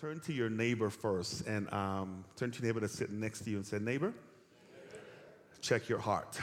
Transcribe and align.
turn 0.00 0.20
to 0.20 0.32
your 0.32 0.48
neighbor 0.48 0.90
first 0.90 1.44
and 1.48 1.72
um, 1.72 2.24
turn 2.36 2.52
to 2.52 2.62
your 2.62 2.68
neighbor 2.68 2.78
that's 2.78 2.94
sitting 2.94 3.18
next 3.18 3.40
to 3.40 3.50
you 3.50 3.56
and 3.56 3.66
say, 3.66 3.80
Neighbor, 3.80 4.12
check 5.60 5.88
your 5.88 5.98
heart. 5.98 6.38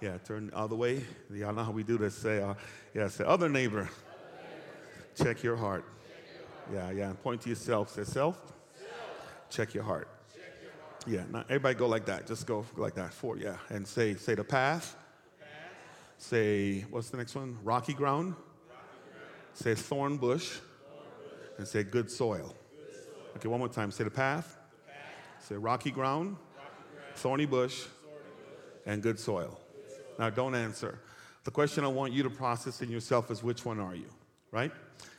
Yeah, 0.00 0.18
turn 0.18 0.50
the 0.50 0.74
way. 0.74 1.04
Y'all 1.32 1.52
know 1.52 1.62
how 1.62 1.70
we 1.70 1.84
do 1.84 1.96
this. 1.96 2.14
Say, 2.14 2.42
uh, 2.42 2.54
yeah, 2.94 3.08
say, 3.08 3.24
other 3.24 3.48
neighbor, 3.48 3.88
check 5.14 5.42
your 5.42 5.56
heart. 5.56 5.84
Yeah, 6.72 6.90
yeah. 6.90 7.10
and 7.10 7.22
Point 7.22 7.42
to 7.42 7.50
yourself. 7.50 7.90
Say, 7.90 8.04
self, 8.04 8.52
check 9.48 9.74
your 9.74 9.84
heart. 9.84 10.08
Yeah, 11.06 11.22
not 11.30 11.46
everybody 11.50 11.74
go 11.76 11.86
like 11.86 12.06
that. 12.06 12.26
Just 12.26 12.46
go 12.46 12.66
like 12.76 12.94
that. 12.94 13.12
Four, 13.12 13.36
yeah. 13.36 13.56
And 13.68 13.86
say, 13.86 14.14
say 14.14 14.34
the 14.34 14.44
path. 14.44 14.96
Say, 16.18 16.80
what's 16.90 17.10
the 17.10 17.16
next 17.16 17.34
one? 17.34 17.58
Rocky 17.62 17.92
ground. 17.92 18.34
Say 19.54 19.74
thorn 19.74 20.16
bush 20.16 20.58
and 21.60 21.68
say 21.68 21.82
good 21.82 22.10
soil. 22.10 22.54
Okay, 23.36 23.46
one 23.46 23.60
more 23.60 23.68
time. 23.68 23.90
Say 23.90 24.04
the 24.04 24.10
path. 24.10 24.56
Say 25.40 25.56
rocky 25.56 25.90
ground, 25.90 26.38
thorny 27.16 27.44
bush, 27.44 27.84
and 28.86 29.02
good 29.02 29.20
soil. 29.20 29.60
Now, 30.18 30.30
don't 30.30 30.54
answer. 30.54 30.98
The 31.44 31.50
question 31.50 31.84
I 31.84 31.88
want 31.88 32.14
you 32.14 32.22
to 32.22 32.30
process 32.30 32.80
in 32.80 32.90
yourself 32.90 33.30
is 33.30 33.42
which 33.42 33.66
one 33.66 33.78
are 33.78 33.94
you, 33.94 34.08
right? 34.50 34.72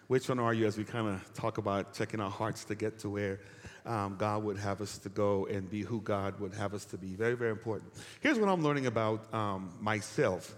Which 0.07 0.29
one 0.29 0.39
are 0.39 0.51
you 0.51 0.65
as 0.65 0.79
we 0.79 0.83
kind 0.83 1.07
of 1.07 1.33
talk 1.35 1.59
about 1.59 1.93
checking 1.93 2.19
our 2.19 2.31
hearts 2.31 2.63
to 2.65 2.75
get 2.75 2.97
to 2.99 3.09
where 3.09 3.39
um, 3.85 4.15
God 4.17 4.43
would 4.43 4.57
have 4.57 4.81
us 4.81 4.97
to 4.97 5.09
go 5.09 5.45
and 5.45 5.69
be 5.69 5.83
who 5.83 6.01
God 6.01 6.39
would 6.39 6.55
have 6.55 6.73
us 6.73 6.85
to 6.85 6.97
be? 6.97 7.13
Very, 7.13 7.35
very 7.35 7.51
important. 7.51 7.93
Here's 8.19 8.39
what 8.39 8.49
I'm 8.49 8.63
learning 8.63 8.87
about 8.87 9.31
um, 9.31 9.71
myself 9.79 10.55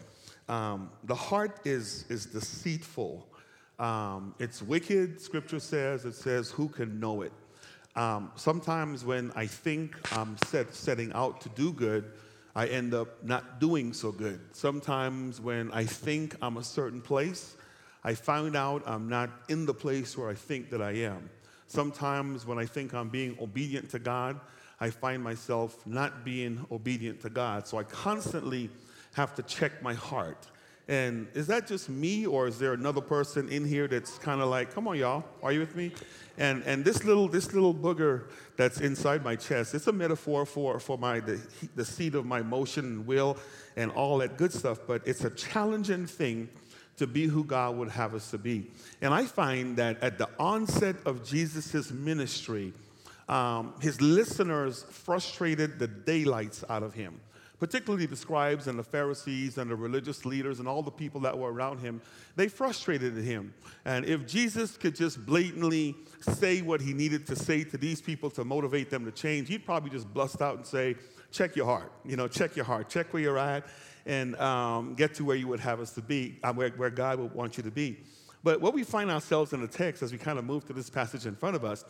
um, 0.47 0.91
the 1.03 1.15
heart 1.15 1.59
is, 1.65 2.05
is 2.09 2.25
deceitful 2.25 3.27
um, 3.83 4.33
it's 4.39 4.61
wicked, 4.61 5.19
scripture 5.19 5.59
says. 5.59 6.05
It 6.05 6.15
says, 6.15 6.49
Who 6.51 6.69
can 6.69 7.01
know 7.01 7.21
it? 7.21 7.33
Um, 7.97 8.31
sometimes 8.35 9.03
when 9.03 9.31
I 9.35 9.45
think 9.45 9.95
I'm 10.17 10.37
set, 10.45 10.73
setting 10.73 11.11
out 11.11 11.41
to 11.41 11.49
do 11.49 11.73
good, 11.73 12.05
I 12.55 12.67
end 12.67 12.93
up 12.93 13.23
not 13.23 13.59
doing 13.59 13.91
so 13.91 14.11
good. 14.11 14.39
Sometimes 14.53 15.41
when 15.41 15.69
I 15.71 15.83
think 15.83 16.35
I'm 16.41 16.57
a 16.57 16.63
certain 16.63 17.01
place, 17.01 17.57
I 18.05 18.13
find 18.13 18.55
out 18.55 18.83
I'm 18.85 19.09
not 19.09 19.29
in 19.49 19.65
the 19.65 19.73
place 19.73 20.17
where 20.17 20.29
I 20.29 20.33
think 20.33 20.69
that 20.69 20.81
I 20.81 20.91
am. 20.91 21.29
Sometimes 21.67 22.45
when 22.45 22.57
I 22.57 22.65
think 22.65 22.93
I'm 22.93 23.09
being 23.09 23.37
obedient 23.41 23.89
to 23.91 23.99
God, 23.99 24.39
I 24.79 24.91
find 24.91 25.21
myself 25.21 25.85
not 25.85 26.23
being 26.23 26.65
obedient 26.71 27.21
to 27.21 27.29
God. 27.29 27.67
So 27.67 27.77
I 27.77 27.83
constantly 27.83 28.69
have 29.13 29.35
to 29.35 29.43
check 29.43 29.83
my 29.83 29.93
heart. 29.93 30.47
And 30.87 31.27
is 31.33 31.47
that 31.47 31.65
just 31.65 31.89
me, 31.89 32.25
or 32.25 32.47
is 32.47 32.59
there 32.59 32.73
another 32.73 32.99
person 32.99 33.47
in 33.47 33.63
here 33.63 33.87
that's 33.87 34.17
kind 34.17 34.41
of 34.41 34.49
like, 34.49 34.73
come 34.73 34.87
on, 34.87 34.97
y'all, 34.97 35.23
are 35.41 35.53
you 35.53 35.61
with 35.61 35.75
me? 35.75 35.93
And, 36.37 36.61
and 36.63 36.83
this, 36.83 37.05
little, 37.05 37.29
this 37.29 37.53
little 37.53 37.73
booger 37.73 38.23
that's 38.57 38.81
inside 38.81 39.23
my 39.23 39.35
chest, 39.37 39.73
it's 39.75 39.87
a 39.87 39.93
metaphor 39.93 40.45
for, 40.45 40.79
for 40.79 40.97
my, 40.97 41.21
the, 41.21 41.39
the 41.75 41.85
seat 41.85 42.15
of 42.15 42.25
my 42.25 42.41
motion 42.41 42.85
and 42.85 43.07
will 43.07 43.37
and 43.77 43.91
all 43.91 44.17
that 44.17 44.37
good 44.37 44.51
stuff, 44.51 44.79
but 44.85 45.01
it's 45.05 45.23
a 45.23 45.29
challenging 45.29 46.05
thing 46.05 46.49
to 46.97 47.07
be 47.07 47.27
who 47.27 47.43
God 47.43 47.77
would 47.77 47.89
have 47.89 48.13
us 48.13 48.29
to 48.31 48.37
be. 48.37 48.69
And 49.01 49.13
I 49.13 49.25
find 49.25 49.77
that 49.77 50.01
at 50.03 50.17
the 50.17 50.29
onset 50.37 50.95
of 51.05 51.25
Jesus' 51.25 51.91
ministry, 51.91 52.73
um, 53.29 53.73
his 53.79 54.01
listeners 54.01 54.83
frustrated 54.89 55.79
the 55.79 55.87
daylights 55.87 56.63
out 56.69 56.83
of 56.83 56.93
him 56.93 57.19
particularly 57.59 58.05
the 58.05 58.15
scribes 58.15 58.67
and 58.67 58.77
the 58.77 58.83
Pharisees 58.83 59.57
and 59.57 59.69
the 59.69 59.75
religious 59.75 60.25
leaders 60.25 60.59
and 60.59 60.67
all 60.67 60.83
the 60.83 60.91
people 60.91 61.21
that 61.21 61.37
were 61.37 61.51
around 61.51 61.79
him, 61.79 62.01
they 62.35 62.47
frustrated 62.47 63.15
him. 63.15 63.53
And 63.85 64.05
if 64.05 64.27
Jesus 64.27 64.75
could 64.77 64.95
just 64.95 65.25
blatantly 65.25 65.95
say 66.21 66.61
what 66.61 66.81
he 66.81 66.93
needed 66.93 67.25
to 67.27 67.35
say 67.35 67.63
to 67.63 67.77
these 67.77 68.01
people 68.01 68.29
to 68.31 68.43
motivate 68.43 68.89
them 68.89 69.05
to 69.05 69.11
change, 69.11 69.47
he'd 69.47 69.65
probably 69.65 69.89
just 69.89 70.13
bust 70.13 70.41
out 70.41 70.57
and 70.57 70.65
say, 70.65 70.95
check 71.31 71.55
your 71.55 71.65
heart, 71.65 71.91
you 72.05 72.15
know, 72.15 72.27
check 72.27 72.55
your 72.55 72.65
heart, 72.65 72.89
check 72.89 73.13
where 73.13 73.21
you're 73.21 73.37
at, 73.37 73.65
and 74.05 74.35
um, 74.37 74.93
get 74.95 75.13
to 75.15 75.25
where 75.25 75.35
you 75.35 75.47
would 75.47 75.59
have 75.59 75.79
us 75.79 75.91
to 75.91 76.01
be, 76.01 76.37
uh, 76.43 76.53
where, 76.53 76.69
where 76.71 76.89
God 76.89 77.19
would 77.19 77.33
want 77.33 77.57
you 77.57 77.63
to 77.63 77.71
be. 77.71 77.97
But 78.43 78.59
what 78.59 78.73
we 78.73 78.83
find 78.83 79.09
ourselves 79.09 79.53
in 79.53 79.61
the 79.61 79.67
text 79.67 80.03
as 80.03 80.11
we 80.11 80.17
kind 80.17 80.37
of 80.37 80.43
move 80.43 80.65
to 80.65 80.73
this 80.73 80.89
passage 80.89 81.25
in 81.25 81.35
front 81.35 81.55
of 81.55 81.63
us, 81.63 81.85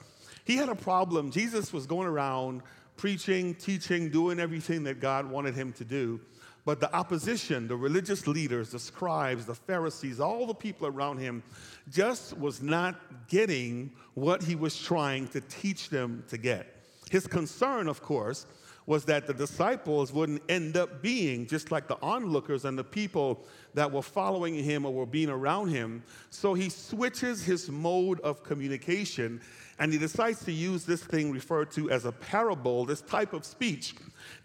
he 0.45 0.55
had 0.55 0.69
a 0.69 0.75
problem. 0.75 1.31
Jesus 1.31 1.73
was 1.73 1.87
going 1.87 2.07
around 2.07 2.61
preaching, 2.97 3.55
teaching, 3.55 4.09
doing 4.09 4.39
everything 4.39 4.83
that 4.83 4.99
God 4.99 5.29
wanted 5.29 5.55
him 5.55 5.73
to 5.73 5.85
do. 5.85 6.19
But 6.65 6.79
the 6.79 6.93
opposition, 6.95 7.67
the 7.67 7.75
religious 7.75 8.25
leaders, 8.25 8.69
the 8.69 8.79
scribes, 8.79 9.45
the 9.45 9.55
Pharisees, 9.55 10.19
all 10.19 10.45
the 10.45 10.53
people 10.53 10.87
around 10.87 11.17
him 11.17 11.43
just 11.89 12.37
was 12.37 12.61
not 12.61 12.95
getting 13.27 13.91
what 14.13 14.41
he 14.41 14.55
was 14.55 14.77
trying 14.77 15.27
to 15.29 15.41
teach 15.41 15.89
them 15.89 16.23
to 16.29 16.37
get. 16.37 16.67
His 17.11 17.27
concern, 17.27 17.89
of 17.89 18.01
course, 18.01 18.45
was 18.85 19.05
that 19.05 19.27
the 19.27 19.33
disciples 19.33 20.11
wouldn't 20.11 20.41
end 20.49 20.75
up 20.77 21.01
being 21.01 21.47
just 21.47 21.71
like 21.71 21.87
the 21.87 21.97
onlookers 22.01 22.65
and 22.65 22.77
the 22.77 22.83
people 22.83 23.45
that 23.73 23.91
were 23.91 24.01
following 24.01 24.55
him 24.55 24.85
or 24.85 24.93
were 24.93 25.05
being 25.05 25.29
around 25.29 25.69
him. 25.69 26.03
So 26.29 26.53
he 26.53 26.69
switches 26.69 27.43
his 27.43 27.69
mode 27.69 28.19
of 28.21 28.43
communication 28.43 29.41
and 29.79 29.91
he 29.91 29.97
decides 29.97 30.43
to 30.45 30.51
use 30.51 30.85
this 30.85 31.03
thing 31.03 31.31
referred 31.31 31.71
to 31.71 31.89
as 31.89 32.05
a 32.05 32.11
parable, 32.11 32.85
this 32.85 33.01
type 33.01 33.33
of 33.33 33.45
speech 33.45 33.95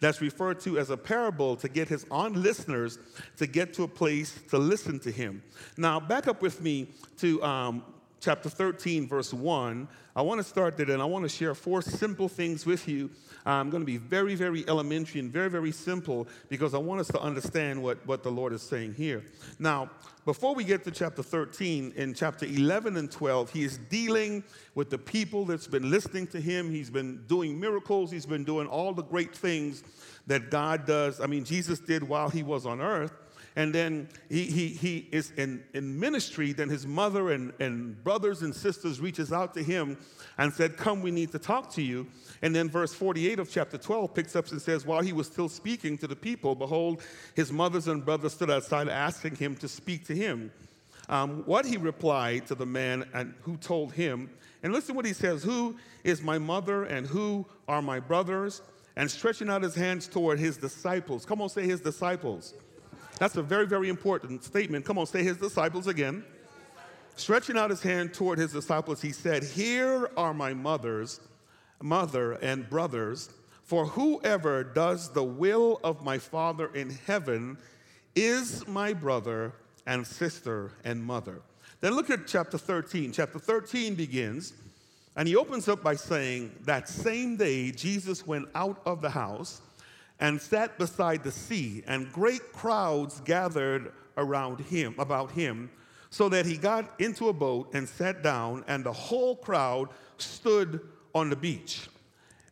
that's 0.01 0.21
referred 0.21 0.61
to 0.61 0.79
as 0.79 0.91
a 0.91 0.97
parable 0.97 1.57
to 1.57 1.69
get 1.69 1.89
his 1.89 2.07
on 2.11 2.43
listeners 2.43 2.99
to 3.37 3.47
get 3.47 3.75
to 3.75 3.83
a 3.83 3.89
place 3.89 4.41
to 4.49 4.59
listen 4.59 4.99
to 5.01 5.11
him. 5.11 5.43
Now, 5.77 6.01
back 6.01 6.29
up 6.29 6.41
with 6.41 6.63
me 6.63 6.89
to 7.19 7.43
um, 7.43 7.83
chapter 8.21 8.49
13, 8.49 9.07
verse 9.07 9.33
1. 9.33 9.89
I 10.17 10.23
want 10.23 10.39
to 10.39 10.45
start 10.45 10.77
there 10.77 10.91
and 10.91 11.01
I 11.01 11.05
want 11.05 11.25
to 11.25 11.29
share 11.29 11.55
four 11.55 11.81
simple 11.81 12.29
things 12.29 12.67
with 12.67 12.89
you. 12.89 13.11
I'm 13.47 13.71
going 13.71 13.83
to 13.83 13.87
be 13.87 13.97
very, 13.97 14.35
very 14.35 14.69
elementary 14.69 15.21
and 15.21 15.33
very, 15.33 15.49
very 15.49 15.73
simple 15.73 16.27
because 16.49 16.75
I 16.75 16.79
want 16.79 17.01
us 17.01 17.09
to 17.09 17.21
understand 17.21 17.83
what, 17.83 18.05
what 18.07 18.23
the 18.23 18.31
Lord 18.31 18.53
is 18.53 18.63
saying 18.63 18.95
here. 18.95 19.25
Now, 19.59 19.91
before 20.25 20.55
we 20.55 20.65
get 20.65 20.85
to 20.85 20.91
chapter 20.91 21.23
13, 21.23 21.95
in 21.97 22.15
chapter 22.15 22.45
11 22.45 22.97
and 22.97 23.11
12, 23.11 23.51
he 23.51 23.65
is 23.65 23.79
dealing 23.89 24.43
with 24.75 24.91
the 24.91 24.99
people 24.99 25.45
that's 25.45 25.67
been 25.67 25.91
listening 25.91 26.27
to 26.29 26.41
him. 26.41 26.71
He's 26.71 26.91
been 26.91 27.25
doing 27.29 27.59
miracles, 27.59 28.11
he's 28.11 28.27
been 28.27 28.45
doing 28.45 28.67
all 28.67 28.93
the 28.93 29.05
great 29.05 29.35
things 29.35 29.85
that 30.27 30.51
God 30.51 30.85
does. 30.85 31.21
I 31.21 31.27
mean, 31.27 31.45
Jesus 31.45 31.79
did 31.79 32.03
while 32.03 32.29
he 32.29 32.43
was 32.43 32.67
on 32.67 32.81
earth 32.81 33.13
and 33.59 33.75
then 33.75 34.09
he, 34.29 34.45
he, 34.45 34.69
he 34.69 35.09
is 35.11 35.33
in, 35.33 35.65
in 35.75 35.99
ministry 35.99 36.53
then 36.53 36.69
his 36.69 36.87
mother 36.87 37.33
and, 37.33 37.53
and 37.59 38.03
brothers 38.05 38.43
and 38.43 38.55
sisters 38.55 39.01
reaches 39.01 39.33
out 39.33 39.53
to 39.55 39.65
him 39.65 39.99
and 40.39 40.55
said 40.55 40.77
come 40.77 41.03
we 41.03 41.11
need 41.11 41.33
to 41.33 41.41
talk 41.41 41.69
to 41.73 41.83
you. 41.83 42.07
And 42.41 42.55
then 42.55 42.69
verse 42.69 42.95
48 42.95 43.41
of 43.41 43.51
chapter 43.51 43.77
12 43.77 44.15
picks 44.15 44.37
up 44.37 44.47
and 44.53 44.63
says 44.63 44.87
while 44.87 45.01
he 45.01 45.13
was 45.13 45.27
still 45.27 45.49
speaking 45.49 45.99
to 45.99 46.07
the 46.07 46.15
people 46.15 46.55
behold 46.55 47.03
his 47.35 47.51
mothers 47.51 47.89
and 47.89 48.05
brothers 48.05 48.35
stood 48.35 48.49
outside 48.49 48.89
asking 48.89 49.35
him 49.35 49.57
to 49.57 49.67
speak 49.67 50.07
to 50.07 50.15
him. 50.15 50.53
Um, 51.09 51.43
what 51.45 51.67
he 51.67 51.79
replied 51.79 52.47
to 52.47 52.55
the 52.55 52.67
man 52.67 53.09
and 53.13 53.35
who 53.41 53.57
told 53.57 53.93
him 53.93 54.31
and 54.63 54.73
listen 54.73 54.95
what 54.95 55.05
he 55.05 55.13
says 55.13 55.43
who 55.43 55.75
is 56.05 56.23
my 56.23 56.39
mother 56.39 56.85
and 56.85 57.09
who 57.09 57.45
are 57.67 57.83
my 57.83 57.99
brothers? 57.99 58.63
And 58.95 59.11
stretching 59.11 59.49
out 59.49 59.65
his 59.65 59.75
hands 59.75 60.07
toward 60.07 60.39
his 60.39 60.57
disciples 60.59 61.27
come 61.27 61.43
on 61.43 61.49
say 61.49 61.65
his 61.65 61.81
disciples 61.81 62.55
that's 63.19 63.37
a 63.37 63.43
very, 63.43 63.67
very 63.67 63.89
important 63.89 64.45
statement. 64.45 64.85
Come 64.85 64.99
on, 64.99 65.07
say 65.07 65.23
his 65.23 65.37
disciples 65.37 65.87
again. 65.87 66.25
Stretching 67.17 67.59
out 67.59 67.71
his 67.71 67.83
hand 67.83 68.15
toward 68.15 68.39
his 68.39 68.53
disciples, 68.53 69.03
he 69.03 69.11
said, 69.11 69.43
Here 69.43 70.09
are 70.17 70.33
my 70.33 70.55
mother's 70.55 71.21
mother 71.83 72.33
and 72.35 72.69
brothers, 72.71 73.31
for 73.65 73.87
whoever 73.87 74.63
does 74.63 75.11
the 75.11 75.25
will 75.25 75.81
of 75.83 76.05
my 76.05 76.19
Father 76.19 76.73
in 76.75 76.91
heaven 77.07 77.59
is 78.15 78.67
my 78.69 78.93
brother 78.93 79.53
and 79.87 80.07
sister 80.07 80.73
and 80.85 81.03
mother. 81.03 81.41
Then 81.81 81.95
look 81.95 82.11
at 82.11 82.27
chapter 82.27 82.57
13. 82.57 83.13
Chapter 83.13 83.39
13 83.39 83.95
begins, 83.95 84.53
and 85.17 85.27
he 85.27 85.35
opens 85.35 85.69
up 85.69 85.83
by 85.83 85.97
saying, 85.97 86.53
That 86.63 86.89
same 86.89 87.37
day 87.37 87.73
Jesus 87.73 88.27
went 88.27 88.49
out 88.55 88.81
of 88.87 89.01
the 89.01 89.11
house 89.11 89.61
and 90.21 90.41
sat 90.41 90.79
beside 90.79 91.23
the 91.23 91.31
sea, 91.31 91.83
and 91.87 92.13
great 92.13 92.53
crowds 92.53 93.21
gathered 93.21 93.93
around 94.17 94.61
him, 94.61 94.95
about 94.99 95.31
him, 95.31 95.71
so 96.11 96.29
that 96.29 96.47
he 96.47 96.57
got 96.57 96.99
into 97.01 97.29
a 97.29 97.33
boat 97.33 97.69
and 97.75 97.89
sat 97.89 98.23
down, 98.23 98.65
and 98.67 98.85
the 98.85 98.93
whole 98.93 99.37
crowd 99.37 99.89
stood 100.17 100.81
on 101.15 101.31
the 101.31 101.37
beach. 101.37 101.89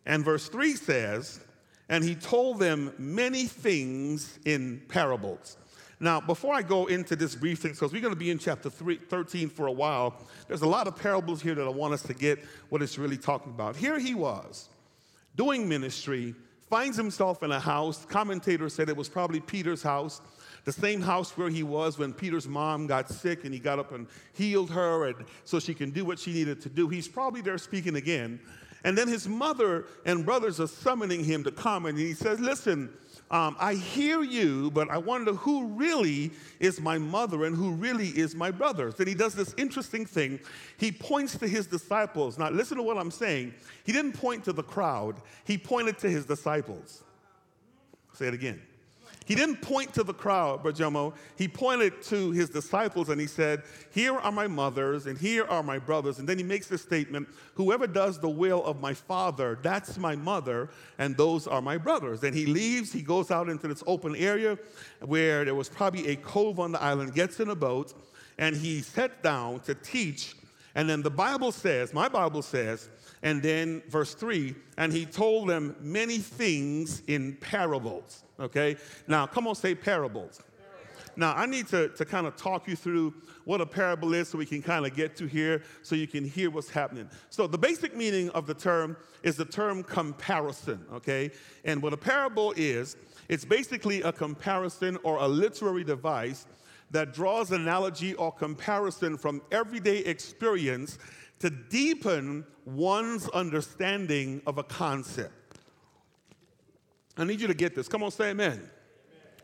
And 0.04 0.24
verse 0.24 0.48
3 0.48 0.74
says, 0.74 1.40
And 1.88 2.04
he 2.04 2.14
told 2.14 2.60
them 2.60 2.92
many 2.98 3.46
things 3.46 4.38
in 4.44 4.82
parables. 4.88 5.56
Now, 5.98 6.20
before 6.20 6.54
I 6.54 6.60
go 6.62 6.86
into 6.86 7.16
this 7.16 7.34
brief 7.34 7.60
thing, 7.60 7.72
because 7.72 7.92
we're 7.92 8.02
going 8.02 8.12
to 8.12 8.20
be 8.20 8.30
in 8.30 8.38
chapter 8.38 8.68
three, 8.68 8.98
13 8.98 9.48
for 9.48 9.66
a 9.66 9.72
while, 9.72 10.14
there's 10.46 10.60
a 10.60 10.68
lot 10.68 10.86
of 10.86 10.94
parables 10.94 11.40
here 11.40 11.54
that 11.54 11.64
I 11.64 11.70
want 11.70 11.94
us 11.94 12.02
to 12.02 12.14
get 12.14 12.44
what 12.68 12.82
it's 12.82 12.98
really 12.98 13.16
talking 13.16 13.52
about. 13.52 13.76
Here 13.76 13.98
he 13.98 14.14
was 14.14 14.68
doing 15.36 15.66
ministry 15.68 16.34
finds 16.68 16.96
himself 16.96 17.42
in 17.42 17.52
a 17.52 17.60
house. 17.60 18.04
Commentators 18.06 18.74
said 18.74 18.88
it 18.88 18.96
was 18.96 19.08
probably 19.08 19.40
Peter's 19.40 19.82
house. 19.82 20.20
the 20.64 20.72
same 20.72 21.00
house 21.00 21.36
where 21.36 21.48
he 21.48 21.62
was 21.62 21.96
when 21.96 22.12
Peter's 22.12 22.48
mom 22.48 22.88
got 22.88 23.08
sick 23.08 23.44
and 23.44 23.54
he 23.54 23.60
got 23.60 23.78
up 23.78 23.92
and 23.92 24.08
healed 24.32 24.68
her 24.70 25.06
and 25.06 25.24
so 25.44 25.60
she 25.60 25.72
can 25.72 25.90
do 25.90 26.04
what 26.04 26.18
she 26.18 26.32
needed 26.32 26.60
to 26.60 26.68
do. 26.68 26.88
He's 26.88 27.06
probably 27.06 27.40
there 27.40 27.56
speaking 27.56 27.94
again. 27.94 28.40
And 28.82 28.98
then 28.98 29.06
his 29.06 29.28
mother 29.28 29.86
and 30.04 30.24
brothers 30.24 30.60
are 30.60 30.66
summoning 30.66 31.22
him 31.22 31.44
to 31.44 31.52
come 31.52 31.86
and 31.86 31.96
he 31.96 32.14
says, 32.14 32.40
Listen, 32.40 32.92
um, 33.31 33.56
I 33.58 33.75
hear 33.75 34.23
you, 34.23 34.70
but 34.70 34.88
I 34.88 34.99
wonder 34.99 35.32
who 35.32 35.67
really 35.67 36.31
is 36.61 36.81
my 36.81 36.96
mother 36.96 37.44
and 37.44 37.56
who 37.56 37.73
really 37.73 38.08
is 38.08 38.37
my 38.37 38.52
brother. 38.52 38.93
Then 38.93 39.08
he 39.08 39.14
does 39.14 39.34
this 39.34 39.52
interesting 39.56 40.06
thing. 40.06 40.38
He 40.78 40.93
points 40.93 41.37
to 41.38 41.49
his 41.49 41.67
disciples. 41.67 42.38
Now, 42.38 42.50
listen 42.50 42.76
to 42.76 42.84
what 42.84 42.96
I'm 42.96 43.11
saying. 43.11 43.52
He 43.84 43.93
didn't 43.93 44.12
point 44.12 44.44
to 44.44 44.52
the 44.52 44.62
crowd, 44.62 45.17
he 45.44 45.58
pointed 45.58 45.99
to 45.99 46.11
his 46.11 46.25
disciples. 46.25 47.02
Say 48.12 48.28
it 48.28 48.34
again. 48.34 48.62
He 49.26 49.34
didn't 49.34 49.61
point 49.61 49.93
to 49.94 50.05
the 50.05 50.14
crowd, 50.14 50.62
but 50.62 50.76
Jomo, 50.76 51.12
he 51.37 51.49
pointed 51.49 52.00
to 52.05 52.31
his 52.31 52.49
disciples 52.49 53.08
and 53.08 53.20
he 53.20 53.26
said, 53.26 53.64
Here 53.90 54.14
are 54.14 54.31
my 54.31 54.46
mothers 54.46 55.06
and 55.06 55.19
here 55.19 55.44
are 55.46 55.64
my 55.64 55.78
brothers. 55.78 56.20
And 56.20 56.28
then 56.28 56.38
he 56.38 56.44
makes 56.44 56.69
the 56.69 56.78
statement, 56.78 57.28
Whoever 57.55 57.88
does 57.88 58.20
the 58.20 58.28
will 58.28 58.64
of 58.64 58.81
my 58.81 58.94
father, 58.94 59.58
that's 59.61 59.99
my 59.99 60.14
mother, 60.14 60.70
and 60.99 61.17
those 61.17 61.49
are 61.49 61.61
my 61.61 61.76
brothers. 61.76 62.23
And 62.23 62.37
he 62.37 62.46
leaves, 62.46 62.93
he 62.93 63.02
goes 63.02 63.32
out 63.32 63.49
into 63.49 63.67
this 63.67 63.82
open 63.88 64.14
area 64.14 64.58
where 65.00 65.44
there 65.44 65.56
was 65.56 65.69
probably 65.69 66.06
a 66.06 66.17
cove 66.17 66.61
on 66.61 66.70
the 66.70 66.81
island, 66.81 67.12
gets 67.12 67.40
in 67.40 67.50
a 67.50 67.56
boat, 67.56 67.94
and 68.38 68.55
he 68.55 68.81
sat 68.81 69.25
down 69.25 69.58
to 69.61 69.75
teach. 69.75 70.37
And 70.76 70.88
then 70.88 71.02
the 71.02 71.11
Bible 71.11 71.50
says, 71.50 71.93
my 71.93 72.08
Bible 72.08 72.43
says, 72.43 72.88
and 73.25 73.43
then 73.43 73.82
verse 73.88 74.14
3 74.14 74.55
and 74.78 74.93
he 74.93 75.05
told 75.05 75.49
them 75.49 75.75
many 75.81 76.19
things 76.19 77.02
in 77.08 77.34
parables. 77.40 78.23
Okay? 78.38 78.77
Now, 79.06 79.27
come 79.27 79.47
on, 79.47 79.55
say 79.55 79.75
parables. 79.75 80.41
Now, 81.17 81.33
I 81.35 81.47
need 81.47 81.67
to, 81.69 81.88
to 81.88 82.05
kind 82.05 82.27
of 82.27 82.37
talk 82.37 82.69
you 82.69 82.77
through 82.77 83.15
what 83.44 83.61
a 83.61 83.67
parable 83.67 84.12
is 84.12 84.29
so 84.29 84.37
we 84.37 84.44
can 84.44 84.61
kind 84.61 84.85
of 84.85 84.94
get 84.94 85.17
to 85.17 85.27
here 85.27 85.62
so 85.83 85.94
you 85.94 86.06
can 86.06 86.25
hear 86.25 86.50
what's 86.50 86.69
happening. 86.69 87.09
So, 87.31 87.47
the 87.47 87.56
basic 87.56 87.97
meaning 87.97 88.29
of 88.31 88.47
the 88.47 88.53
term 88.55 88.97
is 89.23 89.37
the 89.37 89.44
term 89.44 89.83
comparison, 89.83 90.85
okay? 90.93 91.31
And 91.65 91.81
what 91.81 91.94
a 91.94 91.97
parable 91.97 92.53
is, 92.56 92.97
it's 93.29 93.44
basically 93.44 94.03
a 94.03 94.12
comparison 94.12 94.99
or 95.05 95.19
a 95.19 95.27
literary 95.27 95.85
device 95.85 96.47
that 96.91 97.15
draws 97.15 97.50
analogy 97.50 98.15
or 98.15 98.31
comparison 98.31 99.17
from 99.17 99.43
everyday 99.50 99.99
experience 99.99 100.99
to 101.38 101.50
deepen 101.50 102.44
one's 102.65 103.29
understanding 103.31 104.43
of 104.47 104.59
a 104.59 104.62
concept. 104.62 105.45
I 107.16 107.24
need 107.24 107.40
you 107.40 107.46
to 107.46 107.54
get 107.54 107.74
this. 107.74 107.88
Come 107.88 108.02
on, 108.02 108.10
say 108.10 108.30
amen. 108.30 108.52
amen. 108.52 108.70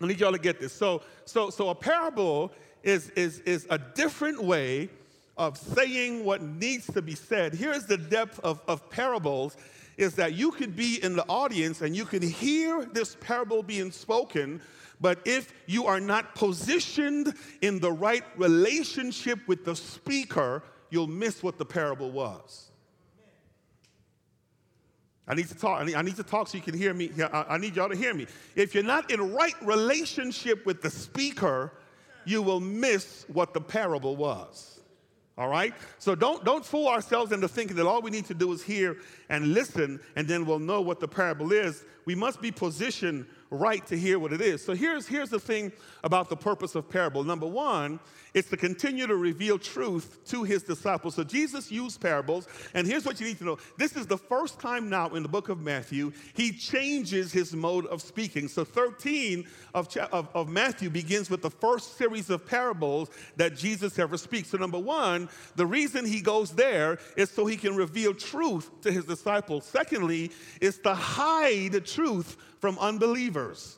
I 0.01 0.07
need 0.07 0.21
y'all 0.21 0.33
to 0.33 0.39
get 0.39 0.61
this. 0.61 0.73
So, 0.73 1.03
so, 1.25 1.51
so 1.51 1.71
a 1.71 1.75
parable 1.75 2.53
is, 2.83 3.11
is, 3.11 3.41
is 3.41 3.67
a 3.71 3.79
different 3.79 4.43
way 4.43 4.91
of 5.37 5.57
saying 5.57 6.25
what 6.25 6.43
needs 6.43 6.87
to 6.93 7.01
be 7.01 7.15
said. 7.15 7.55
Here's 7.55 7.87
the 7.87 7.97
depth 7.97 8.41
of, 8.41 8.61
of 8.69 8.89
parables 8.91 9.57
is 9.97 10.15
that 10.15 10.35
you 10.35 10.51
could 10.51 10.75
be 10.75 11.03
in 11.03 11.17
the 11.17 11.25
audience 11.29 11.81
and 11.81 11.95
you 11.95 12.05
can 12.05 12.23
hear 12.23 12.85
this 12.85 13.17
parable 13.21 13.63
being 13.63 13.91
spoken, 13.91 14.61
but 15.01 15.19
if 15.25 15.53
you 15.67 15.87
are 15.87 16.01
not 16.01 16.35
positioned 16.35 17.35
in 17.61 17.79
the 17.79 17.93
right 17.93 18.25
relationship 18.37 19.39
with 19.47 19.65
the 19.65 19.77
speaker, 19.77 20.63
you'll 20.91 21.07
miss 21.07 21.43
what 21.43 21.59
the 21.59 21.65
parable 21.65 22.11
was. 22.11 22.72
I 25.29 25.35
need 25.35 25.49
to 25.49 25.55
talk. 25.55 25.81
I 25.81 25.85
need, 25.85 25.95
I 25.95 26.03
need, 26.03 26.17
to 26.17 26.25
talk 26.25 26.49
so 26.49 26.57
you 26.57 26.63
can 26.63 26.77
hear 26.77 26.93
me. 26.93 27.11
I 27.33 27.57
need 27.57 27.77
y'all 27.77 27.89
to 27.89 27.97
hear 27.97 28.13
me. 28.13 28.27
If 28.57 28.75
you're 28.75 28.83
not 28.83 29.11
in 29.11 29.33
right 29.33 29.55
relationship 29.63 30.67
with 30.67 30.83
the 30.83 30.91
speaker, 30.91 31.73
you 32.25 32.43
will 32.43 32.61
miss 32.61 33.25
what 33.29 33.55
the 33.55 33.61
parable 33.61 34.17
was. 34.17 34.81
All 35.39 35.49
right? 35.49 35.75
So 35.99 36.15
don't, 36.15 36.45
don't 36.45 36.65
fool 36.65 36.89
ourselves 36.89 37.33
into 37.33 37.49
thinking 37.49 37.77
that 37.77 37.87
all 37.87 38.03
we 38.03 38.11
need 38.11 38.27
to 38.27 38.35
do 38.35 38.53
is 38.53 38.63
hear 38.63 38.99
and 39.29 39.55
listen, 39.55 40.01
and 40.17 40.29
then 40.29 40.45
we'll 40.45 40.59
know 40.59 40.81
what 40.81 41.01
the 41.01 41.09
parable 41.09 41.53
is. 41.53 41.85
We 42.05 42.15
must 42.15 42.43
be 42.43 42.51
positioned 42.51 43.27
right 43.53 43.87
to 43.87 43.99
hear 43.99 44.19
what 44.19 44.33
it 44.33 44.41
is. 44.41 44.65
So 44.65 44.73
here's, 44.73 45.07
here's 45.07 45.31
the 45.31 45.39
thing 45.39 45.73
about 46.03 46.29
the 46.29 46.37
purpose 46.37 46.75
of 46.75 46.89
parable. 46.89 47.23
Number 47.23 47.47
one, 47.47 48.01
it's 48.35 48.49
to 48.49 48.57
continue 48.57 49.07
to 49.07 49.17
reveal 49.17 49.59
truth 49.59 50.19
to 50.29 50.43
his 50.43 50.63
disciples. 50.63 51.17
So 51.17 51.23
Jesus 51.23 51.71
used 51.71 52.01
parables, 52.01 52.49
and 52.73 52.87
here's 52.87 53.05
what 53.05 53.21
you 53.21 53.27
need 53.27 53.39
to 53.39 53.45
know. 53.45 53.59
This 53.77 53.95
is 53.95 54.07
the 54.07 54.17
first 54.17 54.59
time 54.59 54.89
now 54.89 55.09
in 55.09 55.23
the 55.23 55.29
book 55.29 55.51
of 55.51 55.61
Matthew, 55.61 56.13
he 56.33 56.53
changes 56.53 57.31
his 57.31 57.55
mode 57.55 57.85
of 57.87 58.01
speaking. 58.01 58.49
So 58.49 58.65
13 58.65 59.47
of, 59.75 59.95
of, 59.97 60.29
of 60.35 60.49
Matthew 60.49 60.89
begins 60.89 61.29
with 61.29 61.43
the 61.43 61.51
first 61.51 61.99
series 61.99 62.31
of 62.31 62.47
parables 62.47 63.11
that 63.37 63.55
Jesus 63.55 63.99
ever 63.99 64.17
speaks. 64.17 64.49
So 64.49 64.57
number 64.57 64.79
one, 64.79 65.29
the 65.57 65.67
reason 65.67 66.07
he 66.07 66.23
goes 66.23 66.53
there 66.53 66.99
is 67.19 67.31
so 67.31 67.45
he 67.45 67.57
can 67.57 67.77
reveal 67.77 68.15
truth 68.15 68.71
to 68.81 68.91
his 68.91 69.05
disciples. 69.05 69.67
Secondly, 69.67 70.31
is 70.63 70.79
to 70.79 70.95
hide 70.95 71.85
truth 71.85 72.39
from 72.63 72.79
unbelievers. 72.79 73.77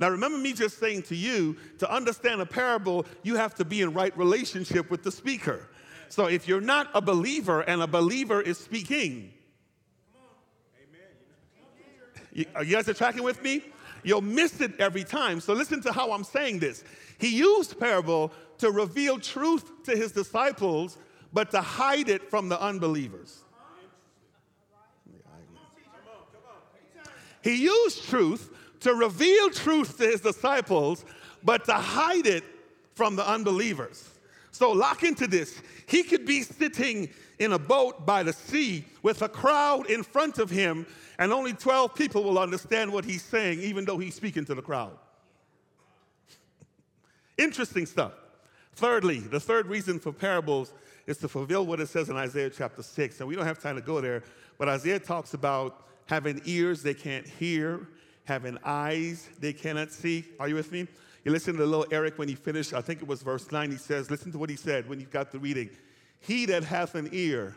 Now, 0.00 0.10
remember 0.10 0.36
me 0.36 0.52
just 0.52 0.80
saying 0.80 1.02
to 1.04 1.14
you, 1.14 1.56
to 1.78 1.88
understand 1.90 2.40
a 2.40 2.46
parable, 2.46 3.06
you 3.22 3.36
have 3.36 3.54
to 3.54 3.64
be 3.64 3.82
in 3.82 3.92
right 3.92 4.16
relationship 4.18 4.90
with 4.90 5.04
the 5.04 5.12
speaker. 5.12 5.68
So 6.08 6.26
if 6.26 6.48
you're 6.48 6.60
not 6.60 6.90
a 6.92 7.00
believer 7.00 7.60
and 7.60 7.80
a 7.82 7.86
believer 7.86 8.40
is 8.40 8.58
speaking, 8.58 9.32
you, 12.32 12.46
are 12.56 12.64
you 12.64 12.74
guys 12.74 12.88
are 12.88 12.94
tracking 12.94 13.22
with 13.22 13.44
me? 13.44 13.62
You'll 14.02 14.22
miss 14.22 14.60
it 14.60 14.80
every 14.80 15.04
time. 15.04 15.38
So 15.38 15.52
listen 15.52 15.80
to 15.82 15.92
how 15.92 16.10
I'm 16.10 16.24
saying 16.24 16.58
this. 16.58 16.82
He 17.18 17.36
used 17.36 17.78
parable 17.78 18.32
to 18.58 18.72
reveal 18.72 19.20
truth 19.20 19.84
to 19.84 19.96
his 19.96 20.10
disciples, 20.10 20.98
but 21.32 21.52
to 21.52 21.60
hide 21.60 22.08
it 22.08 22.28
from 22.28 22.48
the 22.48 22.60
unbelievers. 22.60 23.44
He 27.42 27.62
used 27.62 28.08
truth 28.08 28.50
to 28.80 28.94
reveal 28.94 29.50
truth 29.50 29.98
to 29.98 30.06
his 30.06 30.20
disciples, 30.20 31.04
but 31.42 31.64
to 31.66 31.72
hide 31.72 32.26
it 32.26 32.44
from 32.94 33.16
the 33.16 33.28
unbelievers. 33.28 34.08
So 34.52 34.72
lock 34.72 35.02
into 35.02 35.26
this. 35.26 35.60
He 35.86 36.02
could 36.02 36.26
be 36.26 36.42
sitting 36.42 37.08
in 37.38 37.52
a 37.52 37.58
boat 37.58 38.04
by 38.04 38.22
the 38.22 38.32
sea 38.32 38.84
with 39.02 39.22
a 39.22 39.28
crowd 39.28 39.88
in 39.88 40.02
front 40.02 40.38
of 40.38 40.50
him, 40.50 40.86
and 41.18 41.32
only 41.32 41.52
12 41.52 41.94
people 41.94 42.22
will 42.22 42.38
understand 42.38 42.92
what 42.92 43.04
he's 43.04 43.22
saying, 43.22 43.60
even 43.60 43.84
though 43.84 43.98
he's 43.98 44.14
speaking 44.14 44.44
to 44.46 44.54
the 44.54 44.62
crowd. 44.62 44.92
Interesting 47.38 47.86
stuff. 47.86 48.12
Thirdly, 48.74 49.20
the 49.20 49.40
third 49.40 49.66
reason 49.66 49.98
for 49.98 50.12
parables 50.12 50.72
is 51.06 51.18
to 51.18 51.28
fulfill 51.28 51.66
what 51.66 51.80
it 51.80 51.88
says 51.88 52.08
in 52.08 52.16
Isaiah 52.16 52.50
chapter 52.50 52.82
6. 52.82 53.20
And 53.20 53.28
we 53.28 53.34
don't 53.34 53.46
have 53.46 53.58
time 53.58 53.76
to 53.76 53.82
go 53.82 54.00
there, 54.00 54.22
but 54.58 54.68
Isaiah 54.68 54.98
talks 54.98 55.34
about 55.34 55.86
having 56.10 56.42
ears 56.44 56.82
they 56.82 56.92
can't 56.92 57.24
hear, 57.24 57.86
having 58.24 58.58
eyes 58.64 59.28
they 59.38 59.52
cannot 59.52 59.92
see. 59.92 60.24
Are 60.40 60.48
you 60.48 60.56
with 60.56 60.72
me? 60.72 60.88
You 61.24 61.30
listen 61.30 61.56
to 61.56 61.64
little 61.64 61.86
Eric 61.92 62.18
when 62.18 62.26
he 62.26 62.34
finished, 62.34 62.74
I 62.74 62.80
think 62.80 63.00
it 63.00 63.06
was 63.06 63.22
verse 63.22 63.52
9, 63.52 63.70
he 63.70 63.76
says, 63.76 64.10
listen 64.10 64.32
to 64.32 64.38
what 64.38 64.50
he 64.50 64.56
said 64.56 64.88
when 64.88 64.98
you 64.98 65.06
got 65.06 65.30
the 65.30 65.38
reading. 65.38 65.70
He 66.18 66.46
that 66.46 66.64
hath 66.64 66.96
an 66.96 67.10
ear. 67.12 67.54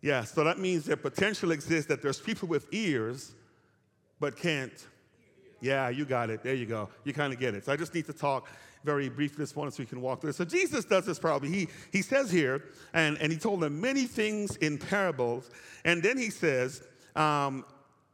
Yeah, 0.00 0.24
so 0.24 0.42
that 0.44 0.58
means 0.58 0.86
that 0.86 1.02
potential 1.02 1.50
exists 1.50 1.88
that 1.88 2.00
there's 2.00 2.20
people 2.20 2.48
with 2.48 2.72
ears 2.72 3.34
but 4.18 4.38
can't. 4.38 4.72
Yeah, 5.60 5.90
you 5.90 6.06
got 6.06 6.30
it. 6.30 6.42
There 6.42 6.54
you 6.54 6.64
go. 6.64 6.88
You 7.04 7.12
kind 7.12 7.34
of 7.34 7.38
get 7.38 7.54
it. 7.54 7.66
So 7.66 7.72
I 7.72 7.76
just 7.76 7.92
need 7.92 8.06
to 8.06 8.14
talk 8.14 8.48
very 8.84 9.08
briefly 9.08 9.38
this 9.38 9.54
morning 9.56 9.72
so 9.72 9.82
we 9.82 9.86
can 9.86 10.00
walk 10.00 10.20
through. 10.20 10.32
So 10.32 10.44
Jesus 10.44 10.84
does 10.84 11.06
this 11.06 11.18
probably. 11.18 11.50
He, 11.50 11.68
he 11.92 12.02
says 12.02 12.30
here, 12.30 12.64
and, 12.94 13.18
and 13.18 13.32
he 13.32 13.38
told 13.38 13.60
them 13.60 13.80
many 13.80 14.04
things 14.04 14.56
in 14.56 14.78
parables, 14.78 15.50
and 15.84 16.02
then 16.02 16.18
he 16.18 16.30
says, 16.30 16.82
um, 17.16 17.64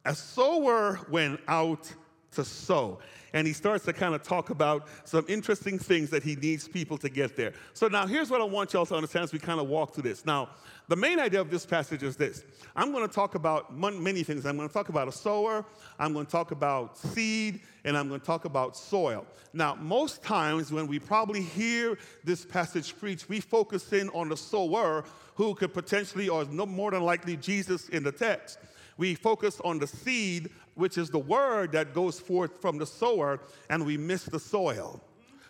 a 0.05 0.15
sower 0.15 1.01
went 1.11 1.41
out 1.49 1.93
to 2.33 2.45
sow. 2.45 2.99
And 3.35 3.47
he 3.47 3.53
starts 3.53 3.85
to 3.85 3.93
kind 3.93 4.15
of 4.15 4.23
talk 4.23 4.49
about 4.49 4.87
some 5.05 5.27
interesting 5.29 5.79
things 5.79 6.09
that 6.11 6.23
he 6.23 6.37
needs 6.37 6.67
people 6.67 6.97
to 6.99 7.11
get 7.11 7.37
there. 7.37 7.53
So 7.75 7.89
now 7.89 8.07
here's 8.07 8.31
what 8.31 8.41
I 8.41 8.45
want 8.45 8.73
y'all 8.73 8.87
to 8.87 8.95
understand 8.95 9.25
as 9.25 9.33
we 9.33 9.41
kind 9.41 9.61
of 9.61 9.69
walk 9.69 9.93
through 9.93 10.05
this. 10.05 10.25
Now, 10.25 10.51
the 10.89 10.97
main 10.97 11.19
idea 11.19 11.41
of 11.41 11.51
this 11.51 11.67
passage 11.67 12.03
is 12.03 12.17
this. 12.17 12.45
I'm 12.77 12.93
going 12.93 13.07
to 13.07 13.13
talk 13.13 13.35
about 13.35 13.77
many 13.77 14.23
things. 14.23 14.47
I'm 14.47 14.57
going 14.57 14.69
to 14.69 14.73
talk 14.73 14.89
about 14.89 15.09
a 15.09 15.13
sower, 15.13 15.65
I'm 15.99 16.13
going 16.13 16.27
to 16.27 16.33
talk 16.33 16.53
about 16.53 16.97
seed, 16.97 17.61
and 17.85 17.97
I'm 17.97 18.09
going 18.09 18.21
to 18.21 18.27
talk 18.27 18.45
about 18.45 18.77
soil. 18.77 19.27
Now, 19.53 19.75
most 19.75 20.23
times 20.23 20.73
when 20.73 20.87
we 20.87 20.99
probably 20.99 21.43
hear 21.43 21.99
this 22.23 22.45
passage 22.45 22.97
preached, 22.99 23.29
we 23.29 23.41
focus 23.41 23.93
in 23.93 24.11
on 24.11 24.29
the 24.29 24.37
sower 24.37 25.05
who 25.35 25.55
could 25.55 25.75
potentially, 25.75 26.29
or 26.29 26.45
no 26.45 26.67
more 26.67 26.93
than 26.93 27.03
likely, 27.03 27.37
Jesus 27.37 27.89
in 27.89 28.05
the 28.05 28.13
text. 28.13 28.59
We 28.97 29.17
focus 29.17 29.61
on 29.65 29.81
the 29.81 29.89
seed, 29.89 30.51
which 30.75 30.99
is 30.99 31.11
the 31.11 31.19
word 31.19 31.73
that 31.73 31.95
goes 31.95 32.19
forth 32.19 32.61
from 32.61 32.79
the 32.79 32.87
sower, 32.87 33.41
and 33.71 33.85
we 33.85 33.97
miss 33.97 34.25
the 34.25 34.41
soil. 34.41 35.01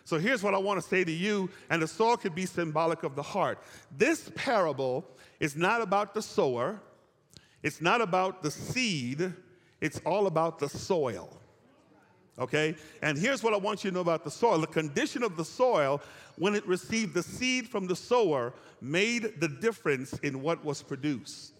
So 0.03 0.19
here's 0.19 0.43
what 0.43 0.53
I 0.53 0.59
want 0.59 0.81
to 0.81 0.87
say 0.87 1.03
to 1.03 1.11
you, 1.11 1.49
and 1.69 1.81
the 1.81 1.87
soil 1.87 2.15
could 2.15 2.35
be 2.35 2.45
symbolic 2.45 3.03
of 3.03 3.15
the 3.15 3.23
heart. 3.23 3.57
This 3.97 4.31
parable 4.35 5.03
is 5.39 5.55
not 5.55 5.81
about 5.81 6.13
the 6.13 6.21
sower, 6.21 6.79
it's 7.63 7.81
not 7.81 8.01
about 8.01 8.43
the 8.43 8.51
seed, 8.51 9.33
it's 9.81 9.99
all 10.05 10.27
about 10.27 10.59
the 10.59 10.69
soil. 10.69 11.35
Okay? 12.37 12.75
And 13.01 13.17
here's 13.17 13.41
what 13.41 13.53
I 13.53 13.57
want 13.57 13.83
you 13.83 13.89
to 13.89 13.95
know 13.95 14.01
about 14.01 14.23
the 14.23 14.31
soil 14.31 14.59
the 14.59 14.67
condition 14.67 15.23
of 15.23 15.37
the 15.37 15.45
soil 15.45 16.01
when 16.37 16.53
it 16.53 16.67
received 16.67 17.13
the 17.13 17.23
seed 17.23 17.67
from 17.67 17.87
the 17.87 17.95
sower 17.95 18.53
made 18.81 19.39
the 19.39 19.47
difference 19.47 20.13
in 20.19 20.41
what 20.41 20.63
was 20.63 20.83
produced. 20.83 21.54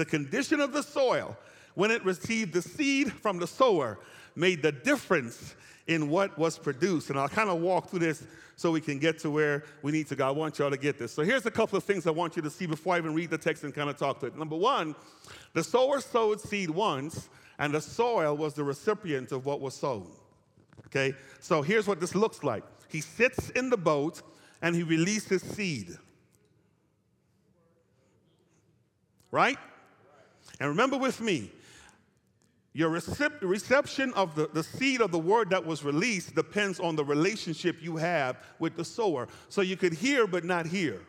The 0.00 0.06
condition 0.06 0.60
of 0.60 0.72
the 0.72 0.82
soil 0.82 1.36
when 1.74 1.90
it 1.90 2.02
received 2.06 2.54
the 2.54 2.62
seed 2.62 3.12
from 3.12 3.38
the 3.38 3.46
sower 3.46 3.98
made 4.34 4.62
the 4.62 4.72
difference 4.72 5.54
in 5.88 6.08
what 6.08 6.38
was 6.38 6.56
produced. 6.56 7.10
And 7.10 7.18
I'll 7.18 7.28
kind 7.28 7.50
of 7.50 7.60
walk 7.60 7.90
through 7.90 7.98
this 7.98 8.24
so 8.56 8.70
we 8.70 8.80
can 8.80 8.98
get 8.98 9.18
to 9.18 9.30
where 9.30 9.64
we 9.82 9.92
need 9.92 10.06
to 10.06 10.16
go. 10.16 10.26
I 10.26 10.30
want 10.30 10.58
y'all 10.58 10.70
to 10.70 10.78
get 10.78 10.98
this. 10.98 11.12
So 11.12 11.22
here's 11.22 11.44
a 11.44 11.50
couple 11.50 11.76
of 11.76 11.84
things 11.84 12.06
I 12.06 12.12
want 12.12 12.34
you 12.34 12.40
to 12.40 12.48
see 12.48 12.64
before 12.64 12.94
I 12.94 12.96
even 12.96 13.12
read 13.12 13.28
the 13.28 13.36
text 13.36 13.62
and 13.62 13.74
kind 13.74 13.90
of 13.90 13.98
talk 13.98 14.20
to 14.20 14.26
it. 14.26 14.38
Number 14.38 14.56
one, 14.56 14.94
the 15.52 15.62
sower 15.62 16.00
sowed 16.00 16.40
seed 16.40 16.70
once, 16.70 17.28
and 17.58 17.74
the 17.74 17.80
soil 17.82 18.34
was 18.38 18.54
the 18.54 18.64
recipient 18.64 19.32
of 19.32 19.44
what 19.44 19.60
was 19.60 19.74
sown. 19.74 20.10
Okay? 20.86 21.12
So 21.40 21.60
here's 21.60 21.86
what 21.86 22.00
this 22.00 22.14
looks 22.14 22.42
like 22.42 22.64
he 22.88 23.02
sits 23.02 23.50
in 23.50 23.68
the 23.68 23.76
boat 23.76 24.22
and 24.62 24.74
he 24.74 24.82
releases 24.82 25.42
seed. 25.42 25.98
Right? 29.30 29.58
And 30.60 30.68
remember 30.68 30.98
with 30.98 31.20
me, 31.20 31.50
your 32.72 32.90
recep- 32.90 33.40
reception 33.40 34.12
of 34.14 34.34
the, 34.34 34.48
the 34.52 34.62
seed 34.62 35.00
of 35.00 35.10
the 35.10 35.18
word 35.18 35.50
that 35.50 35.64
was 35.64 35.82
released 35.82 36.34
depends 36.36 36.78
on 36.78 36.94
the 36.94 37.04
relationship 37.04 37.82
you 37.82 37.96
have 37.96 38.36
with 38.60 38.76
the 38.76 38.84
sower. 38.84 39.26
So 39.48 39.62
you 39.62 39.76
could 39.76 39.94
hear 39.94 40.26
but 40.26 40.44
not 40.44 40.66
hear. 40.66 41.00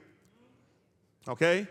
Okay? 1.27 1.67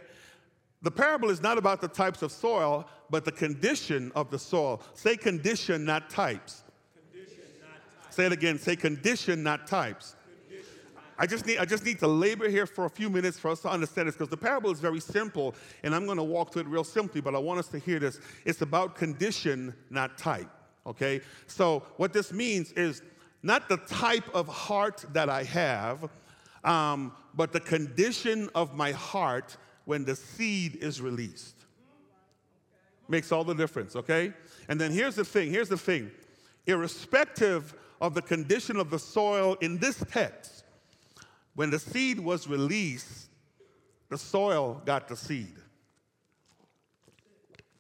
The 0.82 0.90
parable 0.90 1.30
is 1.30 1.42
not 1.42 1.58
about 1.58 1.80
the 1.80 1.88
types 1.88 2.22
of 2.22 2.30
soil, 2.30 2.86
but 3.10 3.24
the 3.24 3.32
condition 3.32 4.12
of 4.14 4.30
the 4.30 4.38
soil. 4.38 4.80
Say 4.94 5.16
condition, 5.16 5.84
not 5.84 6.08
types. 6.08 6.62
Condition, 7.12 7.42
not 7.60 8.02
types. 8.02 8.16
Say 8.16 8.26
it 8.26 8.32
again. 8.32 8.58
Say 8.58 8.76
condition, 8.76 9.42
not 9.42 9.66
types. 9.66 10.14
I 11.20 11.26
just 11.26 11.44
need 11.44 11.58
I 11.58 11.66
just 11.66 11.84
need 11.84 11.98
to 11.98 12.06
labor 12.06 12.48
here 12.48 12.66
for 12.66 12.86
a 12.86 12.90
few 12.90 13.10
minutes 13.10 13.38
for 13.38 13.50
us 13.50 13.60
to 13.60 13.68
understand 13.68 14.08
this 14.08 14.14
because 14.14 14.30
the 14.30 14.38
parable 14.38 14.70
is 14.70 14.80
very 14.80 15.00
simple, 15.00 15.54
and 15.82 15.94
I'm 15.94 16.06
going 16.06 16.16
to 16.16 16.24
walk 16.24 16.52
through 16.52 16.62
it 16.62 16.68
real 16.68 16.82
simply, 16.82 17.20
but 17.20 17.34
I 17.34 17.38
want 17.38 17.60
us 17.60 17.68
to 17.68 17.78
hear 17.78 17.98
this. 17.98 18.18
It's 18.46 18.62
about 18.62 18.94
condition, 18.94 19.74
not 19.90 20.16
type. 20.16 20.48
Okay? 20.86 21.20
So 21.46 21.82
what 21.98 22.14
this 22.14 22.32
means 22.32 22.72
is 22.72 23.02
not 23.42 23.68
the 23.68 23.76
type 23.76 24.34
of 24.34 24.48
heart 24.48 25.04
that 25.12 25.28
I 25.28 25.44
have, 25.44 26.08
um, 26.64 27.12
but 27.34 27.52
the 27.52 27.60
condition 27.60 28.48
of 28.54 28.74
my 28.74 28.92
heart 28.92 29.58
when 29.84 30.06
the 30.06 30.16
seed 30.16 30.76
is 30.76 31.02
released. 31.02 31.66
Makes 33.08 33.30
all 33.30 33.44
the 33.44 33.54
difference, 33.54 33.94
okay? 33.94 34.32
And 34.68 34.80
then 34.80 34.90
here's 34.90 35.16
the 35.16 35.24
thing 35.24 35.50
here's 35.50 35.68
the 35.68 35.76
thing. 35.76 36.10
Irrespective 36.66 37.74
of 38.00 38.14
the 38.14 38.22
condition 38.22 38.76
of 38.78 38.88
the 38.88 38.98
soil 38.98 39.56
in 39.60 39.76
this 39.76 40.02
text, 40.10 40.59
when 41.54 41.70
the 41.70 41.78
seed 41.78 42.20
was 42.20 42.48
released, 42.48 43.28
the 44.08 44.18
soil 44.18 44.82
got 44.84 45.08
the 45.08 45.16
seed. 45.16 45.56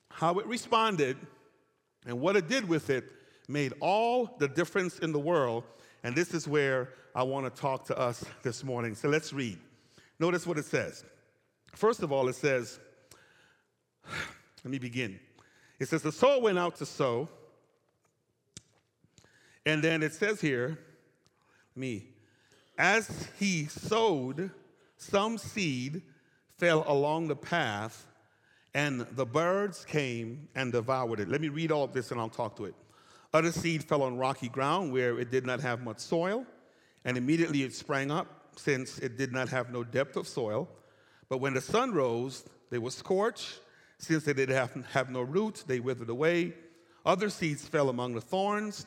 How 0.08 0.38
it 0.38 0.46
responded 0.46 1.16
and 2.06 2.20
what 2.20 2.36
it 2.36 2.48
did 2.48 2.68
with 2.68 2.90
it 2.90 3.10
made 3.48 3.72
all 3.80 4.36
the 4.38 4.48
difference 4.48 4.98
in 4.98 5.12
the 5.12 5.18
world. 5.18 5.64
And 6.02 6.14
this 6.14 6.34
is 6.34 6.46
where 6.46 6.90
I 7.14 7.22
want 7.22 7.52
to 7.52 7.60
talk 7.60 7.86
to 7.86 7.98
us 7.98 8.24
this 8.42 8.62
morning. 8.62 8.94
So 8.94 9.08
let's 9.08 9.32
read. 9.32 9.58
Notice 10.18 10.46
what 10.46 10.58
it 10.58 10.64
says. 10.64 11.04
First 11.74 12.02
of 12.02 12.12
all, 12.12 12.28
it 12.28 12.34
says, 12.34 12.78
let 14.64 14.70
me 14.70 14.78
begin. 14.78 15.18
It 15.78 15.88
says, 15.88 16.02
The 16.02 16.12
sower 16.12 16.40
went 16.40 16.58
out 16.58 16.76
to 16.76 16.86
sow. 16.86 17.28
And 19.66 19.82
then 19.82 20.02
it 20.02 20.14
says 20.14 20.40
here, 20.40 20.78
me, 21.76 22.08
as 22.80 23.28
he 23.38 23.66
sowed, 23.66 24.50
some 24.96 25.36
seed 25.36 26.00
fell 26.56 26.82
along 26.88 27.28
the 27.28 27.36
path, 27.36 28.06
and 28.72 29.02
the 29.02 29.26
birds 29.26 29.84
came 29.84 30.48
and 30.54 30.72
devoured 30.72 31.20
it. 31.20 31.28
Let 31.28 31.42
me 31.42 31.50
read 31.50 31.72
all 31.72 31.84
of 31.84 31.92
this 31.92 32.10
and 32.10 32.18
I'll 32.18 32.30
talk 32.30 32.56
to 32.56 32.64
it. 32.64 32.74
Other 33.34 33.52
seed 33.52 33.84
fell 33.84 34.02
on 34.02 34.16
rocky 34.16 34.48
ground 34.48 34.94
where 34.94 35.18
it 35.20 35.30
did 35.30 35.44
not 35.44 35.60
have 35.60 35.82
much 35.82 35.98
soil, 35.98 36.46
and 37.04 37.18
immediately 37.18 37.64
it 37.64 37.74
sprang 37.74 38.10
up, 38.10 38.54
since 38.56 38.98
it 38.98 39.18
did 39.18 39.30
not 39.30 39.50
have 39.50 39.70
no 39.70 39.84
depth 39.84 40.16
of 40.16 40.26
soil. 40.26 40.66
But 41.28 41.38
when 41.38 41.52
the 41.52 41.60
sun 41.60 41.92
rose, 41.92 42.48
they 42.70 42.78
were 42.78 42.90
scorched. 42.90 43.60
Since 43.98 44.24
they 44.24 44.32
did 44.32 44.48
have, 44.48 44.72
have 44.92 45.10
no 45.10 45.20
roots, 45.20 45.64
they 45.64 45.80
withered 45.80 46.08
away. 46.08 46.54
Other 47.04 47.28
seeds 47.28 47.68
fell 47.68 47.90
among 47.90 48.14
the 48.14 48.22
thorns, 48.22 48.86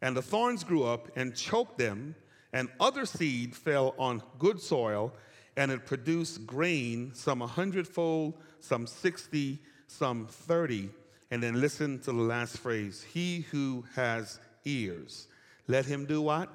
and 0.00 0.16
the 0.16 0.22
thorns 0.22 0.62
grew 0.62 0.84
up 0.84 1.08
and 1.16 1.34
choked 1.34 1.76
them 1.76 2.14
and 2.52 2.68
other 2.80 3.06
seed 3.06 3.56
fell 3.56 3.94
on 3.98 4.22
good 4.38 4.60
soil, 4.60 5.12
and 5.56 5.70
it 5.70 5.86
produced 5.86 6.46
grain, 6.46 7.12
some 7.14 7.42
a 7.42 7.46
hundredfold, 7.46 8.34
some 8.60 8.86
60, 8.86 9.58
some 9.86 10.26
30. 10.26 10.90
And 11.30 11.42
then 11.42 11.60
listen 11.60 11.98
to 12.00 12.12
the 12.12 12.22
last 12.22 12.58
phrase 12.58 13.02
He 13.02 13.40
who 13.50 13.84
has 13.94 14.38
ears, 14.64 15.28
let 15.66 15.86
him 15.86 16.06
do 16.06 16.20
what? 16.20 16.50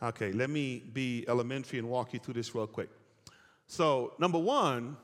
Okay, 0.00 0.30
let 0.30 0.48
me 0.48 0.82
be 0.92 1.24
elementary 1.26 1.78
and 1.80 1.88
walk 1.88 2.12
you 2.12 2.20
through 2.20 2.34
this 2.34 2.54
real 2.54 2.68
quick. 2.68 2.88
So, 3.66 4.12
number 4.18 4.38
one, 4.38 4.96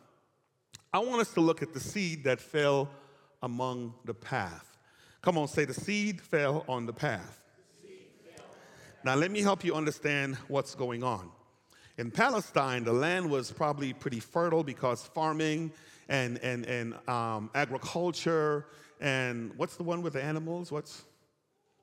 I 0.92 1.00
want 1.00 1.21
us 1.21 1.35
to 1.35 1.40
look 1.40 1.62
at 1.62 1.75
the 1.75 1.80
seed 1.80 2.23
that 2.25 2.40
fell 2.40 2.88
among 3.42 3.94
the 4.04 4.14
path. 4.14 4.78
Come 5.23 5.37
on, 5.37 5.49
say 5.49 5.64
the 5.64 5.75
seed 5.75 6.21
fell 6.21 6.64
on 6.68 6.87
the 6.87 6.92
path. 6.92 7.43
Now, 9.04 9.14
let 9.14 9.30
me 9.30 9.42
help 9.42 9.64
you 9.64 9.75
understand 9.75 10.37
what's 10.49 10.75
going 10.75 11.02
on. 11.02 11.30
In 11.99 12.11
Palestine, 12.11 12.84
the 12.84 12.92
land 12.92 13.30
was 13.30 13.52
probably 13.52 13.92
pretty 13.92 14.18
fertile 14.18 14.64
because 14.64 15.02
farming 15.02 15.73
and, 16.08 16.38
and, 16.38 16.64
and 16.64 16.94
um, 17.08 17.50
agriculture 17.54 18.66
and 19.00 19.52
what's 19.56 19.76
the 19.76 19.82
one 19.82 20.00
with 20.00 20.14
the 20.14 20.23
animals? 20.23 20.73
What's 20.73 21.04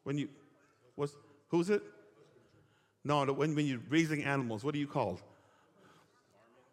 when 0.04 0.18
you, 0.18 0.30
what's, 0.96 1.16
who's 1.50 1.70
it? 1.70 1.84
No, 3.04 3.24
the, 3.26 3.34
when, 3.34 3.54
when 3.54 3.68
you're 3.68 3.82
raising 3.90 4.24
animals, 4.24 4.64
what 4.64 4.74
are 4.74 4.80
you 4.80 4.88
called? 4.88 5.22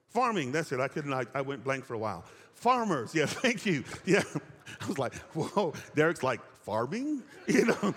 Farming, 0.09 0.53
that's 0.53 0.73
it. 0.73 0.81
I 0.81 0.89
couldn't, 0.89 1.13
I, 1.13 1.25
I 1.35 1.43
went 1.43 1.63
blank 1.63 1.85
for 1.85 1.93
a 1.93 1.99
while. 1.99 2.25
Farmers, 2.55 3.15
yeah, 3.15 3.27
thank 3.27 3.67
you. 3.67 3.85
Yeah. 4.07 4.23
I 4.81 4.87
was 4.87 4.99
like, 4.99 5.15
whoa, 5.35 5.75
Derek's 5.95 6.23
like, 6.23 6.41
farming? 6.63 7.23
You 7.47 7.67
know? 7.67 7.95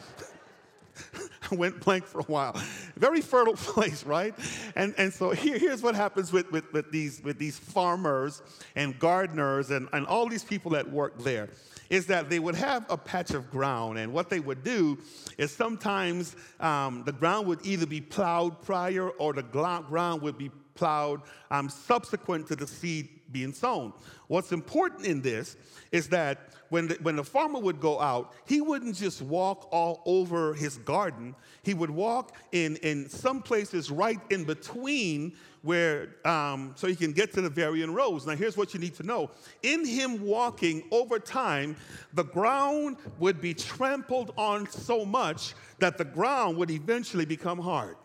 went 1.57 1.79
blank 1.79 2.05
for 2.05 2.19
a 2.19 2.23
while. 2.23 2.55
Very 2.95 3.21
fertile 3.21 3.53
place, 3.55 4.03
right? 4.03 4.33
And, 4.75 4.93
and 4.97 5.13
so 5.13 5.31
here, 5.31 5.57
here's 5.57 5.81
what 5.81 5.95
happens 5.95 6.31
with, 6.31 6.51
with, 6.51 6.71
with, 6.73 6.91
these, 6.91 7.21
with 7.23 7.37
these 7.37 7.57
farmers 7.57 8.41
and 8.75 8.97
gardeners 8.99 9.71
and, 9.71 9.87
and 9.93 10.05
all 10.07 10.27
these 10.27 10.43
people 10.43 10.71
that 10.71 10.89
work 10.89 11.17
there 11.19 11.49
is 11.89 12.05
that 12.05 12.29
they 12.29 12.39
would 12.39 12.55
have 12.55 12.85
a 12.89 12.95
patch 12.95 13.31
of 13.31 13.51
ground, 13.51 13.97
and 13.97 14.13
what 14.13 14.29
they 14.29 14.39
would 14.39 14.63
do 14.63 14.97
is 15.37 15.51
sometimes 15.51 16.37
um, 16.61 17.03
the 17.05 17.11
ground 17.11 17.45
would 17.45 17.59
either 17.65 17.85
be 17.85 17.99
plowed 17.99 18.61
prior 18.61 19.09
or 19.09 19.33
the 19.33 19.43
ground 19.43 20.21
would 20.21 20.37
be 20.37 20.49
plowed 20.73 21.21
um, 21.51 21.67
subsequent 21.67 22.47
to 22.47 22.55
the 22.55 22.65
seed 22.65 23.09
being 23.31 23.53
sown. 23.53 23.93
What's 24.27 24.51
important 24.51 25.05
in 25.05 25.21
this 25.21 25.55
is 25.91 26.07
that 26.09 26.51
when 26.69 26.87
the, 26.87 26.97
when 27.01 27.17
the 27.17 27.23
farmer 27.23 27.59
would 27.59 27.81
go 27.81 27.99
out, 27.99 28.33
he 28.45 28.61
wouldn't 28.61 28.95
just 28.95 29.21
walk 29.21 29.67
all 29.71 30.01
over 30.05 30.53
his 30.53 30.77
garden. 30.77 31.35
He 31.63 31.73
would 31.73 31.89
walk 31.89 32.33
in, 32.53 32.77
in 32.77 33.09
some 33.09 33.41
places 33.41 33.91
right 33.91 34.19
in 34.29 34.45
between 34.45 35.33
where, 35.63 36.15
um, 36.25 36.71
so 36.75 36.87
he 36.87 36.95
can 36.95 37.11
get 37.11 37.33
to 37.33 37.41
the 37.41 37.49
varying 37.49 37.93
rows. 37.93 38.25
Now, 38.25 38.35
here's 38.35 38.57
what 38.57 38.73
you 38.73 38.79
need 38.79 38.95
to 38.95 39.03
know. 39.03 39.29
In 39.63 39.85
him 39.85 40.25
walking 40.25 40.83
over 40.91 41.19
time, 41.19 41.75
the 42.13 42.23
ground 42.23 42.97
would 43.19 43.41
be 43.41 43.53
trampled 43.53 44.33
on 44.37 44.69
so 44.69 45.05
much 45.05 45.53
that 45.79 45.97
the 45.97 46.05
ground 46.05 46.57
would 46.57 46.71
eventually 46.71 47.25
become 47.25 47.59
hard. 47.59 47.97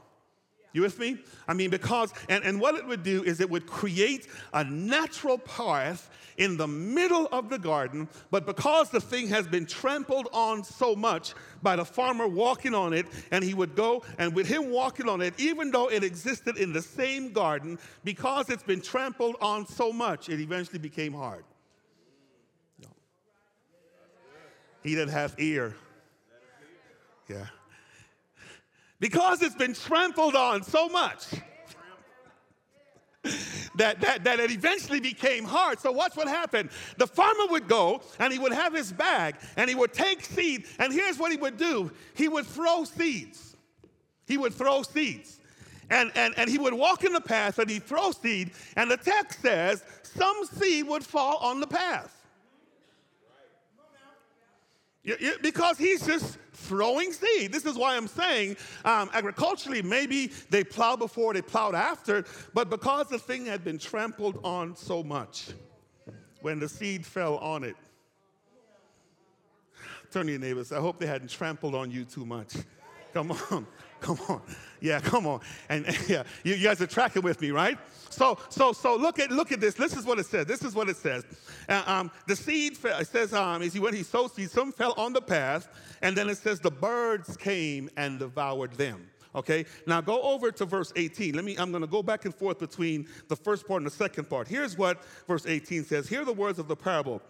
You 0.76 0.82
with 0.82 0.98
me? 0.98 1.16
I 1.48 1.54
mean, 1.54 1.70
because, 1.70 2.12
and, 2.28 2.44
and 2.44 2.60
what 2.60 2.74
it 2.74 2.86
would 2.86 3.02
do 3.02 3.24
is 3.24 3.40
it 3.40 3.48
would 3.48 3.66
create 3.66 4.28
a 4.52 4.62
natural 4.62 5.38
path 5.38 6.10
in 6.36 6.58
the 6.58 6.66
middle 6.66 7.28
of 7.32 7.48
the 7.48 7.58
garden, 7.58 8.06
but 8.30 8.44
because 8.44 8.90
the 8.90 9.00
thing 9.00 9.26
has 9.28 9.46
been 9.46 9.64
trampled 9.64 10.28
on 10.34 10.62
so 10.62 10.94
much 10.94 11.32
by 11.62 11.76
the 11.76 11.84
farmer 11.84 12.28
walking 12.28 12.74
on 12.74 12.92
it, 12.92 13.06
and 13.30 13.42
he 13.42 13.54
would 13.54 13.74
go, 13.74 14.04
and 14.18 14.34
with 14.34 14.46
him 14.46 14.70
walking 14.70 15.08
on 15.08 15.22
it, 15.22 15.32
even 15.38 15.70
though 15.70 15.88
it 15.88 16.04
existed 16.04 16.58
in 16.58 16.74
the 16.74 16.82
same 16.82 17.32
garden, 17.32 17.78
because 18.04 18.50
it's 18.50 18.62
been 18.62 18.82
trampled 18.82 19.36
on 19.40 19.66
so 19.66 19.90
much, 19.90 20.28
it 20.28 20.40
eventually 20.40 20.78
became 20.78 21.14
hard. 21.14 21.44
He 24.82 24.94
that 24.96 25.08
hath 25.08 25.40
ear. 25.40 25.74
Yeah 27.30 27.46
because 29.00 29.42
it's 29.42 29.54
been 29.54 29.74
trampled 29.74 30.34
on 30.34 30.62
so 30.62 30.88
much 30.88 31.26
that, 33.76 34.00
that, 34.00 34.24
that 34.24 34.40
it 34.40 34.50
eventually 34.50 35.00
became 35.00 35.44
hard. 35.44 35.78
So 35.80 35.92
watch 35.92 36.16
what 36.16 36.28
happened. 36.28 36.70
The 36.98 37.06
farmer 37.06 37.46
would 37.50 37.68
go 37.68 38.02
and 38.18 38.32
he 38.32 38.38
would 38.38 38.52
have 38.52 38.74
his 38.74 38.92
bag 38.92 39.36
and 39.56 39.68
he 39.68 39.74
would 39.74 39.92
take 39.92 40.24
seed. 40.24 40.66
And 40.78 40.92
here's 40.92 41.18
what 41.18 41.30
he 41.30 41.38
would 41.38 41.56
do 41.56 41.90
he 42.14 42.28
would 42.28 42.46
throw 42.46 42.84
seeds. 42.84 43.56
He 44.26 44.36
would 44.36 44.54
throw 44.54 44.82
seeds. 44.82 45.40
And, 45.88 46.10
and, 46.16 46.34
and 46.36 46.50
he 46.50 46.58
would 46.58 46.74
walk 46.74 47.04
in 47.04 47.12
the 47.12 47.20
path 47.20 47.60
and 47.60 47.70
he'd 47.70 47.84
throw 47.84 48.10
seed. 48.10 48.50
And 48.76 48.90
the 48.90 48.96
text 48.96 49.40
says 49.40 49.84
some 50.02 50.44
seed 50.44 50.88
would 50.88 51.04
fall 51.04 51.36
on 51.36 51.60
the 51.60 51.66
path. 51.66 52.15
Because 55.42 55.78
he's 55.78 56.04
just 56.04 56.38
throwing 56.52 57.12
seed. 57.12 57.52
This 57.52 57.64
is 57.64 57.76
why 57.76 57.96
I'm 57.96 58.08
saying 58.08 58.56
um, 58.84 59.10
agriculturally, 59.12 59.82
maybe 59.82 60.32
they 60.50 60.64
plowed 60.64 60.98
before, 60.98 61.32
they 61.34 61.42
plowed 61.42 61.74
after, 61.74 62.24
but 62.54 62.70
because 62.70 63.08
the 63.08 63.18
thing 63.18 63.46
had 63.46 63.62
been 63.62 63.78
trampled 63.78 64.40
on 64.42 64.74
so 64.74 65.02
much, 65.02 65.50
when 66.40 66.58
the 66.58 66.68
seed 66.68 67.06
fell 67.06 67.36
on 67.38 67.62
it, 67.62 67.76
turn 70.10 70.26
to 70.26 70.32
your 70.32 70.40
neighbors, 70.40 70.72
I 70.72 70.80
hope 70.80 70.98
they 70.98 71.06
hadn't 71.06 71.30
trampled 71.30 71.74
on 71.74 71.90
you 71.90 72.04
too 72.04 72.26
much. 72.26 72.54
Come 73.12 73.32
on. 73.50 73.66
Come 74.00 74.18
on. 74.28 74.42
Yeah, 74.80 75.00
come 75.00 75.26
on. 75.26 75.40
And, 75.68 75.86
and 75.86 75.98
yeah, 76.08 76.22
you, 76.44 76.54
you, 76.54 76.64
guys 76.64 76.80
are 76.80 76.86
tracking 76.86 77.22
with 77.22 77.40
me, 77.40 77.50
right? 77.50 77.78
So, 78.10 78.38
so, 78.50 78.72
so 78.72 78.94
look 78.94 79.18
at 79.18 79.30
look 79.30 79.50
at 79.50 79.60
this. 79.60 79.74
This 79.74 79.96
is 79.96 80.04
what 80.04 80.18
it 80.18 80.26
says. 80.26 80.46
This 80.46 80.62
is 80.62 80.74
what 80.74 80.88
it 80.88 80.96
says. 80.96 81.24
Uh, 81.68 81.82
um, 81.86 82.10
the 82.26 82.36
seed 82.36 82.76
fell, 82.76 82.98
it 82.98 83.08
says 83.08 83.32
um, 83.32 83.62
is 83.62 83.72
he 83.72 83.80
when 83.80 83.94
he 83.94 84.02
sowed 84.02 84.32
seed, 84.32 84.50
some 84.50 84.72
fell 84.72 84.94
on 84.96 85.12
the 85.12 85.20
path, 85.20 85.68
and 86.02 86.16
then 86.16 86.28
it 86.28 86.36
says 86.36 86.60
the 86.60 86.70
birds 86.70 87.36
came 87.36 87.88
and 87.96 88.18
devoured 88.18 88.72
them. 88.72 89.08
Okay, 89.34 89.66
now 89.86 90.00
go 90.00 90.22
over 90.22 90.50
to 90.50 90.64
verse 90.64 90.92
18. 90.96 91.34
Let 91.34 91.44
me, 91.44 91.56
I'm 91.56 91.70
going 91.70 91.82
to 91.82 91.86
go 91.86 92.02
back 92.02 92.24
and 92.24 92.34
forth 92.34 92.58
between 92.58 93.06
the 93.28 93.36
first 93.36 93.68
part 93.68 93.82
and 93.82 93.86
the 93.86 93.94
second 93.94 94.30
part. 94.30 94.48
Here's 94.48 94.78
what 94.78 95.02
verse 95.26 95.46
18 95.46 95.84
says 95.84 96.08
Hear 96.08 96.24
the 96.24 96.32
words 96.32 96.58
of 96.58 96.68
the 96.68 96.76
parable. 96.76 97.20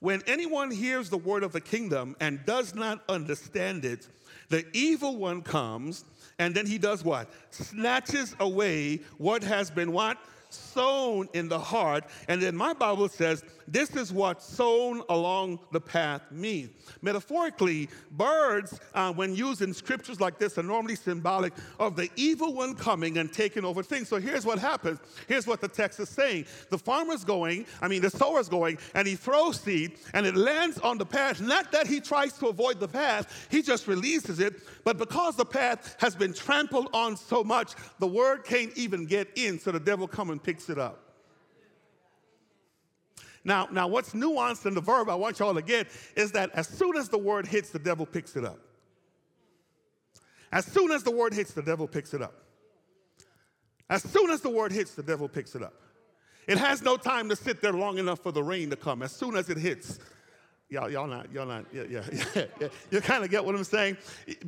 When 0.00 0.22
anyone 0.26 0.70
hears 0.70 1.10
the 1.10 1.18
word 1.18 1.42
of 1.42 1.52
the 1.52 1.60
kingdom 1.60 2.16
and 2.20 2.44
does 2.46 2.74
not 2.74 3.02
understand 3.10 3.84
it, 3.84 4.08
the 4.50 4.66
evil 4.72 5.16
one 5.16 5.40
comes, 5.42 6.04
and 6.38 6.54
then 6.54 6.66
he 6.66 6.76
does 6.76 7.02
what? 7.02 7.30
Snatches 7.50 8.36
away 8.38 9.00
what 9.16 9.42
has 9.42 9.70
been 9.70 9.92
what? 9.92 10.18
sown 10.52 11.28
in 11.32 11.48
the 11.48 11.58
heart. 11.58 12.04
And 12.28 12.42
then 12.42 12.56
my 12.56 12.72
Bible 12.72 13.08
says 13.08 13.44
this 13.70 13.94
is 13.96 14.12
what 14.12 14.42
sown 14.42 15.02
along 15.08 15.60
the 15.70 15.80
path 15.80 16.22
means. 16.30 16.70
Metaphorically, 17.02 17.88
birds, 18.10 18.80
uh, 18.94 19.12
when 19.12 19.34
used 19.34 19.62
in 19.62 19.72
scriptures 19.72 20.20
like 20.20 20.38
this, 20.38 20.58
are 20.58 20.62
normally 20.62 20.96
symbolic 20.96 21.52
of 21.78 21.94
the 21.96 22.10
evil 22.16 22.52
one 22.52 22.74
coming 22.74 23.18
and 23.18 23.32
taking 23.32 23.64
over 23.64 23.82
things. 23.82 24.08
So 24.08 24.18
here's 24.18 24.44
what 24.44 24.58
happens. 24.58 24.98
Here's 25.28 25.46
what 25.46 25.60
the 25.60 25.68
text 25.68 26.00
is 26.00 26.08
saying. 26.08 26.46
The 26.70 26.78
farmer's 26.78 27.24
going, 27.24 27.66
I 27.80 27.88
mean, 27.88 28.02
the 28.02 28.10
sower's 28.10 28.48
going, 28.48 28.78
and 28.94 29.06
he 29.06 29.14
throws 29.14 29.60
seed, 29.60 29.92
and 30.14 30.26
it 30.26 30.34
lands 30.34 30.78
on 30.78 30.98
the 30.98 31.06
path. 31.06 31.40
Not 31.40 31.70
that 31.72 31.86
he 31.86 32.00
tries 32.00 32.32
to 32.34 32.48
avoid 32.48 32.80
the 32.80 32.88
path, 32.88 33.48
he 33.50 33.62
just 33.62 33.86
releases 33.86 34.40
it. 34.40 34.60
But 34.84 34.98
because 34.98 35.36
the 35.36 35.44
path 35.44 35.96
has 36.00 36.16
been 36.16 36.32
trampled 36.32 36.88
on 36.92 37.16
so 37.16 37.44
much, 37.44 37.74
the 37.98 38.06
word 38.06 38.44
can't 38.44 38.76
even 38.76 39.06
get 39.06 39.28
in, 39.36 39.58
so 39.58 39.70
the 39.70 39.80
devil 39.80 40.08
comes 40.08 40.30
and 40.30 40.42
picks 40.42 40.68
it 40.70 40.78
up. 40.78 41.09
Now, 43.44 43.68
now, 43.70 43.88
what's 43.88 44.12
nuanced 44.12 44.66
in 44.66 44.74
the 44.74 44.80
verb 44.80 45.08
I 45.08 45.14
want 45.14 45.38
y'all 45.38 45.54
to 45.54 45.62
get 45.62 45.88
is 46.14 46.32
that 46.32 46.50
as 46.54 46.68
soon 46.68 46.96
as 46.96 47.08
the 47.08 47.18
word 47.18 47.46
hits, 47.46 47.70
the 47.70 47.78
devil 47.78 48.04
picks 48.04 48.36
it 48.36 48.44
up. 48.44 48.58
As 50.52 50.66
soon 50.66 50.90
as 50.90 51.02
the 51.02 51.10
word 51.10 51.32
hits, 51.32 51.52
the 51.52 51.62
devil 51.62 51.86
picks 51.86 52.12
it 52.12 52.20
up. 52.20 52.34
As 53.88 54.02
soon 54.02 54.30
as 54.30 54.40
the 54.40 54.50
word 54.50 54.72
hits, 54.72 54.94
the 54.94 55.02
devil 55.02 55.28
picks 55.28 55.54
it 55.54 55.62
up. 55.62 55.74
It 56.46 56.58
has 56.58 56.82
no 56.82 56.96
time 56.96 57.28
to 57.28 57.36
sit 57.36 57.60
there 57.60 57.72
long 57.72 57.98
enough 57.98 58.20
for 58.20 58.32
the 58.32 58.42
rain 58.42 58.70
to 58.70 58.76
come. 58.76 59.02
As 59.02 59.12
soon 59.12 59.36
as 59.36 59.48
it 59.50 59.56
hits, 59.56 59.98
y'all, 60.68 60.90
y'all 60.90 61.06
not, 61.06 61.32
y'all 61.32 61.46
not, 61.46 61.64
yeah, 61.72 61.84
yeah, 61.88 62.02
yeah. 62.60 62.68
You 62.90 63.00
kind 63.00 63.24
of 63.24 63.30
get 63.30 63.44
what 63.44 63.54
I'm 63.54 63.64
saying. 63.64 63.96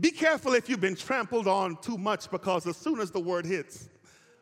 Be 0.01 0.11
careful 0.11 0.55
if 0.55 0.69
you've 0.69 0.81
been 0.81 0.97
trampled 0.97 1.47
on 1.47 1.77
too 1.77 1.99
much 1.99 2.31
because 2.31 2.67
as 2.67 2.77
soon 2.77 3.01
as 3.01 3.11
the 3.11 3.21
word 3.21 3.47
hits, 3.47 3.89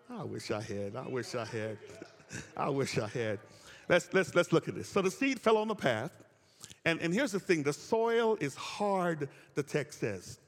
I 0.08 0.24
wish 0.24 0.50
I 0.50 0.60
had, 0.60 0.96
I 0.96 1.06
wish 1.06 1.34
I 1.34 1.44
had, 1.44 1.78
I 2.56 2.68
wish 2.68 2.98
I 2.98 3.08
had. 3.08 3.38
Let's, 3.90 4.14
let's, 4.14 4.36
let's 4.36 4.52
look 4.52 4.68
at 4.68 4.76
this. 4.76 4.88
So 4.88 5.02
the 5.02 5.10
seed 5.10 5.40
fell 5.40 5.56
on 5.56 5.66
the 5.66 5.74
path. 5.74 6.12
And, 6.84 7.00
and 7.00 7.12
here's 7.12 7.32
the 7.32 7.40
thing 7.40 7.64
the 7.64 7.72
soil 7.72 8.36
is 8.40 8.54
hard, 8.54 9.28
the 9.56 9.64
text 9.64 9.98
says. 9.98 10.38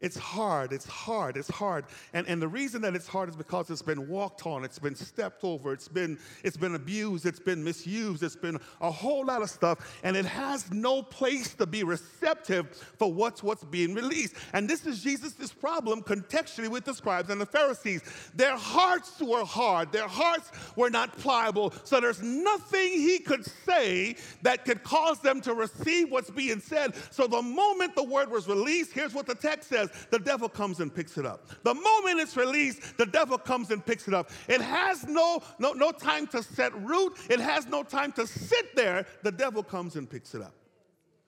It's 0.00 0.16
hard, 0.16 0.72
it's 0.72 0.86
hard, 0.86 1.36
it's 1.36 1.48
hard. 1.48 1.84
And, 2.12 2.24
and 2.28 2.40
the 2.40 2.46
reason 2.46 2.82
that 2.82 2.94
it's 2.94 3.08
hard 3.08 3.28
is 3.28 3.34
because 3.34 3.68
it's 3.68 3.82
been 3.82 4.08
walked 4.08 4.46
on, 4.46 4.62
it's 4.64 4.78
been 4.78 4.94
stepped 4.94 5.42
over, 5.42 5.72
it's 5.72 5.88
been, 5.88 6.20
it's 6.44 6.56
been 6.56 6.76
abused, 6.76 7.26
it's 7.26 7.40
been 7.40 7.64
misused, 7.64 8.22
it's 8.22 8.36
been 8.36 8.60
a 8.80 8.92
whole 8.92 9.26
lot 9.26 9.42
of 9.42 9.50
stuff, 9.50 9.98
and 10.04 10.16
it 10.16 10.24
has 10.24 10.70
no 10.70 11.02
place 11.02 11.52
to 11.54 11.66
be 11.66 11.82
receptive 11.82 12.76
for 12.96 13.12
what's 13.12 13.42
what's 13.42 13.64
being 13.64 13.92
released. 13.92 14.36
And 14.52 14.70
this 14.70 14.86
is 14.86 15.02
Jesus' 15.02 15.52
problem 15.52 16.02
contextually 16.02 16.68
with 16.68 16.84
the 16.84 16.94
scribes 16.94 17.28
and 17.28 17.40
the 17.40 17.46
Pharisees. 17.46 18.02
Their 18.36 18.56
hearts 18.56 19.20
were 19.20 19.44
hard, 19.44 19.90
their 19.90 20.06
hearts 20.06 20.52
were 20.76 20.90
not 20.90 21.18
pliable, 21.18 21.74
so 21.82 22.00
there's 22.00 22.22
nothing 22.22 22.92
he 22.92 23.18
could 23.18 23.44
say 23.66 24.14
that 24.42 24.64
could 24.64 24.84
cause 24.84 25.18
them 25.18 25.40
to 25.40 25.54
receive 25.54 26.12
what's 26.12 26.30
being 26.30 26.60
said. 26.60 26.94
So 27.10 27.26
the 27.26 27.42
moment 27.42 27.96
the 27.96 28.04
word 28.04 28.30
was 28.30 28.46
released, 28.46 28.92
here's 28.92 29.12
what 29.12 29.26
the 29.26 29.34
text 29.34 29.68
says 29.68 29.87
the 30.10 30.18
devil 30.18 30.48
comes 30.48 30.80
and 30.80 30.94
picks 30.94 31.18
it 31.18 31.26
up. 31.26 31.48
The 31.64 31.74
moment 31.74 32.20
it's 32.20 32.36
released, 32.36 32.96
the 32.96 33.06
devil 33.06 33.38
comes 33.38 33.70
and 33.70 33.84
picks 33.84 34.08
it 34.08 34.14
up. 34.14 34.30
It 34.48 34.60
has 34.60 35.06
no, 35.06 35.42
no, 35.58 35.72
no 35.72 35.92
time 35.92 36.26
to 36.28 36.42
set 36.42 36.74
root, 36.82 37.18
it 37.28 37.40
has 37.40 37.66
no 37.66 37.82
time 37.82 38.12
to 38.12 38.26
sit 38.26 38.74
there. 38.76 39.06
The 39.22 39.32
devil 39.32 39.62
comes 39.62 39.96
and 39.96 40.08
picks 40.08 40.34
it 40.34 40.42
up. 40.42 40.54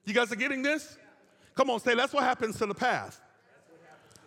You 0.04 0.14
guys 0.14 0.32
are 0.32 0.36
getting 0.36 0.62
this? 0.62 0.98
Come 1.54 1.70
on, 1.70 1.80
say 1.80 1.94
that's 1.94 2.12
what 2.12 2.24
happens 2.24 2.56
to 2.58 2.66
the 2.66 2.74
path. 2.74 3.20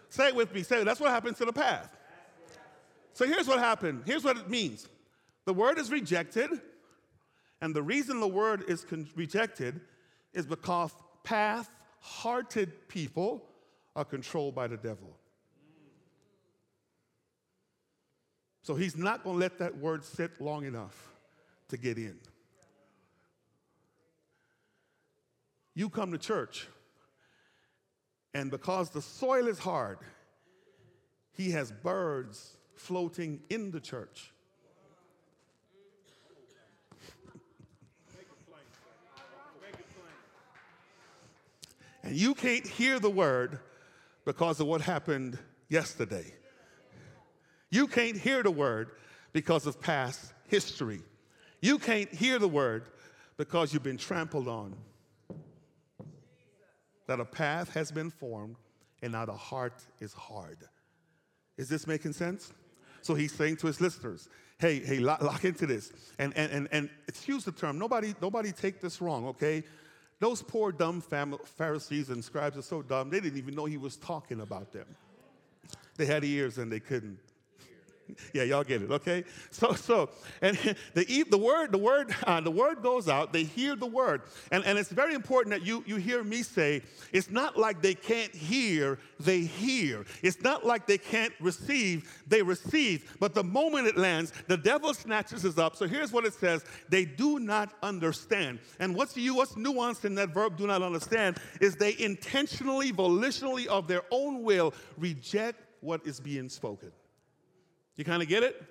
Say 0.10 0.28
it 0.28 0.36
with 0.36 0.54
me. 0.54 0.62
Say 0.62 0.84
that's 0.84 1.00
what 1.00 1.10
happens 1.10 1.40
to 1.40 1.46
the 1.46 1.54
path. 1.54 1.98
So 3.14 3.26
here's 3.26 3.48
what 3.48 3.60
happened. 3.60 4.04
Here's 4.06 4.24
what 4.24 4.38
it 4.38 4.50
means. 4.50 4.88
The 5.46 5.54
word 5.54 5.78
is 5.78 5.92
rejected, 5.92 6.50
and 7.62 7.76
the 7.76 7.82
reason 7.82 8.20
the 8.20 8.28
word 8.28 8.64
is 8.68 8.84
con- 8.84 9.08
rejected 9.16 9.82
is 10.34 10.46
because 10.46 10.92
path-hearted 11.24 12.88
people 12.88 13.44
are 13.96 14.06
controlled 14.06 14.56
by 14.56 14.68
the 14.68 14.78
devil. 14.78 15.18
So 18.64 18.76
he's 18.76 18.96
not 18.98 19.24
going 19.24 19.36
to 19.36 19.40
let 19.40 19.60
that 19.60 19.78
word 19.78 20.04
sit 20.06 20.40
long 20.40 20.66
enough 20.66 21.12
to 21.68 21.78
get 21.78 21.98
in. 21.98 22.18
You 25.76 25.90
come 25.90 26.12
to 26.12 26.18
church, 26.18 26.68
and 28.34 28.50
because 28.50 28.90
the 28.92 29.02
soil 29.02 29.48
is 29.48 29.60
hard, 29.60 29.98
he 31.34 31.52
has 31.52 31.72
birds 31.72 32.56
floating 32.76 33.42
in 33.50 33.72
the 33.72 33.80
church. 33.82 34.32
and 42.04 42.16
you 42.16 42.34
can't 42.36 42.68
hear 42.68 43.00
the 43.00 43.10
word 43.10 43.60
because 44.26 44.60
of 44.60 44.68
what 44.68 44.82
happened 44.82 45.38
yesterday. 45.70 46.34
You 47.70 47.88
can't 47.88 48.18
hear 48.18 48.44
the 48.44 48.52
word 48.52 48.92
because 49.32 49.66
of 49.66 49.82
past 49.82 50.34
history. 50.48 51.02
You 51.62 51.80
can't 51.80 52.14
hear 52.14 52.40
the 52.40 52.48
word 52.48 52.86
because 53.38 53.74
you've 53.74 53.84
been 53.84 53.98
trampled 53.98 54.48
on. 54.48 54.76
That 57.08 57.20
a 57.20 57.26
path 57.26 57.74
has 57.74 57.92
been 57.92 58.12
formed 58.12 58.58
and 59.02 59.12
now 59.12 59.26
the 59.26 59.34
heart 59.34 59.84
is 60.00 60.14
hard. 60.14 60.58
Is 61.58 61.68
this 61.68 61.86
making 61.88 62.14
sense? 62.14 62.54
So 63.02 63.16
he's 63.16 63.34
saying 63.34 63.58
to 63.58 63.68
his 63.68 63.82
listeners, 63.82 64.30
hey, 64.60 64.80
hey, 64.80 65.00
lock, 65.00 65.22
lock 65.22 65.44
into 65.44 65.66
this. 65.66 65.92
And, 66.18 66.36
and, 66.38 66.52
and, 66.52 66.68
and 66.72 66.90
excuse 67.08 67.44
the 67.44 67.52
term, 67.52 67.78
nobody, 67.78 68.16
nobody 68.22 68.52
take 68.54 68.80
this 68.80 69.02
wrong, 69.02 69.28
okay? 69.28 69.64
Those 70.24 70.42
poor 70.42 70.72
dumb 70.72 71.02
Pharisees 71.02 72.08
and 72.10 72.24
scribes 72.24 72.58
are 72.58 72.62
so 72.62 72.82
dumb, 72.82 73.10
they 73.10 73.20
didn't 73.20 73.38
even 73.38 73.56
know 73.56 73.66
he 73.66 73.76
was 73.76 73.98
talking 73.98 74.40
about 74.40 74.72
them. 74.72 74.86
They 75.98 76.06
had 76.06 76.24
ears 76.24 76.60
and 76.60 76.72
they 76.72 76.80
couldn't 76.80 77.20
yeah, 78.34 78.44
y'all 78.44 78.64
get 78.64 78.82
it, 78.82 78.92
okay? 78.92 79.24
So, 79.52 79.74
so, 79.74 80.10
and 80.42 80.58
the, 80.94 81.26
the 81.30 81.38
word, 81.38 81.72
the 81.72 81.78
word, 81.78 82.16
uh, 82.26 82.42
the 82.42 82.52
word 82.52 82.82
goes 82.82 83.08
out. 83.08 83.34
They 83.34 83.44
hear 83.44 83.76
the 83.76 83.86
word, 83.88 84.24
and, 84.52 84.64
and 84.66 84.78
it's 84.78 84.90
very 84.90 85.14
important 85.14 85.54
that 85.56 85.66
you 85.66 85.84
you 85.86 85.96
hear 85.98 86.24
me 86.24 86.44
say 86.44 86.82
it's 87.12 87.30
not 87.30 87.58
like 87.58 87.82
they 87.82 87.96
can't 87.96 88.34
hear, 88.34 89.00
they 89.20 89.42
hear. 89.42 90.06
It's 90.22 90.42
not 90.42 90.66
like 90.66 90.88
they 90.88 90.98
can't 90.98 91.34
receive, 91.40 92.10
they 92.28 92.42
receive. 92.42 93.16
But 93.20 93.34
the 93.34 93.44
moment 93.44 93.88
it 93.88 93.98
lands, 93.98 94.34
the 94.48 94.58
devil 94.58 94.94
snatches 94.94 95.46
us 95.46 95.58
up. 95.58 95.76
So 95.76 95.88
here's 95.88 96.12
what 96.12 96.26
it 96.26 96.34
says: 96.34 96.64
They 96.90 97.06
do 97.06 97.40
not 97.40 97.74
understand. 97.82 98.60
And 98.80 98.96
what's 98.96 99.16
you 99.18 99.36
what's 99.36 99.54
nuanced 99.54 100.06
in 100.06 100.16
that 100.16 100.30
verb? 100.34 100.58
Do 100.58 100.68
not 100.68 100.82
understand 100.82 101.38
is 101.62 101.76
they 101.76 101.96
intentionally, 101.98 102.92
volitionally, 102.92 103.68
of 103.68 103.88
their 103.88 104.04
own 104.12 104.44
will 104.44 104.74
reject 104.98 105.62
what 105.82 106.06
is 106.06 106.20
being 106.20 106.50
spoken. 106.50 106.92
You 107.96 108.04
kind 108.04 108.22
of 108.22 108.28
get 108.28 108.44
it? 108.44 108.62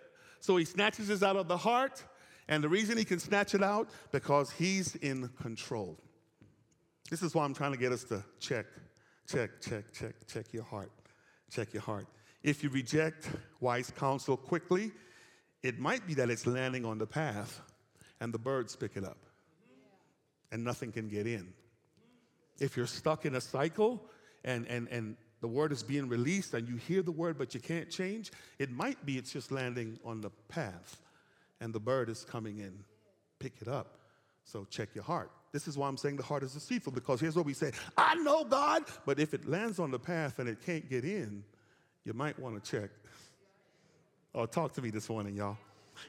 So 0.41 0.57
he 0.57 0.65
snatches 0.65 1.11
it 1.11 1.23
out 1.23 1.37
of 1.37 1.49
the 1.49 1.57
heart. 1.57 2.05
And 2.49 2.63
the 2.63 2.69
reason 2.69 2.99
he 2.99 3.05
can 3.05 3.21
snatch 3.21 3.55
it 3.55 3.63
out, 3.63 3.89
because 4.11 4.51
he's 4.51 4.97
in 4.97 5.29
control. 5.41 5.97
This 7.09 7.23
is 7.23 7.35
why 7.35 7.45
I'm 7.45 7.55
trying 7.55 7.73
to 7.73 7.79
get 7.79 7.93
us 7.93 8.05
to 8.05 8.25
check, 8.41 8.67
check, 9.29 9.51
check, 9.61 9.93
check, 9.93 10.15
check 10.27 10.53
your 10.53 10.65
heart. 10.65 10.91
Check 11.51 11.73
your 11.73 11.83
heart. 11.83 12.07
If 12.43 12.65
you 12.65 12.71
reject 12.71 13.29
wise 13.61 13.93
counsel 13.97 14.37
quickly, 14.37 14.91
it 15.63 15.79
might 15.79 16.07
be 16.07 16.15
that 16.15 16.31
it's 16.31 16.47
landing 16.47 16.85
on 16.85 16.99
the 16.99 17.07
path 17.07 17.61
and 18.21 18.35
the 18.35 18.39
birds 18.39 18.75
pick 18.75 18.97
it 18.97 19.05
up 19.05 19.19
and 20.51 20.65
nothing 20.65 20.91
can 20.91 21.09
get 21.09 21.27
in. 21.27 21.53
If 22.59 22.77
you're 22.77 22.87
stuck 22.87 23.25
in 23.25 23.35
a 23.35 23.41
cycle 23.41 24.03
and, 24.45 24.67
and, 24.67 24.89
and 24.89 25.17
the 25.43 25.49
word 25.49 25.73
is 25.73 25.83
being 25.83 26.09
released 26.09 26.55
and 26.55 26.69
you 26.69 26.77
hear 26.77 27.03
the 27.03 27.13
word 27.13 27.37
but 27.37 27.53
you 27.53 27.61
can't 27.61 27.91
change, 27.91 28.31
it 28.59 28.71
might 28.71 29.05
be 29.05 29.19
it's 29.19 29.33
just 29.33 29.51
landing 29.51 29.99
on 30.05 30.21
the 30.21 30.31
path 30.49 31.03
and 31.61 31.75
the 31.75 31.81
bird 31.81 32.09
is 32.09 32.25
coming 32.25 32.59
in. 32.59 32.73
Pick 33.41 33.55
it 33.61 33.69
up. 33.69 33.99
So 34.45 34.65
check 34.71 34.91
your 34.95 35.05
heart. 35.05 35.31
This 35.51 35.67
is 35.67 35.77
why 35.77 35.89
I'm 35.89 35.97
saying 35.97 36.17
the 36.17 36.23
heart 36.23 36.45
is 36.45 36.55
deceitful 36.55 36.93
because 36.93 37.21
here's 37.21 37.37
what 37.37 37.45
we 37.45 37.55
say 37.55 37.73
I 37.99 38.15
know 38.15 38.45
God, 38.45 38.85
but 39.05 39.19
if 39.19 39.35
it 39.35 39.47
lands 39.47 39.81
on 39.81 39.91
the 39.91 39.99
path 39.99 40.39
and 40.39 40.49
it 40.49 40.65
can't 40.65 40.89
get 40.89 41.05
in, 41.05 41.43
you 42.05 42.15
might 42.15 42.39
want 42.39 42.63
to 42.63 42.71
check. 42.71 42.91
Oh, 44.35 44.47
talk 44.47 44.73
to 44.75 44.83
me 44.83 44.91
this 44.91 45.09
morning, 45.09 45.37
y'all. 45.37 45.59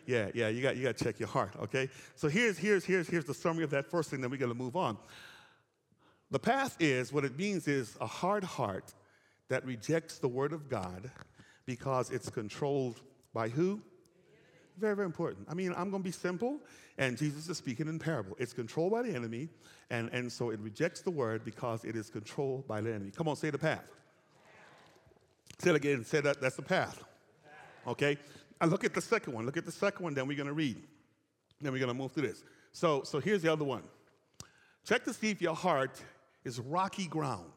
Yeah, 0.06 0.30
yeah, 0.34 0.48
you 0.48 0.62
got 0.62 0.78
you 0.78 0.84
got 0.84 0.96
to 0.96 1.04
check 1.04 1.19
your 1.19 1.28
heart, 1.28 1.54
okay? 1.62 1.89
So 2.15 2.30
here's 2.30 2.58
here's 2.58 2.86
here's 2.86 3.08
here's 3.08 3.26
the 3.26 3.34
summary 3.34 3.63
of 3.63 3.72
that 3.72 3.89
first 3.89 4.12
thing, 4.12 4.22
then 4.22 4.30
we're 4.30 4.38
gonna 4.38 4.54
move 4.54 4.76
on. 4.76 4.98
The 6.32 6.39
path 6.39 6.78
is 6.80 7.12
what 7.12 7.26
it 7.26 7.38
means 7.38 7.67
is 7.67 7.98
a 8.00 8.08
hard 8.08 8.43
heart 8.43 8.93
that 9.49 9.65
rejects 9.65 10.19
the 10.19 10.27
word 10.27 10.53
of 10.53 10.69
God 10.69 11.12
because 11.65 12.10
it's 12.10 12.29
controlled 12.29 13.01
by 13.34 13.49
who? 13.49 13.82
Very, 14.77 14.95
very 14.95 15.06
important. 15.06 15.47
I 15.49 15.53
mean, 15.53 15.73
I'm 15.77 15.91
going 15.91 16.01
to 16.01 16.08
be 16.08 16.12
simple, 16.12 16.60
and 16.97 17.17
Jesus 17.17 17.47
is 17.47 17.58
speaking 17.58 17.88
in 17.88 17.99
parable. 17.99 18.36
It's 18.39 18.53
controlled 18.53 18.91
by 18.91 19.03
the 19.03 19.13
enemy, 19.13 19.49
and, 19.91 20.10
and 20.10 20.32
so 20.32 20.49
it 20.49 20.60
rejects 20.60 21.01
the 21.01 21.12
word 21.12 21.45
because 21.45 21.86
it 21.86 21.95
is 21.95 22.10
controlled 22.10 22.67
by 22.67 22.82
the 22.82 22.89
enemy. 22.91 23.12
Come 23.12 23.27
on, 23.27 23.36
say 23.36 23.51
the 23.51 23.60
path. 23.60 23.86
Say 25.60 25.69
it 25.69 25.75
again. 25.75 26.03
Say 26.03 26.21
that. 26.21 26.41
That's 26.41 26.56
the 26.56 26.63
path. 26.63 27.03
Okay. 27.88 28.17
And 28.60 28.71
look 28.71 28.84
at 28.84 28.93
the 28.93 29.01
second 29.01 29.34
one. 29.34 29.45
Look 29.45 29.58
at 29.58 29.65
the 29.65 29.71
second 29.71 30.03
one. 30.03 30.13
Then 30.13 30.27
we're 30.27 30.38
going 30.38 30.47
to 30.47 30.53
read. 30.53 30.82
Then 31.62 31.71
we're 31.71 31.79
going 31.79 31.89
to 31.89 31.93
move 31.93 32.12
through 32.12 32.27
this. 32.27 32.43
So, 32.71 33.03
so 33.03 33.19
here's 33.19 33.41
the 33.41 33.51
other 33.51 33.63
one. 33.63 33.84
Check 34.86 35.06
to 35.06 35.13
see 35.13 35.29
if 35.29 35.41
your 35.41 35.56
heart 35.56 36.01
is 36.43 36.60
rocky 36.60 37.08
ground. 37.08 37.51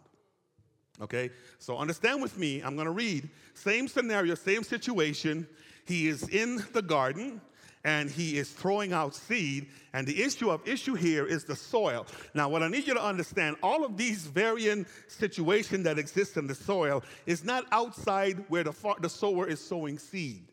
Okay? 1.00 1.30
So 1.59 1.76
understand 1.76 2.22
with 2.22 2.38
me, 2.38 2.61
I'm 2.61 2.76
to 2.76 2.90
read. 2.90 3.28
Same 3.54 3.88
scenario, 3.88 4.35
same 4.35 4.62
situation. 4.62 5.46
He 5.85 6.09
is 6.09 6.28
in 6.28 6.64
the 6.72 6.82
garden 6.82 7.40
and 7.85 8.11
he 8.11 8.37
is 8.37 8.50
throwing 8.50 8.92
out 8.92 9.14
seed. 9.14 9.68
And 9.92 10.06
the 10.06 10.22
issue 10.22 10.50
of 10.50 10.66
issue 10.66 10.94
here 10.94 11.24
is 11.24 11.44
the 11.44 11.54
soil. 11.54 12.06
Now, 12.35 12.48
what 12.48 12.62
I 12.62 12.68
need 12.68 12.87
you 12.87 12.94
to 12.94 13.02
understand, 13.02 13.56
all 13.62 13.85
of 13.85 13.96
these 13.96 14.26
varying 14.26 14.85
situations 15.06 15.85
that 15.85 15.98
exist 15.98 16.37
in 16.37 16.48
the 16.48 16.54
soil 16.54 17.04
is 17.26 17.44
not 17.44 17.64
outside 17.70 18.44
where 18.48 18.64
the, 18.64 18.74
the 19.00 19.09
sower 19.09 19.46
is 19.46 19.61
sowing 19.61 19.98
seed. 19.98 20.48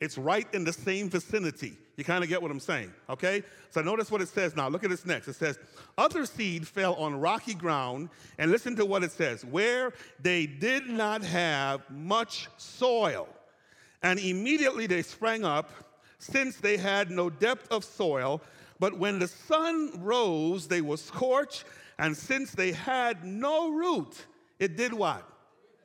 It's 0.00 0.16
right 0.16 0.46
in 0.54 0.64
the 0.64 0.72
same 0.72 1.10
vicinity. 1.10 1.76
You 2.00 2.04
kind 2.04 2.24
of 2.24 2.30
get 2.30 2.40
what 2.40 2.50
I'm 2.50 2.60
saying, 2.60 2.94
okay? 3.10 3.42
So 3.68 3.82
notice 3.82 4.10
what 4.10 4.22
it 4.22 4.28
says 4.28 4.56
now. 4.56 4.70
Look 4.70 4.84
at 4.84 4.88
this 4.88 5.04
next. 5.04 5.28
It 5.28 5.34
says, 5.34 5.58
Other 5.98 6.24
seed 6.24 6.66
fell 6.66 6.94
on 6.94 7.20
rocky 7.20 7.52
ground, 7.52 8.08
and 8.38 8.50
listen 8.50 8.74
to 8.76 8.86
what 8.86 9.04
it 9.04 9.12
says 9.12 9.44
where 9.44 9.92
they 10.18 10.46
did 10.46 10.86
not 10.86 11.22
have 11.22 11.82
much 11.90 12.48
soil. 12.56 13.28
And 14.02 14.18
immediately 14.18 14.86
they 14.86 15.02
sprang 15.02 15.44
up, 15.44 15.70
since 16.18 16.56
they 16.56 16.78
had 16.78 17.10
no 17.10 17.28
depth 17.28 17.70
of 17.70 17.84
soil. 17.84 18.40
But 18.78 18.98
when 18.98 19.18
the 19.18 19.28
sun 19.28 19.92
rose, 20.02 20.68
they 20.68 20.80
were 20.80 20.96
scorched, 20.96 21.64
and 21.98 22.16
since 22.16 22.52
they 22.52 22.72
had 22.72 23.26
no 23.26 23.72
root, 23.72 24.24
it 24.58 24.78
did 24.78 24.94
what? 24.94 25.30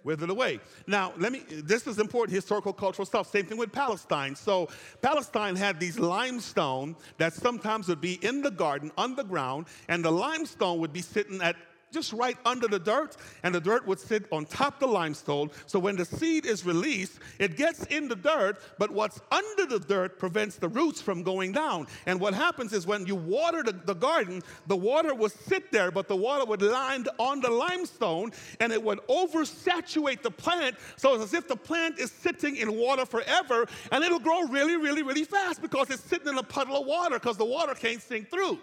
Withered 0.06 0.30
away. 0.30 0.60
Now, 0.88 1.14
let 1.18 1.32
me, 1.32 1.42
this 1.50 1.88
is 1.88 2.00
important 2.00 2.34
historical 2.34 2.72
cultural 2.72 3.06
stuff. 3.06 3.30
Same 3.30 3.46
thing 3.46 3.58
with 3.58 3.72
Palestine. 3.72 4.36
So, 4.36 4.70
Palestine 5.02 5.56
had 5.56 5.80
these 5.80 6.00
limestone 6.00 6.96
that 7.18 7.34
sometimes 7.34 7.90
would 7.90 8.02
be 8.02 8.14
in 8.26 8.42
the 8.42 8.52
garden, 8.52 8.92
underground, 8.98 9.66
and 9.90 10.06
the 10.06 10.12
limestone 10.12 10.80
would 10.80 10.94
be 10.94 11.02
sitting 11.02 11.42
at 11.42 11.56
just 11.92 12.14
right 12.14 12.38
under 12.46 12.68
the 12.68 12.80
dirt, 12.80 13.16
and 13.44 13.56
the 13.56 13.62
dirt 13.62 13.88
would 13.88 14.00
sit 14.00 14.26
on 14.32 14.46
top 14.46 14.80
the 14.80 14.88
limestone. 14.88 15.50
So 15.66 15.80
when 15.80 15.96
the 15.96 16.06
seed 16.06 16.46
is 16.46 16.66
released, 16.66 17.20
it 17.40 17.56
gets 17.56 17.86
in 17.86 18.08
the 18.08 18.16
dirt, 18.16 18.60
but 18.78 18.92
what's 18.92 19.20
under 19.32 19.66
the 19.66 19.80
dirt 19.80 20.20
prevents 20.20 20.58
the 20.58 20.68
roots 20.68 21.02
from 21.02 21.24
going 21.24 21.54
down. 21.54 21.88
And 22.06 22.20
what 22.20 22.34
happens 22.34 22.74
is 22.74 22.86
when 22.86 23.06
you 23.06 23.16
water 23.16 23.64
the, 23.64 23.72
the 23.72 23.94
garden, 23.94 24.42
the 24.68 24.76
water 24.76 25.16
would 25.16 25.32
sit 25.32 25.72
there, 25.72 25.92
but 25.92 26.08
the 26.08 26.16
water 26.16 26.46
would 26.46 26.62
land 26.62 27.10
on 27.18 27.40
the 27.40 27.50
limestone 27.50 28.32
and 28.60 28.74
it 28.74 28.84
would 28.84 29.00
oversaturate 29.08 30.22
the 30.22 30.32
plant. 30.32 30.76
So 30.98 31.16
it's 31.16 31.24
as 31.24 31.34
if 31.34 31.48
the 31.48 31.56
plant 31.56 32.00
is 32.00 32.12
sitting 32.12 32.58
in 32.58 32.76
water 32.76 33.06
forever, 33.06 33.68
and 33.92 34.04
it'll 34.04 34.20
grow 34.20 34.44
really, 34.48 34.76
really, 34.76 35.04
really 35.04 35.24
fast 35.24 35.62
because 35.62 35.90
it's 35.90 36.04
sitting 36.04 36.28
in 36.28 36.38
a 36.38 36.44
puddle 36.44 36.82
of 36.82 36.86
water 36.86 37.20
because 37.20 37.38
the 37.38 37.46
water 37.46 37.74
can't 37.74 38.02
sink 38.02 38.30
through. 38.30 38.60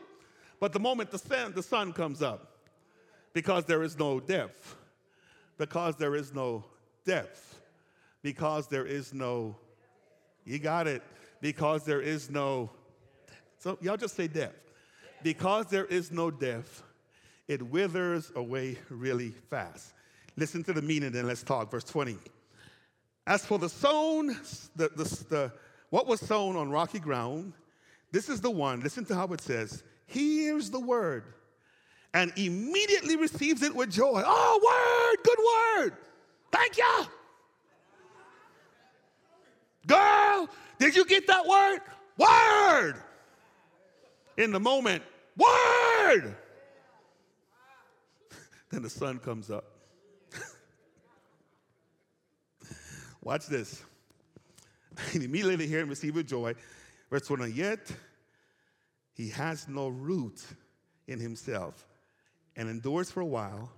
But 0.60 0.72
the 0.72 0.80
moment 0.80 1.10
the 1.10 1.18
sun, 1.18 1.52
the 1.54 1.62
sun 1.62 1.92
comes 1.92 2.22
up, 2.22 2.51
because 3.32 3.64
there 3.64 3.82
is 3.82 3.98
no 3.98 4.20
depth. 4.20 4.76
Because 5.58 5.96
there 5.96 6.14
is 6.14 6.34
no 6.34 6.64
depth. 7.04 7.60
Because 8.22 8.68
there 8.68 8.86
is 8.86 9.12
no, 9.12 9.56
you 10.44 10.58
got 10.58 10.86
it. 10.86 11.02
Because 11.40 11.84
there 11.84 12.00
is 12.00 12.30
no, 12.30 12.70
so 13.58 13.78
y'all 13.80 13.96
just 13.96 14.16
say 14.16 14.28
depth. 14.28 14.72
Because 15.22 15.66
there 15.66 15.84
is 15.86 16.10
no 16.10 16.30
depth, 16.30 16.82
it 17.48 17.62
withers 17.62 18.30
away 18.34 18.78
really 18.88 19.30
fast. 19.50 19.92
Listen 20.36 20.64
to 20.64 20.72
the 20.72 20.82
meaning, 20.82 21.12
then 21.12 21.26
let's 21.26 21.42
talk. 21.42 21.70
Verse 21.70 21.84
20. 21.84 22.16
As 23.26 23.44
for 23.44 23.58
the 23.58 23.68
sown, 23.68 24.28
the, 24.74 24.88
the, 24.96 25.24
the, 25.28 25.52
what 25.90 26.06
was 26.06 26.20
sown 26.20 26.56
on 26.56 26.70
rocky 26.70 26.98
ground, 26.98 27.52
this 28.10 28.28
is 28.28 28.40
the 28.40 28.50
one, 28.50 28.80
listen 28.80 29.04
to 29.06 29.14
how 29.14 29.26
it 29.28 29.40
says, 29.40 29.82
hears 30.06 30.70
the 30.70 30.80
word 30.80 31.24
and 32.14 32.32
immediately 32.36 33.16
receives 33.16 33.62
it 33.62 33.74
with 33.74 33.90
joy. 33.90 34.22
Oh, 34.24 34.60
word, 34.62 35.16
good 35.24 35.38
word. 35.38 35.96
Thank 36.50 36.76
you. 36.76 37.06
Girl, 39.86 40.48
did 40.78 40.94
you 40.94 41.04
get 41.04 41.26
that 41.26 41.46
word? 41.46 41.80
Word. 42.18 42.94
In 44.36 44.52
the 44.52 44.60
moment, 44.60 45.02
word. 45.36 46.36
then 48.70 48.82
the 48.82 48.90
sun 48.90 49.18
comes 49.18 49.50
up. 49.50 49.64
Watch 53.22 53.46
this. 53.46 53.82
And 55.14 55.22
immediately 55.22 55.66
hear 55.66 55.80
and 55.80 55.88
receive 55.88 56.16
with 56.16 56.28
joy. 56.28 56.54
Verse 57.10 57.26
20, 57.26 57.50
yet 57.50 57.90
he 59.14 59.30
has 59.30 59.66
no 59.66 59.88
root 59.88 60.44
in 61.08 61.18
himself 61.18 61.86
and 62.56 62.68
endures 62.68 63.10
for 63.10 63.20
a 63.20 63.26
while, 63.26 63.70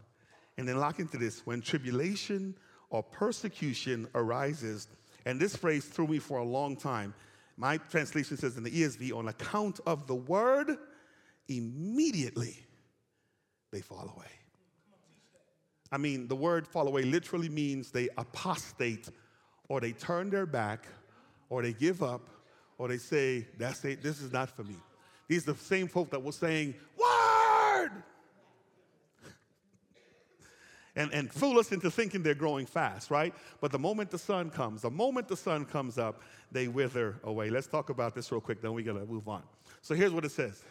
and 0.59 0.69
then 0.69 0.79
lock 0.79 0.99
into 0.99 1.17
this 1.17 1.47
when 1.47 1.61
tribulation 1.61 2.55
or 2.91 3.03
persecution 3.03 4.07
arises, 4.15 4.89
and 5.27 5.41
this 5.41 5.57
phrase 5.57 5.85
threw 5.85 6.07
me 6.07 6.19
for 6.19 6.39
a 6.39 6.45
long 6.45 6.77
time. 6.77 7.15
My 7.57 7.77
translation 7.77 8.37
says 8.37 8.57
in 8.57 8.63
the 8.63 8.71
ESV, 8.71 9.17
on 9.17 9.29
account 9.29 9.81
of 9.87 10.07
the 10.07 10.15
word, 10.15 10.77
immediately 11.49 12.65
they 13.71 13.81
fall 13.81 14.13
away. 14.17 14.31
I 15.93 15.97
mean, 15.97 16.27
the 16.27 16.37
word 16.37 16.67
fall 16.67 16.89
away 16.89 17.03
literally 17.03 17.49
means 17.49 17.91
they 17.91 18.09
apostate 18.19 19.09
or 19.69 19.81
they 19.81 19.93
turn 19.93 20.31
their 20.31 20.47
back 20.47 20.87
or 21.49 21.63
they 21.63 21.73
give 21.73 22.03
up 22.03 22.29
or 22.79 22.89
they 22.89 22.99
say, 22.99 23.47
That's 23.59 23.85
it, 23.85 24.03
this 24.03 24.21
is 24.21 24.33
not 24.33 24.51
for 24.51 24.65
me. 24.65 24.77
These 25.29 25.49
are 25.49 25.53
the 25.53 25.59
same 25.59 25.89
folk 25.89 26.11
that 26.11 26.23
were 26.23 26.33
saying, 26.33 26.75
Word! 26.99 27.91
And, 30.97 31.13
and 31.13 31.33
fool 31.33 31.59
us 31.59 31.73
into 31.73 31.91
thinking 31.91 32.23
they're 32.23 32.35
growing 32.35 32.67
fast, 32.67 33.11
right? 33.11 33.35
But 33.61 33.73
the 33.73 33.79
moment 33.79 34.11
the 34.11 34.19
sun 34.19 34.51
comes, 34.51 34.83
the 34.83 34.91
moment 34.91 35.29
the 35.29 35.37
sun 35.37 35.65
comes 35.65 35.99
up, 35.99 36.23
they 36.53 36.69
wither 36.69 37.17
away. 37.25 37.51
Let's 37.51 37.67
talk 37.67 37.91
about 37.91 38.15
this 38.15 38.31
real 38.31 38.41
quick, 38.41 38.61
then 38.61 38.73
we're 38.73 38.85
gonna 38.85 39.05
move 39.05 39.29
on. 39.29 39.43
So 39.83 39.95
here's 39.95 40.13
what 40.13 40.25
it 40.25 40.31
says 40.31 40.63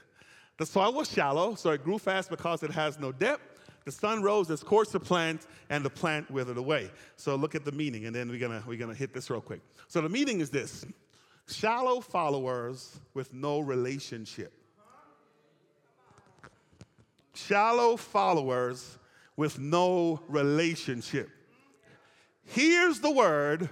The 0.58 0.66
soil 0.66 0.94
was 0.94 1.12
shallow, 1.12 1.56
so 1.56 1.72
it 1.72 1.84
grew 1.84 1.98
fast 1.98 2.30
because 2.30 2.64
it 2.64 2.72
has 2.72 3.00
no 3.00 3.12
depth. 3.12 3.50
The 3.86 3.92
sun 3.92 4.24
rose, 4.24 4.50
its 4.50 4.64
course 4.64 4.92
the 4.92 5.00
plant, 5.00 5.46
and 5.70 5.84
the 5.84 5.90
plant 5.90 6.32
withered 6.32 6.58
away. 6.58 6.90
So 7.18 7.36
look 7.36 7.54
at 7.54 7.66
the 7.66 7.74
meaning, 7.74 8.06
and 8.06 8.16
then 8.16 8.30
we're 8.30 8.40
gonna, 8.40 8.64
we're 8.66 8.78
gonna 8.78 8.94
hit 8.94 9.14
this 9.14 9.30
real 9.30 9.42
quick. 9.42 9.62
So 9.90 10.00
the 10.00 10.10
meaning 10.10 10.40
is 10.40 10.50
this 10.50 10.86
shallow 11.48 12.00
followers 12.00 13.00
with 13.14 13.34
no 13.34 13.60
relationship. 13.60 14.54
Shallow 17.34 17.98
followers 17.98 19.00
with 19.36 19.60
no 19.60 20.22
relationship. 20.28 21.30
Hears 22.46 23.00
the 23.00 23.12
word, 23.12 23.70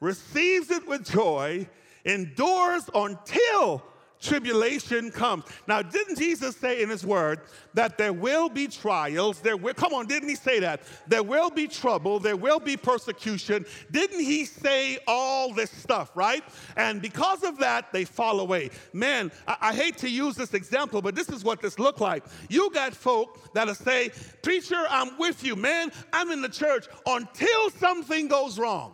receives 0.00 0.70
it 0.70 0.86
with 0.86 1.10
joy, 1.10 1.68
endures 2.04 2.88
until 2.94 3.82
tribulation 4.22 5.10
comes. 5.10 5.44
Now, 5.66 5.82
didn't 5.82 6.18
Jesus 6.18 6.56
say 6.56 6.82
in 6.82 6.88
his 6.88 7.04
word 7.04 7.40
that 7.74 7.98
there 7.98 8.12
will 8.12 8.48
be 8.48 8.68
trials? 8.68 9.40
There 9.40 9.56
will, 9.56 9.74
come 9.74 9.92
on, 9.92 10.06
didn't 10.06 10.28
he 10.28 10.36
say 10.36 10.60
that? 10.60 10.82
There 11.06 11.22
will 11.22 11.50
be 11.50 11.66
trouble, 11.66 12.18
there 12.18 12.36
will 12.36 12.60
be 12.60 12.76
persecution. 12.76 13.66
Didn't 13.90 14.20
he 14.20 14.44
say 14.44 14.98
all 15.06 15.52
this 15.52 15.70
stuff, 15.70 16.12
right? 16.14 16.44
And 16.76 17.02
because 17.02 17.42
of 17.42 17.58
that, 17.58 17.92
they 17.92 18.04
fall 18.04 18.40
away. 18.40 18.70
Man, 18.92 19.32
I, 19.46 19.56
I 19.60 19.74
hate 19.74 19.98
to 19.98 20.08
use 20.08 20.36
this 20.36 20.54
example, 20.54 21.02
but 21.02 21.14
this 21.14 21.28
is 21.28 21.44
what 21.44 21.60
this 21.60 21.78
looked 21.78 22.00
like. 22.00 22.24
You 22.48 22.70
got 22.70 22.94
folk 22.94 23.52
that'll 23.52 23.74
say, 23.74 24.10
Preacher, 24.42 24.84
I'm 24.88 25.18
with 25.18 25.44
you. 25.44 25.56
Man, 25.56 25.90
I'm 26.12 26.30
in 26.30 26.42
the 26.42 26.48
church 26.48 26.86
until 27.06 27.70
something 27.70 28.28
goes 28.28 28.58
wrong. 28.58 28.92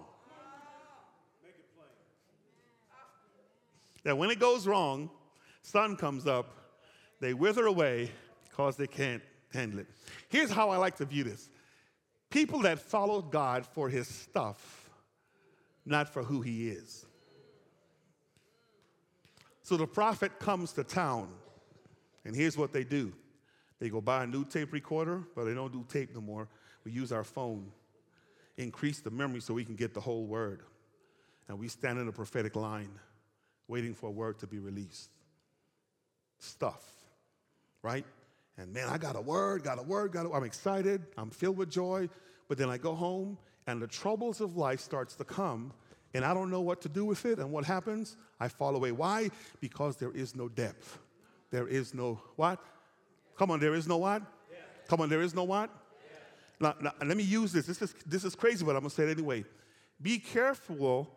That 4.05 4.17
when 4.17 4.31
it 4.31 4.39
goes 4.39 4.67
wrong, 4.67 5.11
sun 5.69 5.97
comes 5.97 6.27
up, 6.27 6.47
they 7.21 7.35
wither 7.35 7.67
away 7.67 8.11
because 8.45 8.77
they 8.77 8.87
can't 8.87 9.23
handle 9.53 9.81
it. 9.81 9.87
Here's 10.29 10.51
how 10.51 10.71
I 10.71 10.77
like 10.77 10.97
to 10.97 11.05
view 11.05 11.25
this 11.25 11.49
people 12.31 12.61
that 12.61 12.79
follow 12.79 13.23
God 13.23 13.67
for 13.67 13.89
his 13.89 14.09
stuff, 14.09 14.91
not 15.85 16.09
for 16.09 16.23
who 16.23 16.41
he 16.41 16.69
is. 16.69 17.07
So 19.63 19.77
the 19.77 19.87
prophet 19.87 20.39
comes 20.39 20.73
to 20.75 20.85
town, 20.85 21.29
and 22.25 22.35
here's 22.35 22.57
what 22.57 22.73
they 22.73 22.85
do 22.85 23.13
they 23.79 23.91
go 23.91 24.01
buy 24.01 24.25
a 24.25 24.27
new 24.27 24.45
tape 24.45 24.73
recorder, 24.73 25.23
but 25.37 25.45
they 25.45 25.55
don't 25.55 25.73
do 25.73 25.85
tape 25.89 26.15
no 26.15 26.21
more. 26.21 26.49
We 26.85 26.93
use 26.93 27.13
our 27.13 27.25
phone, 27.25 27.71
increase 28.57 29.01
the 29.01 29.11
memory 29.11 29.41
so 29.41 29.55
we 29.55 29.65
can 29.65 29.77
get 29.77 29.93
the 29.93 30.01
whole 30.01 30.27
word. 30.27 30.63
And 31.49 31.59
we 31.59 31.69
stand 31.69 31.99
in 31.99 32.09
a 32.09 32.13
prophetic 32.13 32.57
line, 32.57 32.91
waiting 33.69 33.95
for 33.95 34.09
a 34.09 34.13
word 34.13 34.39
to 34.41 34.47
be 34.47 34.59
released 34.59 35.11
stuff, 36.39 36.85
right? 37.83 38.05
And 38.57 38.73
man, 38.73 38.89
I 38.89 38.99
got 38.99 39.17
a 39.17 39.21
word, 39.21 39.63
got 39.63 39.79
a 39.79 39.83
word, 39.83 40.13
got 40.13 40.27
a, 40.27 40.33
I'm 40.33 40.45
excited, 40.45 41.03
I'm 41.17 41.31
filled 41.31 41.57
with 41.57 41.71
joy, 41.71 42.09
but 42.49 42.59
then 42.59 42.69
I 42.69 42.79
go 42.79 42.95
home 42.95 43.39
and 43.67 43.81
the 43.81 43.87
troubles 43.87 44.41
of 44.41 44.57
life 44.57 44.81
starts 44.81 45.15
to 45.17 45.25
come 45.25 45.73
and 46.15 46.25
I 46.25 46.35
don't 46.35 46.51
know 46.51 46.63
what 46.63 46.81
to 46.83 46.89
do 46.89 47.05
with 47.05 47.25
it 47.27 47.39
and 47.39 47.53
what 47.53 47.65
happens? 47.65 48.17
I 48.41 48.49
fall 48.49 48.75
away. 48.75 48.93
Why? 48.93 49.31
Because 49.61 49.97
there 49.97 50.11
is 50.13 50.35
no 50.35 50.49
depth. 50.49 50.99
There 51.51 51.69
is 51.69 51.95
no 51.95 52.21
what? 52.37 52.59
Come 53.37 53.51
on, 53.51 53.61
there 53.61 53.75
is 53.75 53.87
no 53.87 53.99
what? 53.99 54.23
Come 54.89 55.03
on, 55.03 55.09
there 55.09 55.23
is 55.23 55.35
no 55.35 55.45
what? 55.45 55.71
Now, 56.61 56.75
now, 56.81 56.93
let 57.05 57.17
me 57.17 57.23
use 57.23 57.53
this. 57.53 57.67
This 57.67 57.83
is, 57.83 57.95
this 58.05 58.25
is 58.25 58.35
crazy, 58.35 58.65
but 58.65 58.73
I'm 58.73 58.81
going 58.81 58.91
to 58.91 58.97
say 58.97 59.05
it 59.05 59.11
anyway. 59.11 59.45
Be 60.01 60.19
careful 60.19 61.09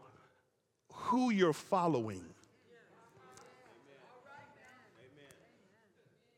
who 0.92 1.32
you're 1.32 1.54
following. 1.54 2.24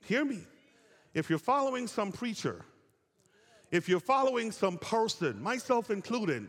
Hear 0.05 0.25
me. 0.25 0.39
If 1.13 1.29
you're 1.29 1.39
following 1.39 1.87
some 1.87 2.11
preacher, 2.11 2.65
if 3.71 3.87
you're 3.87 3.99
following 3.99 4.51
some 4.51 4.77
person, 4.77 5.41
myself 5.41 5.89
included, 5.91 6.47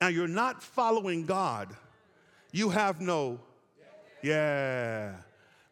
and 0.00 0.14
you're 0.14 0.28
not 0.28 0.62
following 0.62 1.26
God, 1.26 1.68
you 2.52 2.70
have 2.70 3.00
no, 3.00 3.40
yeah. 4.22 5.14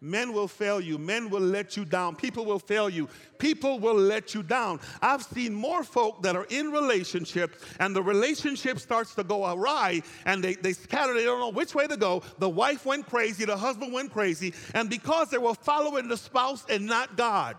Men 0.00 0.32
will 0.32 0.48
fail 0.48 0.80
you. 0.80 0.96
Men 0.96 1.28
will 1.28 1.40
let 1.40 1.76
you 1.76 1.84
down. 1.84 2.16
People 2.16 2.46
will 2.46 2.58
fail 2.58 2.88
you. 2.88 3.08
People 3.38 3.78
will 3.78 3.94
let 3.94 4.34
you 4.34 4.42
down. 4.42 4.80
I've 5.02 5.22
seen 5.22 5.52
more 5.52 5.84
folk 5.84 6.22
that 6.22 6.36
are 6.36 6.46
in 6.48 6.70
relationships 6.70 7.62
and 7.78 7.94
the 7.94 8.02
relationship 8.02 8.78
starts 8.78 9.14
to 9.16 9.24
go 9.24 9.52
awry 9.52 10.02
and 10.24 10.42
they, 10.42 10.54
they 10.54 10.72
scatter. 10.72 11.12
They 11.12 11.24
don't 11.24 11.40
know 11.40 11.50
which 11.50 11.74
way 11.74 11.86
to 11.86 11.96
go. 11.96 12.22
The 12.38 12.48
wife 12.48 12.86
went 12.86 13.06
crazy. 13.06 13.44
The 13.44 13.56
husband 13.56 13.92
went 13.92 14.12
crazy. 14.12 14.54
And 14.74 14.88
because 14.88 15.28
they 15.28 15.38
were 15.38 15.54
following 15.54 16.08
the 16.08 16.16
spouse 16.16 16.64
and 16.70 16.86
not 16.86 17.16
God. 17.16 17.56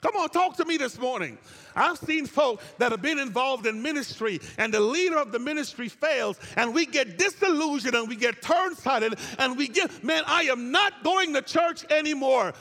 Come 0.00 0.16
on, 0.16 0.30
talk 0.30 0.56
to 0.56 0.64
me 0.64 0.78
this 0.78 0.98
morning. 0.98 1.36
I've 1.76 1.98
seen 1.98 2.26
folk 2.26 2.62
that 2.78 2.90
have 2.90 3.02
been 3.02 3.18
involved 3.18 3.66
in 3.66 3.82
ministry 3.82 4.40
and 4.56 4.72
the 4.72 4.80
leader 4.80 5.18
of 5.18 5.30
the 5.30 5.38
ministry 5.38 5.88
fails 5.88 6.38
and 6.56 6.74
we 6.74 6.86
get 6.86 7.18
disillusioned 7.18 7.94
and 7.94 8.08
we 8.08 8.16
get 8.16 8.40
turned 8.40 8.78
sided 8.78 9.18
and 9.38 9.58
we 9.58 9.68
get, 9.68 10.02
man, 10.02 10.22
I 10.26 10.44
am 10.44 10.70
not 10.70 11.04
going 11.04 11.34
to 11.34 11.42
church 11.42 11.84
anymore. 11.90 12.54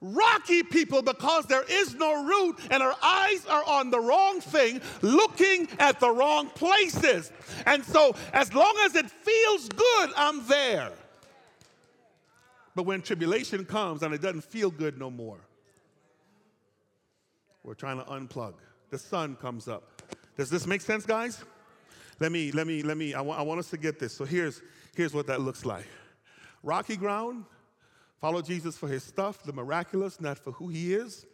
Rocky 0.00 0.62
people 0.62 1.02
because 1.02 1.44
there 1.44 1.64
is 1.68 1.94
no 1.94 2.24
root 2.24 2.58
and 2.70 2.82
our 2.82 2.96
eyes 3.02 3.44
are 3.46 3.64
on 3.68 3.90
the 3.90 4.00
wrong 4.00 4.40
thing, 4.40 4.80
looking 5.02 5.68
at 5.78 6.00
the 6.00 6.10
wrong 6.10 6.48
places. 6.48 7.30
And 7.66 7.84
so, 7.84 8.16
as 8.32 8.54
long 8.54 8.74
as 8.84 8.94
it 8.94 9.10
feels 9.10 9.68
good, 9.68 10.10
I'm 10.16 10.46
there. 10.46 10.92
But 12.74 12.84
when 12.84 13.02
tribulation 13.02 13.66
comes 13.66 14.02
and 14.02 14.14
it 14.14 14.22
doesn't 14.22 14.44
feel 14.44 14.70
good 14.70 14.98
no 14.98 15.10
more, 15.10 15.36
we're 17.64 17.74
trying 17.74 17.98
to 17.98 18.04
unplug. 18.04 18.54
The 18.90 18.98
sun 18.98 19.36
comes 19.36 19.68
up. 19.68 20.02
Does 20.36 20.50
this 20.50 20.66
make 20.66 20.80
sense, 20.80 21.06
guys? 21.06 21.44
Let 22.18 22.32
me, 22.32 22.52
let 22.52 22.66
me, 22.66 22.82
let 22.82 22.96
me, 22.96 23.14
I, 23.14 23.22
I 23.22 23.42
want 23.42 23.60
us 23.60 23.70
to 23.70 23.76
get 23.76 23.98
this. 23.98 24.14
So 24.14 24.24
here's, 24.24 24.62
here's 24.94 25.14
what 25.14 25.26
that 25.26 25.40
looks 25.40 25.64
like. 25.64 25.86
Rocky 26.62 26.96
ground, 26.96 27.44
follow 28.20 28.42
Jesus 28.42 28.76
for 28.76 28.88
his 28.88 29.02
stuff, 29.02 29.42
the 29.42 29.52
miraculous, 29.52 30.20
not 30.20 30.38
for 30.38 30.52
who 30.52 30.68
he 30.68 30.94
is. 30.94 31.24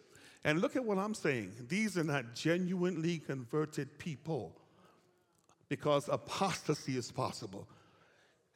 And 0.45 0.61
look 0.61 0.77
at 0.77 0.85
what 0.85 0.99
I'm 0.99 1.15
saying. 1.15 1.53
These 1.69 1.99
are 1.99 2.05
not 2.05 2.35
genuinely 2.35 3.19
converted 3.19 3.99
people 3.99 4.55
because 5.69 6.09
apostasy 6.09 6.97
is 6.97 7.11
possible. 7.11 7.67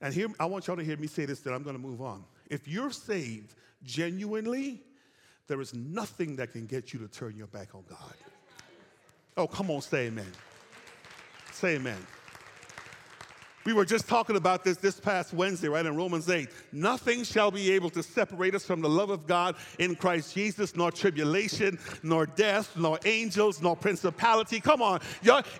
And 0.00 0.14
here, 0.14 0.28
I 0.38 0.46
want 0.46 0.66
y'all 0.66 0.76
to 0.76 0.84
hear 0.84 0.96
me 0.96 1.08
say 1.08 1.24
this, 1.24 1.40
then 1.40 1.52
I'm 1.52 1.64
going 1.64 1.76
to 1.76 1.82
move 1.82 2.00
on. 2.00 2.24
If 2.48 2.68
you're 2.68 2.92
saved 2.92 3.54
genuinely, 3.82 4.82
there 5.50 5.60
is 5.60 5.74
nothing 5.74 6.36
that 6.36 6.52
can 6.52 6.64
get 6.64 6.92
you 6.92 7.00
to 7.00 7.08
turn 7.08 7.34
your 7.36 7.48
back 7.48 7.74
on 7.74 7.82
God. 7.90 8.14
Oh, 9.36 9.48
come 9.48 9.68
on, 9.68 9.80
say 9.80 10.06
amen. 10.06 10.30
Say 11.50 11.74
amen. 11.74 11.98
We 13.66 13.74
were 13.74 13.84
just 13.84 14.08
talking 14.08 14.36
about 14.36 14.64
this 14.64 14.78
this 14.78 14.98
past 14.98 15.34
Wednesday, 15.34 15.68
right, 15.68 15.84
in 15.84 15.94
Romans 15.94 16.30
8. 16.30 16.48
Nothing 16.72 17.24
shall 17.24 17.50
be 17.50 17.70
able 17.72 17.90
to 17.90 18.02
separate 18.02 18.54
us 18.54 18.64
from 18.64 18.80
the 18.80 18.88
love 18.88 19.10
of 19.10 19.26
God 19.26 19.54
in 19.78 19.96
Christ 19.96 20.34
Jesus, 20.34 20.74
nor 20.74 20.90
tribulation, 20.90 21.78
nor 22.02 22.24
death, 22.24 22.74
nor 22.74 22.98
angels, 23.04 23.60
nor 23.60 23.76
principality. 23.76 24.60
Come 24.60 24.80
on. 24.80 25.00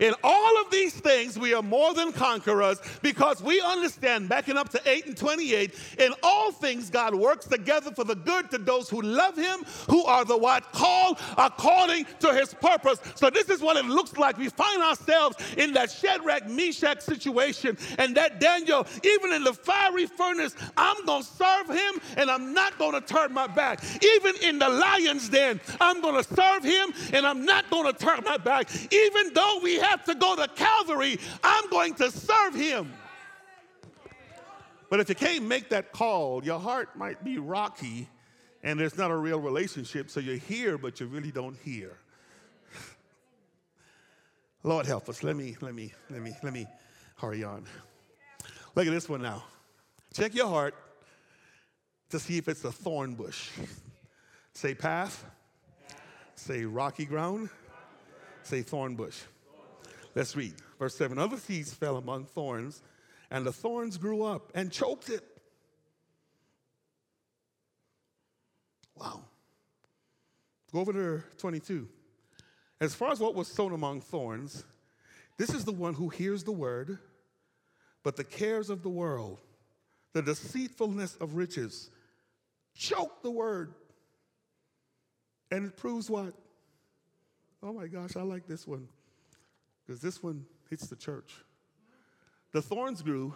In 0.01 0.15
all 0.25 0.61
of 0.63 0.71
these 0.71 0.95
things, 0.95 1.39
we 1.39 1.53
are 1.53 1.63
more 1.63 1.93
than 1.93 2.11
conquerors 2.13 2.81
because 3.03 3.43
we 3.43 3.61
understand, 3.61 4.31
backing 4.31 4.57
up 4.57 4.71
to 4.71 4.81
8 4.87 5.07
and 5.07 5.17
28, 5.17 5.75
in 5.99 6.15
all 6.23 6.53
things, 6.53 6.89
God 6.89 7.15
works 7.15 7.47
together 7.47 7.91
for 7.91 8.05
the 8.05 8.17
good 8.17 8.51
to 8.51 8.57
those 8.57 8.89
who 8.89 9.03
love 9.03 9.37
Him, 9.37 9.63
who 9.91 10.05
are 10.05 10.25
the 10.25 10.39
what? 10.39 10.73
Called 10.73 11.19
according 11.37 12.07
to 12.21 12.33
His 12.33 12.55
purpose. 12.55 12.99
So, 13.15 13.29
this 13.29 13.51
is 13.51 13.61
what 13.61 13.77
it 13.77 13.85
looks 13.85 14.17
like. 14.17 14.39
We 14.39 14.49
find 14.49 14.83
ourselves 14.83 15.37
in 15.59 15.75
that 15.75 15.91
Shadrach, 15.91 16.49
Meshach 16.49 17.03
situation 17.03 17.77
and 17.99 18.17
that 18.17 18.41
Daniel, 18.41 18.87
even 19.05 19.33
in 19.33 19.45
the 19.45 19.53
fiery 19.53 20.07
furnace, 20.07 20.55
I'm 20.77 21.05
going 21.05 21.23
to 21.23 21.29
serve 21.29 21.69
him 21.69 22.01
and 22.17 22.31
I'm 22.31 22.55
not 22.55 22.79
going 22.79 22.93
to 22.93 23.01
turn 23.01 23.33
my 23.33 23.47
back. 23.47 23.83
Even 24.03 24.35
in 24.43 24.59
the 24.59 24.69
lion's 24.69 25.29
den, 25.29 25.61
I'm 25.81 26.01
going 26.01 26.23
to 26.23 26.35
serve 26.35 26.65
him 26.65 26.93
and 27.13 27.27
I'm 27.27 27.45
not 27.45 27.71
going 27.71 27.93
to 27.93 27.99
turn 27.99 28.23
my 28.25 28.37
back. 28.37 28.69
Even 28.93 29.33
though 29.35 29.61
we 29.63 29.77
have 29.77 30.05
to 30.05 30.15
go 30.15 30.37
to 30.37 30.49
Calvary, 30.49 31.19
I'm 31.43 31.69
going 31.71 31.95
to 31.95 32.11
serve 32.11 32.55
him. 32.55 32.93
But 34.89 35.01
if 35.01 35.09
you 35.09 35.15
can't 35.15 35.45
make 35.45 35.69
that 35.71 35.93
call, 35.93 36.45
your 36.45 36.59
heart 36.59 36.97
might 36.97 37.23
be 37.23 37.39
rocky 37.39 38.09
and 38.63 38.79
there's 38.79 38.99
not 38.99 39.11
a 39.11 39.17
real 39.17 39.41
relationship. 39.41 40.11
So 40.11 40.21
you 40.21 40.35
hear, 40.35 40.77
but 40.77 41.01
you 41.01 41.07
really 41.07 41.31
don't 41.31 41.57
hear. 41.57 41.97
Lord 44.63 44.87
help 44.87 45.09
us. 45.09 45.23
Let 45.23 45.37
me, 45.37 45.57
let 45.61 45.75
me, 45.75 45.93
let 46.11 46.21
me, 46.21 46.35
let 46.43 46.53
me 46.53 46.67
on. 47.23 47.65
Look 48.75 48.87
at 48.87 48.93
this 48.93 49.09
one 49.09 49.23
now. 49.23 49.45
Check 50.15 50.35
your 50.35 50.49
heart 50.49 50.75
to 52.11 52.19
see 52.19 52.39
if 52.39 52.49
it's 52.49 52.65
a 52.65 52.73
thorn 52.73 53.15
bush. 53.15 53.51
Say 54.55 54.75
path. 54.75 55.25
Say 56.35 56.65
rocky 56.65 57.05
ground. 57.05 57.51
Say 58.43 58.63
thorn 58.63 58.97
bush. 58.97 59.21
Let's 60.15 60.35
read. 60.35 60.55
Verse 60.79 60.97
7 60.97 61.19
Other 61.19 61.37
seeds 61.37 61.75
fell 61.75 61.97
among 61.97 62.25
thorns, 62.25 62.83
and 63.31 63.45
the 63.45 63.53
thorns 63.53 63.99
grew 63.99 64.23
up 64.23 64.51
and 64.55 64.73
choked 64.73 65.11
it. 65.11 65.23
Wow. 68.97 69.21
Go 70.73 70.81
over 70.81 70.93
to 70.93 71.23
22. 71.39 71.87
As 72.81 72.95
far 72.95 73.13
as 73.13 73.21
what 73.21 73.35
was 73.35 73.47
sown 73.47 73.73
among 73.73 74.01
thorns, 74.01 74.65
this 75.37 75.51
is 75.51 75.65
the 75.65 75.73
one 75.73 75.95
who 75.95 76.09
hears 76.09 76.45
the 76.45 76.53
word 76.53 76.99
but 78.03 78.17
the 78.17 78.25
cares 78.25 78.71
of 78.71 78.83
the 78.83 78.89
world, 78.89 79.41
the 80.13 80.23
deceitfulness 80.23 81.17
of 81.17 81.35
riches, 81.35 81.91
choke 82.75 83.23
the 83.23 83.31
word. 83.31 83.75
And 85.51 85.67
it 85.67 85.77
proves 85.77 86.09
what? 86.09 86.35
Oh 87.63 87.73
my 87.73 87.87
gosh, 87.87 88.17
I 88.17 88.23
like 88.23 88.47
this 88.47 88.67
one. 88.67 88.89
Because 89.85 90.01
this 90.01 90.23
one 90.23 90.47
hits 90.69 90.87
the 90.87 90.97
church. 90.97 91.35
The 92.53 92.63
thorns 92.63 93.03
grew, 93.03 93.35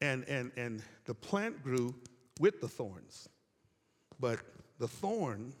And, 0.00 0.24
and, 0.28 0.52
and 0.56 0.82
the 1.04 1.14
plant 1.14 1.62
grew 1.62 1.94
with 2.38 2.60
the 2.60 2.68
thorns. 2.68 3.28
But 4.20 4.40
the 4.78 4.88
thorn, 4.88 5.52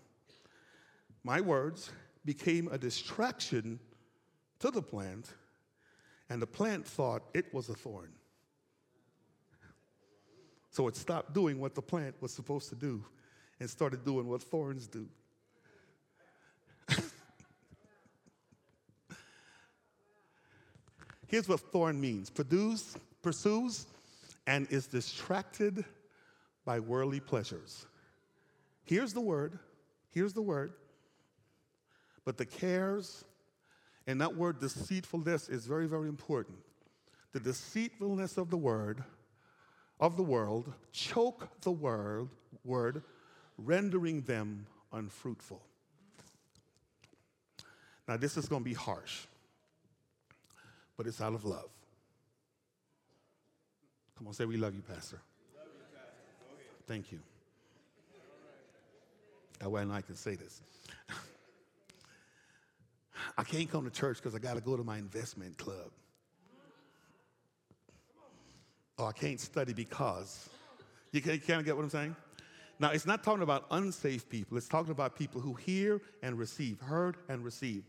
my 1.24 1.40
words, 1.40 1.90
became 2.24 2.68
a 2.70 2.78
distraction 2.78 3.80
to 4.58 4.70
the 4.70 4.82
plant, 4.82 5.32
and 6.28 6.42
the 6.42 6.46
plant 6.46 6.86
thought 6.86 7.22
it 7.34 7.52
was 7.54 7.68
a 7.68 7.74
thorn. 7.74 8.12
So 10.70 10.88
it 10.88 10.96
stopped 10.96 11.32
doing 11.32 11.58
what 11.58 11.74
the 11.74 11.82
plant 11.82 12.14
was 12.20 12.32
supposed 12.32 12.68
to 12.68 12.74
do 12.74 13.02
and 13.60 13.70
started 13.70 14.04
doing 14.04 14.28
what 14.28 14.42
thorns 14.42 14.86
do. 14.86 15.06
Here's 21.28 21.48
what 21.48 21.60
thorn 21.60 21.98
means 22.00 22.28
produce, 22.28 22.96
pursues, 23.22 23.86
and 24.46 24.70
is 24.70 24.86
distracted 24.86 25.84
by 26.64 26.78
worldly 26.80 27.20
pleasures. 27.20 27.86
Here's 28.84 29.12
the 29.12 29.20
word. 29.20 29.58
Here's 30.10 30.32
the 30.32 30.42
word. 30.42 30.72
But 32.24 32.36
the 32.36 32.46
cares, 32.46 33.24
and 34.06 34.20
that 34.20 34.36
word 34.36 34.60
deceitfulness 34.60 35.48
is 35.48 35.66
very, 35.66 35.86
very 35.86 36.08
important. 36.08 36.58
The 37.32 37.40
deceitfulness 37.40 38.36
of 38.36 38.50
the 38.50 38.56
word, 38.56 39.02
of 40.00 40.16
the 40.16 40.22
world, 40.22 40.72
choke 40.92 41.48
the 41.62 41.70
word, 41.70 42.28
word, 42.64 43.02
rendering 43.58 44.22
them 44.22 44.66
unfruitful. 44.92 45.62
Now, 48.08 48.16
this 48.16 48.36
is 48.36 48.48
going 48.48 48.62
to 48.62 48.68
be 48.68 48.74
harsh 48.74 49.26
but 50.96 51.06
it's 51.06 51.20
out 51.20 51.34
of 51.34 51.44
love. 51.44 51.68
Come 54.16 54.28
on, 54.28 54.32
say 54.32 54.46
we 54.46 54.56
love 54.56 54.74
you, 54.74 54.82
Pastor. 54.82 55.20
Love 55.54 55.66
you, 55.66 55.82
Pastor. 55.94 56.84
Thank 56.86 57.12
you. 57.12 57.20
That 59.58 59.70
way 59.70 59.82
I 59.90 60.00
can 60.00 60.16
say 60.16 60.34
this. 60.34 60.62
I 63.36 63.44
can't 63.44 63.70
come 63.70 63.84
to 63.84 63.90
church 63.90 64.18
because 64.18 64.34
I 64.34 64.38
got 64.38 64.54
to 64.54 64.60
go 64.60 64.76
to 64.76 64.84
my 64.84 64.98
investment 64.98 65.58
club. 65.58 65.90
Or 68.98 69.08
I 69.08 69.12
can't 69.12 69.40
study 69.40 69.72
because. 69.72 70.48
You 71.12 71.20
of 71.60 71.66
get 71.66 71.76
what 71.76 71.82
I'm 71.82 71.90
saying? 71.90 72.16
Now, 72.78 72.90
it's 72.90 73.06
not 73.06 73.22
talking 73.22 73.42
about 73.42 73.66
unsafe 73.70 74.28
people. 74.28 74.56
It's 74.56 74.68
talking 74.68 74.90
about 74.90 75.16
people 75.16 75.40
who 75.40 75.54
hear 75.54 76.00
and 76.22 76.38
receive, 76.38 76.80
heard 76.80 77.16
and 77.28 77.44
receive 77.44 77.84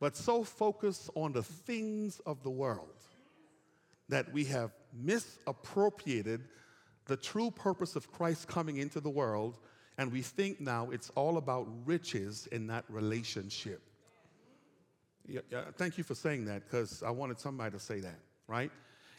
but 0.00 0.16
so 0.16 0.42
focused 0.42 1.10
on 1.14 1.32
the 1.32 1.42
things 1.42 2.20
of 2.26 2.42
the 2.42 2.50
world 2.50 2.88
that 4.08 4.32
we 4.32 4.44
have 4.44 4.72
misappropriated 4.92 6.40
the 7.06 7.16
true 7.16 7.50
purpose 7.50 7.96
of 7.96 8.10
Christ 8.10 8.48
coming 8.48 8.78
into 8.78 9.00
the 9.00 9.10
world, 9.10 9.58
and 9.98 10.10
we 10.10 10.22
think 10.22 10.60
now 10.60 10.90
it's 10.90 11.10
all 11.10 11.36
about 11.36 11.68
riches 11.84 12.48
in 12.50 12.66
that 12.68 12.84
relationship. 12.88 13.82
Yeah, 15.30 15.62
thank 15.76 15.96
you 15.96 16.04
for 16.04 16.14
saying 16.14 16.46
that 16.46 16.64
because 16.64 17.02
I 17.02 17.10
wanted 17.10 17.38
somebody 17.38 17.72
to 17.72 17.78
say 17.78 18.00
that, 18.00 18.18
right? 18.48 18.70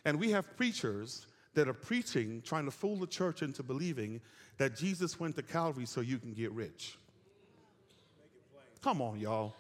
And 0.03 0.19
we 0.19 0.31
have 0.31 0.57
preachers 0.57 1.25
that 1.53 1.67
are 1.67 1.73
preaching, 1.73 2.41
trying 2.43 2.65
to 2.65 2.71
fool 2.71 2.97
the 2.97 3.07
church 3.07 3.41
into 3.41 3.63
believing 3.63 4.19
that 4.57 4.75
Jesus 4.75 5.19
went 5.19 5.35
to 5.37 5.43
Calvary 5.43 5.85
so 5.85 6.01
you 6.01 6.17
can 6.17 6.33
get 6.33 6.51
rich. 6.51 6.97
Come 8.81 9.01
on, 9.01 9.19
y'all. 9.19 9.53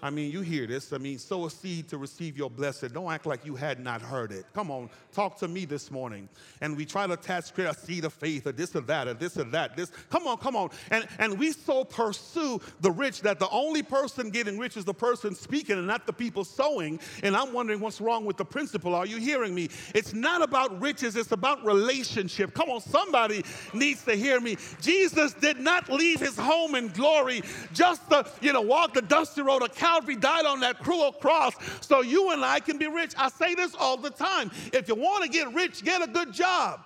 I 0.00 0.10
mean, 0.10 0.30
you 0.30 0.42
hear 0.42 0.66
this. 0.66 0.92
I 0.92 0.98
mean, 0.98 1.18
sow 1.18 1.46
a 1.46 1.50
seed 1.50 1.88
to 1.88 1.98
receive 1.98 2.38
your 2.38 2.48
blessing. 2.48 2.90
Don't 2.90 3.10
act 3.10 3.26
like 3.26 3.44
you 3.44 3.56
had 3.56 3.80
not 3.80 4.00
heard 4.00 4.30
it. 4.30 4.46
Come 4.54 4.70
on, 4.70 4.88
talk 5.12 5.38
to 5.38 5.48
me 5.48 5.64
this 5.64 5.90
morning. 5.90 6.28
And 6.60 6.76
we 6.76 6.86
try 6.86 7.08
to 7.08 7.14
attach 7.14 7.50
a 7.58 7.74
seed 7.74 8.04
of 8.04 8.12
faith 8.12 8.46
or 8.46 8.52
this 8.52 8.76
or 8.76 8.80
that 8.82 9.08
or 9.08 9.14
this 9.14 9.36
or 9.36 9.44
that. 9.44 9.76
This. 9.76 9.90
Come 10.08 10.28
on, 10.28 10.38
come 10.38 10.54
on. 10.54 10.70
And, 10.92 11.08
and 11.18 11.36
we 11.36 11.50
so 11.50 11.82
pursue 11.84 12.60
the 12.80 12.92
rich 12.92 13.22
that 13.22 13.40
the 13.40 13.48
only 13.50 13.82
person 13.82 14.30
getting 14.30 14.56
rich 14.56 14.76
is 14.76 14.84
the 14.84 14.94
person 14.94 15.34
speaking 15.34 15.76
and 15.76 15.86
not 15.86 16.06
the 16.06 16.12
people 16.12 16.44
sowing. 16.44 17.00
And 17.24 17.36
I'm 17.36 17.52
wondering 17.52 17.80
what's 17.80 18.00
wrong 18.00 18.24
with 18.24 18.36
the 18.36 18.44
principle. 18.44 18.94
Are 18.94 19.06
you 19.06 19.16
hearing 19.16 19.52
me? 19.52 19.68
It's 19.96 20.14
not 20.14 20.42
about 20.42 20.80
riches, 20.80 21.16
it's 21.16 21.32
about 21.32 21.64
relationship. 21.64 22.54
Come 22.54 22.70
on, 22.70 22.80
somebody 22.80 23.44
needs 23.74 24.04
to 24.04 24.14
hear 24.14 24.40
me. 24.40 24.58
Jesus 24.80 25.34
did 25.34 25.58
not 25.58 25.90
leave 25.90 26.20
his 26.20 26.36
home 26.36 26.76
in 26.76 26.88
glory 26.88 27.42
just 27.72 28.08
to, 28.10 28.24
you 28.40 28.52
know, 28.52 28.60
walk 28.60 28.94
the 28.94 29.02
dusty 29.02 29.42
road 29.42 29.62
of 29.62 29.74
Calvary 29.74 29.87
died 30.20 30.46
on 30.46 30.60
that 30.60 30.78
cruel 30.80 31.12
cross 31.12 31.54
so 31.80 32.02
you 32.02 32.30
and 32.30 32.44
I 32.44 32.60
can 32.60 32.78
be 32.78 32.86
rich. 32.86 33.12
I 33.16 33.28
say 33.28 33.54
this 33.54 33.74
all 33.74 33.96
the 33.96 34.10
time. 34.10 34.50
If 34.72 34.88
you 34.88 34.94
want 34.94 35.24
to 35.24 35.30
get 35.30 35.52
rich, 35.52 35.84
get 35.84 36.02
a 36.02 36.06
good 36.06 36.32
job. 36.32 36.80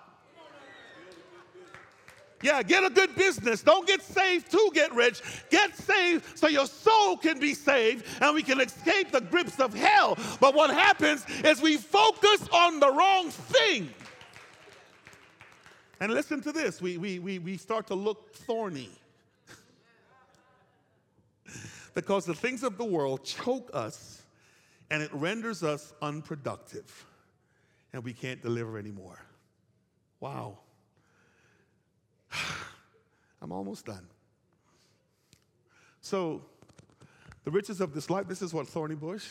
Yeah, 2.43 2.63
get 2.63 2.83
a 2.85 2.91
good 2.91 3.15
business. 3.15 3.63
Don't 3.63 3.87
get 3.87 4.03
saved 4.03 4.51
to 4.51 4.71
get 4.75 4.93
rich. 4.95 5.23
Get 5.49 5.77
saved 5.77 6.37
so 6.37 6.49
your 6.49 6.67
soul 6.67 7.17
can 7.17 7.39
be 7.39 7.55
saved 7.55 8.05
and 8.21 8.35
we 8.35 8.43
can 8.43 8.61
escape 8.61 9.13
the 9.13 9.21
grips 9.21 9.61
of 9.61 9.73
hell. 9.73 10.19
But 10.41 10.55
what 10.55 10.71
happens 10.71 11.25
is 11.45 11.63
we 11.63 11.77
focus 11.77 12.49
on 12.53 12.81
the 12.81 12.91
wrong 12.91 13.31
thing. 13.31 13.91
And 16.01 16.13
listen 16.13 16.41
to 16.43 16.51
this 16.51 16.83
we, 16.83 16.99
we, 16.99 17.21
we, 17.21 17.39
we 17.39 17.57
start 17.57 17.87
to 17.87 17.95
look 17.95 18.35
thorny 18.35 18.91
because 21.95 22.25
the 22.25 22.35
things 22.35 22.63
of 22.63 22.79
the 22.79 22.85
world 22.85 23.25
choke 23.25 23.71
us 23.73 24.23
and 24.91 25.03
it 25.03 25.13
renders 25.13 25.63
us 25.63 25.93
unproductive 26.03 27.07
and 27.93 28.03
we 28.05 28.13
can't 28.13 28.43
deliver 28.43 28.79
anymore. 28.79 29.21
Wow. 30.21 30.59
I'm 33.43 33.53
almost 33.53 33.87
done. 33.87 34.07
So, 36.01 36.43
the 37.45 37.51
riches 37.51 37.81
of 37.81 37.93
this 37.93 38.09
life, 38.09 38.29
this 38.29 38.43
is 38.43 38.55
what 38.55 38.69
thorny 38.69 38.95
bush, 38.95 39.29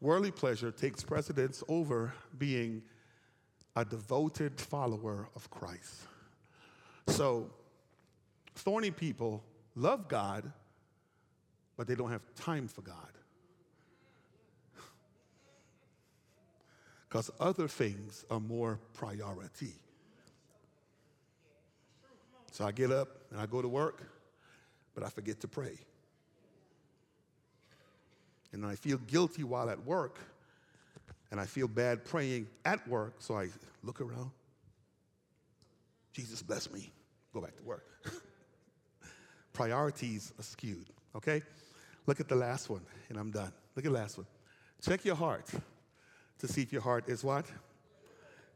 worldly 0.00 0.30
pleasure 0.30 0.70
takes 0.70 1.02
precedence 1.02 1.62
over 1.68 2.12
being 2.36 2.82
a 3.76 3.84
devoted 3.84 4.60
follower 4.60 5.28
of 5.36 5.48
Christ. 5.50 6.02
So, 7.08 7.50
thorny 8.54 8.90
people 8.90 9.44
love 9.76 10.08
God 10.08 10.52
but 11.78 11.86
they 11.86 11.94
don't 11.94 12.10
have 12.10 12.22
time 12.34 12.66
for 12.66 12.82
God. 12.82 12.94
Because 17.08 17.30
other 17.40 17.68
things 17.68 18.24
are 18.30 18.40
more 18.40 18.80
priority. 18.94 19.72
So 22.50 22.66
I 22.66 22.72
get 22.72 22.90
up 22.90 23.08
and 23.30 23.40
I 23.40 23.46
go 23.46 23.62
to 23.62 23.68
work, 23.68 24.02
but 24.92 25.04
I 25.04 25.08
forget 25.08 25.40
to 25.40 25.48
pray. 25.48 25.78
And 28.52 28.66
I 28.66 28.74
feel 28.74 28.98
guilty 28.98 29.44
while 29.44 29.70
at 29.70 29.84
work, 29.86 30.18
and 31.30 31.38
I 31.38 31.46
feel 31.46 31.68
bad 31.68 32.04
praying 32.04 32.48
at 32.64 32.86
work, 32.88 33.14
so 33.20 33.38
I 33.38 33.50
look 33.84 34.00
around. 34.00 34.30
Jesus 36.12 36.42
bless 36.42 36.72
me. 36.72 36.90
Go 37.32 37.40
back 37.40 37.56
to 37.56 37.62
work. 37.62 37.84
Priorities 39.52 40.32
are 40.38 40.42
skewed, 40.42 40.86
okay? 41.14 41.42
Look 42.08 42.20
at 42.20 42.28
the 42.28 42.36
last 42.36 42.70
one, 42.70 42.80
and 43.10 43.18
I'm 43.18 43.30
done. 43.30 43.52
Look 43.76 43.84
at 43.84 43.92
the 43.92 43.98
last 43.98 44.16
one. 44.16 44.26
Check 44.80 45.04
your 45.04 45.14
heart 45.14 45.44
to 46.38 46.48
see 46.48 46.62
if 46.62 46.72
your 46.72 46.80
heart 46.80 47.06
is 47.06 47.22
what? 47.22 47.44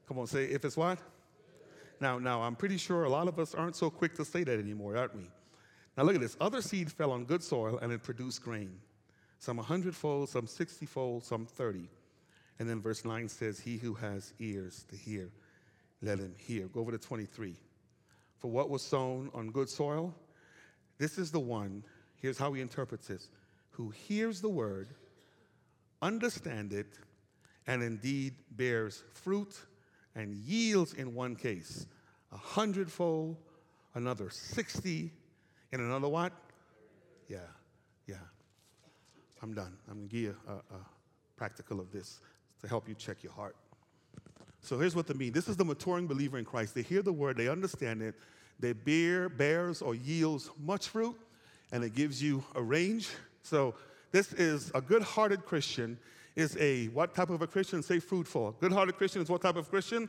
Come 0.09 0.19
on, 0.19 0.27
say 0.27 0.45
if 0.47 0.65
it's 0.65 0.75
what? 0.75 0.99
Now, 2.01 2.19
now 2.19 2.41
I'm 2.41 2.57
pretty 2.57 2.79
sure 2.79 3.05
a 3.05 3.11
lot 3.11 3.29
of 3.29 3.39
us 3.39 3.55
aren't 3.55 3.77
so 3.77 3.91
quick 3.91 4.15
to 4.15 4.25
say 4.25 4.43
that 4.43 4.59
anymore, 4.59 4.97
aren't 4.97 5.15
we? 5.15 5.29
Now 5.99 6.05
look 6.05 6.15
at 6.15 6.23
this. 6.23 6.35
Other 6.41 6.63
seed 6.63 6.91
fell 6.91 7.13
on 7.13 7.27
good 7.27 7.43
soil 7.43 7.79
and 7.83 7.93
it 7.93 8.03
produced 8.03 8.43
grain. 8.43 8.73
Some 9.39 9.59
a 9.59 9.63
hundredfold, 9.63 10.31
some 10.31 10.47
sixtyfold, 10.47 11.23
some 11.23 11.45
thirty. 11.45 11.91
And 12.59 12.67
then 12.67 12.81
verse 12.81 13.05
9 13.05 13.29
says, 13.29 13.61
He 13.61 13.77
who 13.77 13.93
has 13.95 14.33
ears 14.39 14.87
to 14.89 14.97
hear, 14.97 15.29
let 16.01 16.19
him 16.19 16.35
hear. 16.39 16.69
Go 16.69 16.81
over 16.81 16.93
to 16.93 16.99
23. 16.99 17.55
For 18.39 18.51
what 18.51 18.71
was 18.71 18.81
sown 18.81 19.31
on 19.35 19.51
good 19.51 19.69
soil, 19.69 20.15
this 20.97 21.19
is 21.19 21.31
the 21.31 21.41
one, 21.41 21.85
here's 22.17 22.39
how 22.39 22.55
he 22.55 22.63
interprets 22.63 23.09
this 23.09 23.29
who 23.73 23.91
hears 23.91 24.41
the 24.41 24.49
word, 24.49 24.89
understand 26.01 26.73
it, 26.73 26.99
and 27.67 27.83
indeed 27.83 28.35
bears 28.51 29.03
fruit 29.13 29.55
and 30.15 30.35
yields 30.35 30.93
in 30.95 31.15
one 31.15 31.37
case 31.37 31.87
a 32.33 32.37
hundredfold, 32.37 33.37
another 33.95 34.31
60, 34.31 35.11
and 35.71 35.81
another 35.83 36.09
what? 36.09 36.33
Yeah, 37.29 37.39
yeah. 38.07 38.17
I'm 39.43 39.55
done. 39.55 39.77
I'm 39.89 39.97
going 39.97 40.09
to 40.09 40.15
give 40.15 40.23
you 40.23 40.37
a, 40.49 40.53
a 40.53 40.81
practical 41.37 41.81
of 41.81 41.91
this 41.93 42.21
to 42.63 42.69
help 42.69 42.89
you 42.89 42.95
check 42.95 43.23
your 43.23 43.33
heart. 43.33 43.57
So 44.61 44.79
here's 44.79 44.95
what 44.95 45.07
they 45.07 45.15
mean. 45.15 45.33
This 45.33 45.49
is 45.49 45.57
the 45.57 45.65
maturing 45.65 46.07
believer 46.07 46.39
in 46.39 46.45
Christ. 46.45 46.75
They 46.75 46.83
hear 46.83 47.03
the 47.03 47.13
word, 47.13 47.37
they 47.37 47.49
understand 47.49 48.01
it, 48.01 48.15
they 48.61 48.73
bear, 48.73 49.29
bears 49.29 49.83
or 49.83 49.95
yields 49.95 50.51
much 50.63 50.89
fruit, 50.89 51.19
and 51.73 51.83
it 51.83 51.95
gives 51.95 52.23
you 52.23 52.45
a 52.55 52.63
range 52.63 53.11
so 53.43 53.75
this 54.11 54.33
is 54.33 54.71
a 54.75 54.81
good-hearted 54.81 55.45
Christian 55.45 55.99
is 56.37 56.57
a 56.59 56.87
what 56.89 57.15
type 57.15 57.31
of 57.31 57.43
a 57.43 57.47
Christian? 57.47 57.83
Say 57.83 57.99
fruitful. 57.99 58.57
Good-hearted 58.61 58.97
Christian 58.97 59.23
is 59.23 59.29
what 59.29 59.43
type 59.43 59.57
of 59.57 59.69
Christian? 59.69 60.09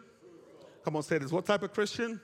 Come 0.83 0.95
on, 0.95 1.03
say 1.03 1.17
this. 1.17 1.31
What 1.31 1.45
type 1.45 1.63
of 1.63 1.73
Christian? 1.73 2.19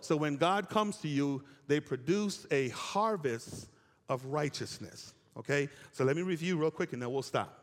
So 0.00 0.16
when 0.16 0.36
God 0.36 0.68
comes 0.68 0.98
to 0.98 1.08
you, 1.08 1.42
they 1.66 1.80
produce 1.80 2.46
a 2.50 2.68
harvest 2.70 3.68
of 4.08 4.24
righteousness. 4.26 5.14
Okay? 5.36 5.68
So 5.92 6.04
let 6.04 6.16
me 6.16 6.22
review 6.22 6.56
real 6.58 6.70
quick 6.70 6.92
and 6.92 7.00
then 7.00 7.12
we'll 7.12 7.22
stop. 7.22 7.60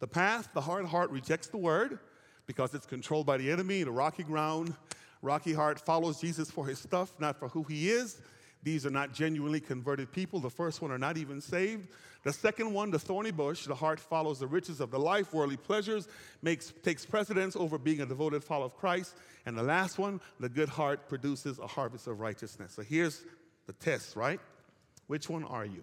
The 0.00 0.06
path, 0.06 0.48
the 0.54 0.60
hard 0.60 0.86
heart 0.86 1.10
rejects 1.10 1.48
the 1.48 1.58
word 1.58 1.98
because 2.46 2.74
it's 2.74 2.86
controlled 2.86 3.26
by 3.26 3.36
the 3.36 3.50
enemy, 3.50 3.82
the 3.82 3.92
rocky 3.92 4.22
ground. 4.22 4.74
Rocky 5.22 5.52
heart 5.52 5.78
follows 5.78 6.20
Jesus 6.20 6.50
for 6.50 6.66
his 6.66 6.78
stuff, 6.78 7.14
not 7.18 7.38
for 7.38 7.48
who 7.48 7.62
he 7.64 7.90
is. 7.90 8.20
These 8.62 8.84
are 8.84 8.90
not 8.90 9.14
genuinely 9.14 9.60
converted 9.60 10.12
people. 10.12 10.40
The 10.40 10.50
first 10.50 10.82
one 10.82 10.90
are 10.90 10.98
not 10.98 11.16
even 11.16 11.40
saved. 11.40 11.88
The 12.22 12.32
second 12.32 12.74
one, 12.74 12.90
the 12.90 12.98
thorny 12.98 13.30
bush, 13.30 13.64
the 13.64 13.74
heart 13.74 13.98
follows 13.98 14.40
the 14.40 14.46
riches 14.46 14.80
of 14.80 14.90
the 14.90 14.98
life, 14.98 15.32
worldly 15.32 15.56
pleasures, 15.56 16.06
makes, 16.42 16.72
takes 16.82 17.06
precedence 17.06 17.56
over 17.56 17.78
being 17.78 18.02
a 18.02 18.06
devoted 18.06 18.44
follower 18.44 18.66
of 18.66 18.76
Christ. 18.76 19.14
And 19.46 19.56
the 19.56 19.62
last 19.62 19.98
one, 19.98 20.20
the 20.38 20.50
good 20.50 20.68
heart 20.68 21.08
produces 21.08 21.58
a 21.58 21.66
harvest 21.66 22.06
of 22.06 22.20
righteousness. 22.20 22.74
So 22.74 22.82
here's 22.82 23.24
the 23.66 23.72
test, 23.72 24.16
right? 24.16 24.40
Which 25.06 25.30
one 25.30 25.44
are 25.44 25.64
you? 25.64 25.82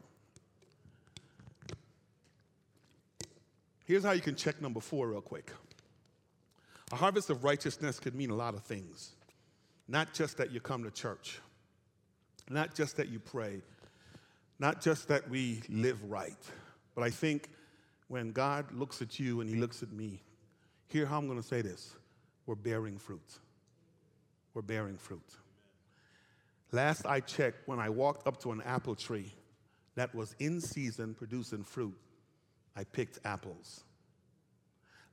Here's 3.85 4.03
how 4.03 4.11
you 4.11 4.21
can 4.21 4.35
check 4.35 4.61
number 4.61 4.81
four, 4.81 5.07
real 5.07 5.21
quick. 5.21 5.51
A 6.91 6.95
harvest 6.95 7.29
of 7.31 7.43
righteousness 7.43 7.99
could 7.99 8.13
mean 8.13 8.29
a 8.29 8.35
lot 8.35 8.53
of 8.53 8.63
things. 8.63 9.13
Not 9.87 10.13
just 10.13 10.37
that 10.37 10.51
you 10.51 10.59
come 10.59 10.83
to 10.83 10.91
church, 10.91 11.39
not 12.49 12.75
just 12.75 12.97
that 12.97 13.09
you 13.09 13.19
pray, 13.19 13.61
not 14.59 14.81
just 14.81 15.07
that 15.09 15.29
we 15.29 15.61
live 15.69 16.01
right, 16.09 16.37
but 16.95 17.03
I 17.03 17.09
think 17.09 17.49
when 18.07 18.31
God 18.31 18.71
looks 18.71 19.01
at 19.01 19.19
you 19.19 19.41
and 19.41 19.49
He 19.49 19.55
looks 19.55 19.83
at 19.83 19.91
me, 19.91 20.21
hear 20.87 21.05
how 21.05 21.17
I'm 21.17 21.27
going 21.27 21.41
to 21.41 21.47
say 21.47 21.61
this 21.61 21.95
we're 22.45 22.55
bearing 22.55 22.97
fruit. 22.97 23.39
We're 24.53 24.61
bearing 24.61 24.97
fruit. 24.97 25.35
Last 26.71 27.05
I 27.05 27.19
checked, 27.19 27.67
when 27.67 27.79
I 27.79 27.89
walked 27.89 28.27
up 28.27 28.41
to 28.41 28.51
an 28.51 28.61
apple 28.65 28.95
tree 28.95 29.31
that 29.95 30.13
was 30.15 30.35
in 30.39 30.59
season 30.59 31.13
producing 31.13 31.63
fruit, 31.63 31.95
I 32.75 32.83
picked 32.83 33.19
apples. 33.25 33.83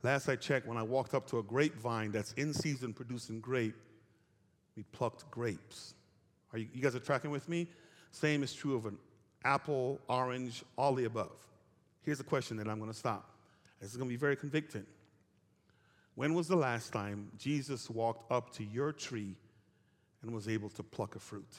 Last 0.02 0.28
I 0.28 0.36
checked, 0.36 0.66
when 0.66 0.76
I 0.76 0.82
walked 0.82 1.14
up 1.14 1.26
to 1.28 1.38
a 1.38 1.42
grapevine 1.42 2.12
that's 2.12 2.32
in 2.32 2.52
season 2.52 2.92
producing 2.92 3.40
grape, 3.40 3.76
we 4.76 4.82
plucked 4.92 5.30
grapes. 5.30 5.94
Are 6.54 6.58
you, 6.58 6.68
you 6.72 6.80
guys 6.80 6.94
are 6.94 7.00
tracking 7.00 7.32
with 7.32 7.48
me? 7.48 7.66
Same 8.12 8.44
is 8.44 8.54
true 8.54 8.76
of 8.76 8.86
an 8.86 8.96
apple, 9.44 10.00
orange, 10.08 10.62
all 10.78 10.94
the 10.94 11.04
above. 11.04 11.36
Here's 12.02 12.20
a 12.20 12.24
question 12.24 12.56
that 12.58 12.68
I'm 12.68 12.78
going 12.78 12.90
to 12.90 12.96
stop. 12.96 13.28
This 13.80 13.90
is 13.90 13.96
going 13.96 14.08
to 14.08 14.12
be 14.12 14.16
very 14.16 14.36
convicting. 14.36 14.86
When 16.14 16.32
was 16.32 16.46
the 16.46 16.56
last 16.56 16.92
time 16.92 17.32
Jesus 17.38 17.90
walked 17.90 18.30
up 18.30 18.54
to 18.54 18.64
your 18.64 18.92
tree 18.92 19.34
and 20.22 20.32
was 20.32 20.48
able 20.48 20.70
to 20.70 20.82
pluck 20.84 21.16
a 21.16 21.18
fruit? 21.18 21.52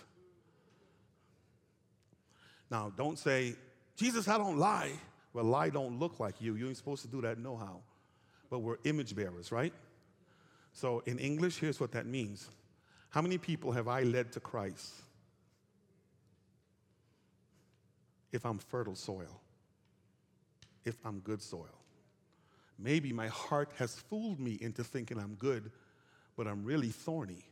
Now, 2.71 2.91
don't 2.95 3.19
say, 3.19 3.55
Jesus, 3.97 4.29
I 4.29 4.37
don't 4.37 4.57
lie. 4.57 4.93
Well, 5.33 5.43
lie 5.43 5.69
don't 5.69 5.99
look 5.99 6.21
like 6.21 6.41
you. 6.41 6.55
You 6.55 6.67
ain't 6.67 6.77
supposed 6.77 7.01
to 7.01 7.09
do 7.09 7.21
that, 7.21 7.37
no 7.37 7.57
how. 7.57 7.81
But 8.49 8.59
we're 8.59 8.77
image 8.85 9.13
bearers, 9.13 9.51
right? 9.51 9.73
So 10.71 11.03
in 11.05 11.19
English, 11.19 11.59
here's 11.59 11.81
what 11.81 11.91
that 11.91 12.05
means. 12.05 12.49
How 13.15 13.21
many 13.21 13.37
people 13.37 13.71
have 13.71 13.87
I 13.87 14.03
led 14.03 14.33
to 14.33 14.41
Christ 14.41 14.93
if 18.33 18.45
I'm 18.45 18.57
fertile 18.57 18.93
soil? 18.93 19.39
If 20.83 20.97
I'm 21.05 21.19
good 21.19 21.41
soil? 21.41 21.79
Maybe 22.77 23.13
my 23.13 23.29
heart 23.29 23.71
has 23.77 23.95
fooled 23.95 24.41
me 24.41 24.57
into 24.59 24.83
thinking 24.83 25.17
I'm 25.17 25.35
good, 25.35 25.71
but 26.35 26.45
I'm 26.45 26.65
really 26.65 26.89
thorny. 26.89 27.45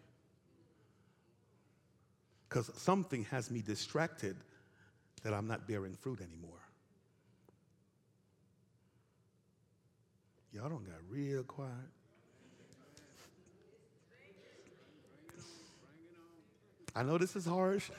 Because 2.49 2.70
something 2.76 3.24
has 3.32 3.49
me 3.49 3.61
distracted 3.61 4.36
that 5.24 5.34
I'm 5.34 5.47
not 5.47 5.66
bearing 5.66 5.95
fruit 5.95 6.20
anymore. 6.20 6.59
Y'all 10.51 10.68
don't 10.68 10.86
got 10.86 10.99
real 11.09 11.43
quiet. 11.43 11.72
I 16.95 17.03
know 17.03 17.17
this 17.17 17.35
is 17.35 17.45
harsh. 17.45 17.89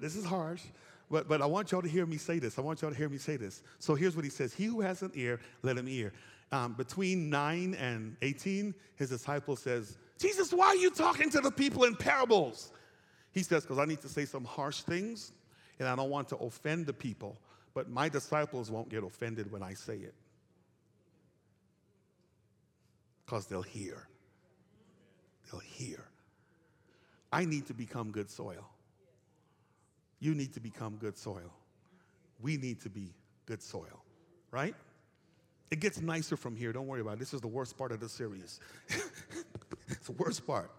This 0.00 0.16
is 0.16 0.24
harsh. 0.24 0.62
But, 1.10 1.28
but 1.28 1.42
I 1.42 1.46
want 1.46 1.70
y'all 1.70 1.82
to 1.82 1.88
hear 1.88 2.06
me 2.06 2.16
say 2.16 2.38
this. 2.38 2.58
I 2.58 2.62
want 2.62 2.82
y'all 2.82 2.90
to 2.90 2.96
hear 2.96 3.08
me 3.08 3.18
say 3.18 3.36
this. 3.36 3.62
So 3.78 3.94
here's 3.94 4.16
what 4.16 4.24
he 4.24 4.30
says 4.30 4.52
He 4.52 4.64
who 4.64 4.80
has 4.80 5.02
an 5.02 5.12
ear, 5.14 5.40
let 5.62 5.76
him 5.76 5.86
hear. 5.86 6.12
Um, 6.52 6.74
between 6.74 7.30
9 7.30 7.74
and 7.74 8.16
18, 8.22 8.74
his 8.96 9.10
disciple 9.10 9.56
says, 9.56 9.98
Jesus, 10.18 10.52
why 10.52 10.66
are 10.66 10.76
you 10.76 10.90
talking 10.90 11.30
to 11.30 11.40
the 11.40 11.50
people 11.50 11.84
in 11.84 11.96
parables? 11.96 12.70
He 13.32 13.42
says, 13.42 13.62
Because 13.62 13.78
I 13.78 13.84
need 13.84 14.00
to 14.02 14.08
say 14.08 14.24
some 14.24 14.44
harsh 14.44 14.80
things 14.82 15.32
and 15.78 15.88
I 15.88 15.96
don't 15.96 16.10
want 16.10 16.28
to 16.28 16.36
offend 16.36 16.86
the 16.86 16.92
people. 16.92 17.36
But 17.74 17.90
my 17.90 18.08
disciples 18.08 18.70
won't 18.70 18.88
get 18.88 19.02
offended 19.02 19.50
when 19.50 19.62
I 19.62 19.74
say 19.74 19.96
it 19.96 20.14
because 23.24 23.46
they'll 23.46 23.62
hear. 23.62 24.06
They'll 25.50 25.60
hear. 25.60 26.04
I 27.34 27.44
need 27.44 27.66
to 27.66 27.74
become 27.74 28.12
good 28.12 28.30
soil. 28.30 28.64
You 30.20 30.36
need 30.36 30.54
to 30.54 30.60
become 30.60 30.94
good 31.00 31.18
soil. 31.18 31.52
We 32.40 32.56
need 32.56 32.80
to 32.82 32.88
be 32.88 33.12
good 33.44 33.60
soil, 33.60 34.04
right? 34.52 34.76
It 35.72 35.80
gets 35.80 36.00
nicer 36.00 36.36
from 36.36 36.54
here. 36.54 36.72
Don't 36.72 36.86
worry 36.86 37.00
about 37.00 37.14
it. 37.14 37.18
This 37.18 37.34
is 37.34 37.40
the 37.40 37.48
worst 37.48 37.76
part 37.76 37.90
of 37.90 37.98
the 37.98 38.08
series. 38.08 38.60
it's 39.88 40.06
the 40.06 40.12
worst 40.12 40.46
part. 40.46 40.70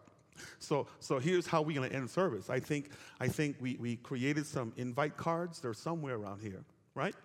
So, 0.59 0.87
so 1.01 1.19
here's 1.19 1.45
how 1.45 1.61
we're 1.61 1.75
going 1.75 1.89
to 1.89 1.95
end 1.95 2.09
service. 2.09 2.49
I 2.49 2.61
think, 2.61 2.91
I 3.19 3.27
think 3.27 3.57
we, 3.59 3.75
we 3.75 3.97
created 3.97 4.45
some 4.45 4.71
invite 4.77 5.17
cards. 5.17 5.59
They're 5.59 5.73
somewhere 5.73 6.15
around 6.15 6.39
here, 6.41 6.63
right? 6.93 7.15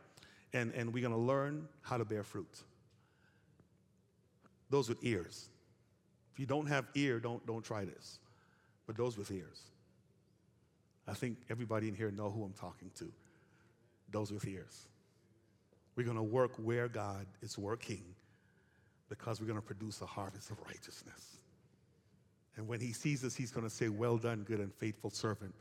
And, 0.52 0.72
and 0.74 0.92
we're 0.92 1.02
going 1.02 1.14
to 1.14 1.20
learn 1.20 1.68
how 1.82 1.98
to 1.98 2.04
bear 2.04 2.24
fruit 2.24 2.62
those 4.70 4.88
with 4.88 4.98
ears. 5.04 5.48
If 6.32 6.40
you 6.40 6.46
don't 6.46 6.66
have 6.66 6.86
ear, 6.96 7.20
don't, 7.20 7.44
don't 7.46 7.64
try 7.64 7.84
this. 7.84 8.18
But 8.90 8.96
those 8.96 9.16
with 9.16 9.30
ears. 9.30 9.62
I 11.06 11.14
think 11.14 11.36
everybody 11.48 11.86
in 11.86 11.94
here 11.94 12.10
know 12.10 12.28
who 12.28 12.42
I'm 12.42 12.54
talking 12.54 12.90
to. 12.98 13.12
Those 14.10 14.32
with 14.32 14.44
ears. 14.48 14.88
We're 15.94 16.02
going 16.02 16.16
to 16.16 16.24
work 16.24 16.50
where 16.56 16.88
God 16.88 17.24
is 17.40 17.56
working 17.56 18.02
because 19.08 19.40
we're 19.40 19.46
going 19.46 19.60
to 19.60 19.64
produce 19.64 20.00
a 20.00 20.06
harvest 20.06 20.50
of 20.50 20.56
righteousness. 20.66 21.36
And 22.56 22.66
when 22.66 22.80
he 22.80 22.92
sees 22.92 23.22
us, 23.22 23.36
he's 23.36 23.52
going 23.52 23.62
to 23.62 23.72
say, 23.72 23.88
Well 23.88 24.16
done, 24.16 24.42
good 24.42 24.58
and 24.58 24.74
faithful 24.74 25.10
servant. 25.10 25.54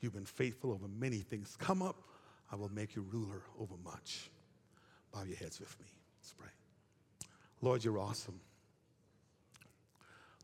You've 0.00 0.14
been 0.14 0.24
faithful 0.24 0.72
over 0.72 0.88
many 0.88 1.18
things. 1.18 1.54
Come 1.60 1.82
up, 1.82 2.02
I 2.50 2.56
will 2.56 2.72
make 2.72 2.96
you 2.96 3.06
ruler 3.12 3.42
over 3.60 3.74
much. 3.84 4.28
Bow 5.14 5.22
your 5.22 5.36
heads 5.36 5.60
with 5.60 5.78
me. 5.78 5.86
Let's 6.20 6.32
pray. 6.32 6.50
Lord, 7.60 7.84
you're 7.84 8.00
awesome. 8.00 8.40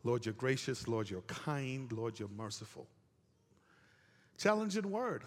Lord, 0.03 0.25
you're 0.25 0.33
gracious. 0.33 0.87
Lord, 0.87 1.09
you're 1.09 1.21
kind. 1.21 1.91
Lord, 1.91 2.19
you're 2.19 2.29
merciful. 2.29 2.87
Challenging 4.37 4.89
word. 4.89 5.23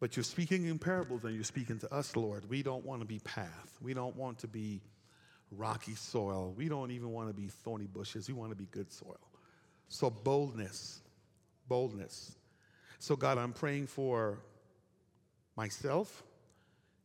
But 0.00 0.16
you're 0.16 0.24
speaking 0.24 0.66
in 0.66 0.78
parables 0.78 1.24
and 1.24 1.34
you're 1.34 1.42
speaking 1.42 1.78
to 1.80 1.92
us, 1.92 2.14
Lord. 2.14 2.48
We 2.48 2.62
don't 2.62 2.84
want 2.84 3.00
to 3.00 3.06
be 3.06 3.18
path. 3.20 3.76
We 3.82 3.94
don't 3.94 4.14
want 4.14 4.38
to 4.38 4.46
be 4.46 4.80
rocky 5.50 5.94
soil. 5.94 6.54
We 6.56 6.68
don't 6.68 6.92
even 6.92 7.10
want 7.12 7.28
to 7.28 7.34
be 7.34 7.48
thorny 7.48 7.86
bushes. 7.86 8.28
We 8.28 8.34
want 8.34 8.50
to 8.50 8.56
be 8.56 8.66
good 8.70 8.92
soil. 8.92 9.18
So, 9.88 10.10
boldness, 10.10 11.00
boldness. 11.66 12.36
So, 13.00 13.16
God, 13.16 13.38
I'm 13.38 13.52
praying 13.52 13.88
for 13.88 14.38
myself 15.56 16.22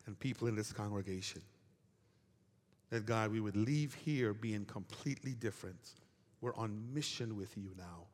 and 0.06 0.20
people 0.20 0.48
in 0.48 0.56
this 0.56 0.72
congregation 0.72 1.42
that 2.94 3.08
God, 3.08 3.32
we 3.32 3.39
would 3.39 3.56
leave 3.56 3.96
here 3.96 4.36
being 4.36 4.66
completely 4.66 5.32
different. 5.32 5.94
We're 6.41 6.56
on 6.56 6.94
mission 6.94 7.36
with 7.36 7.58
you 7.58 7.72
now. 7.76 8.06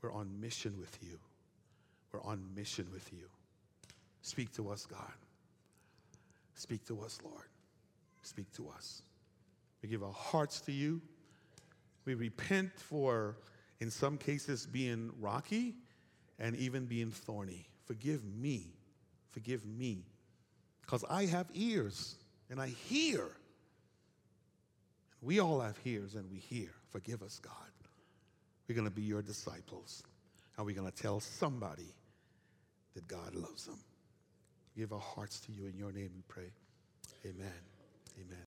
We're 0.00 0.14
on 0.14 0.40
mission 0.40 0.78
with 0.80 0.96
you. 1.02 1.18
We're 2.10 2.22
on 2.22 2.42
mission 2.56 2.88
with 2.90 3.12
you. 3.12 3.28
Speak 4.22 4.50
to 4.54 4.70
us, 4.70 4.86
God. 4.86 5.12
Speak 6.54 6.86
to 6.86 7.02
us, 7.02 7.18
Lord. 7.22 7.44
Speak 8.22 8.50
to 8.54 8.66
us. 8.74 9.02
We 9.82 9.90
give 9.90 10.02
our 10.02 10.10
hearts 10.10 10.62
to 10.62 10.72
you. 10.72 11.02
We 12.06 12.14
repent 12.14 12.70
for, 12.74 13.36
in 13.80 13.90
some 13.90 14.16
cases, 14.16 14.64
being 14.64 15.12
rocky 15.20 15.74
and 16.38 16.56
even 16.56 16.86
being 16.86 17.10
thorny. 17.10 17.66
Forgive 17.84 18.24
me. 18.24 18.68
Forgive 19.32 19.66
me. 19.66 20.06
Because 20.80 21.04
I 21.10 21.26
have 21.26 21.48
ears 21.52 22.14
and 22.48 22.58
I 22.58 22.68
hear 22.68 23.32
we 25.22 25.40
all 25.40 25.60
have 25.60 25.78
ears 25.84 26.14
and 26.14 26.30
we 26.30 26.38
hear. 26.38 26.70
Forgive 26.90 27.22
us, 27.22 27.38
God. 27.38 27.52
We're 28.68 28.74
going 28.74 28.88
to 28.88 28.94
be 28.94 29.02
your 29.02 29.22
disciples. 29.22 30.02
And 30.56 30.66
we're 30.66 30.76
going 30.76 30.90
to 30.90 31.02
tell 31.02 31.20
somebody 31.20 31.94
that 32.94 33.06
God 33.06 33.34
loves 33.34 33.66
them. 33.66 33.78
Give 34.76 34.92
our 34.92 35.00
hearts 35.00 35.40
to 35.40 35.52
you. 35.52 35.66
In 35.66 35.76
your 35.76 35.92
name 35.92 36.10
we 36.14 36.22
pray. 36.28 36.50
Amen. 37.24 37.52
Amen. 38.18 38.38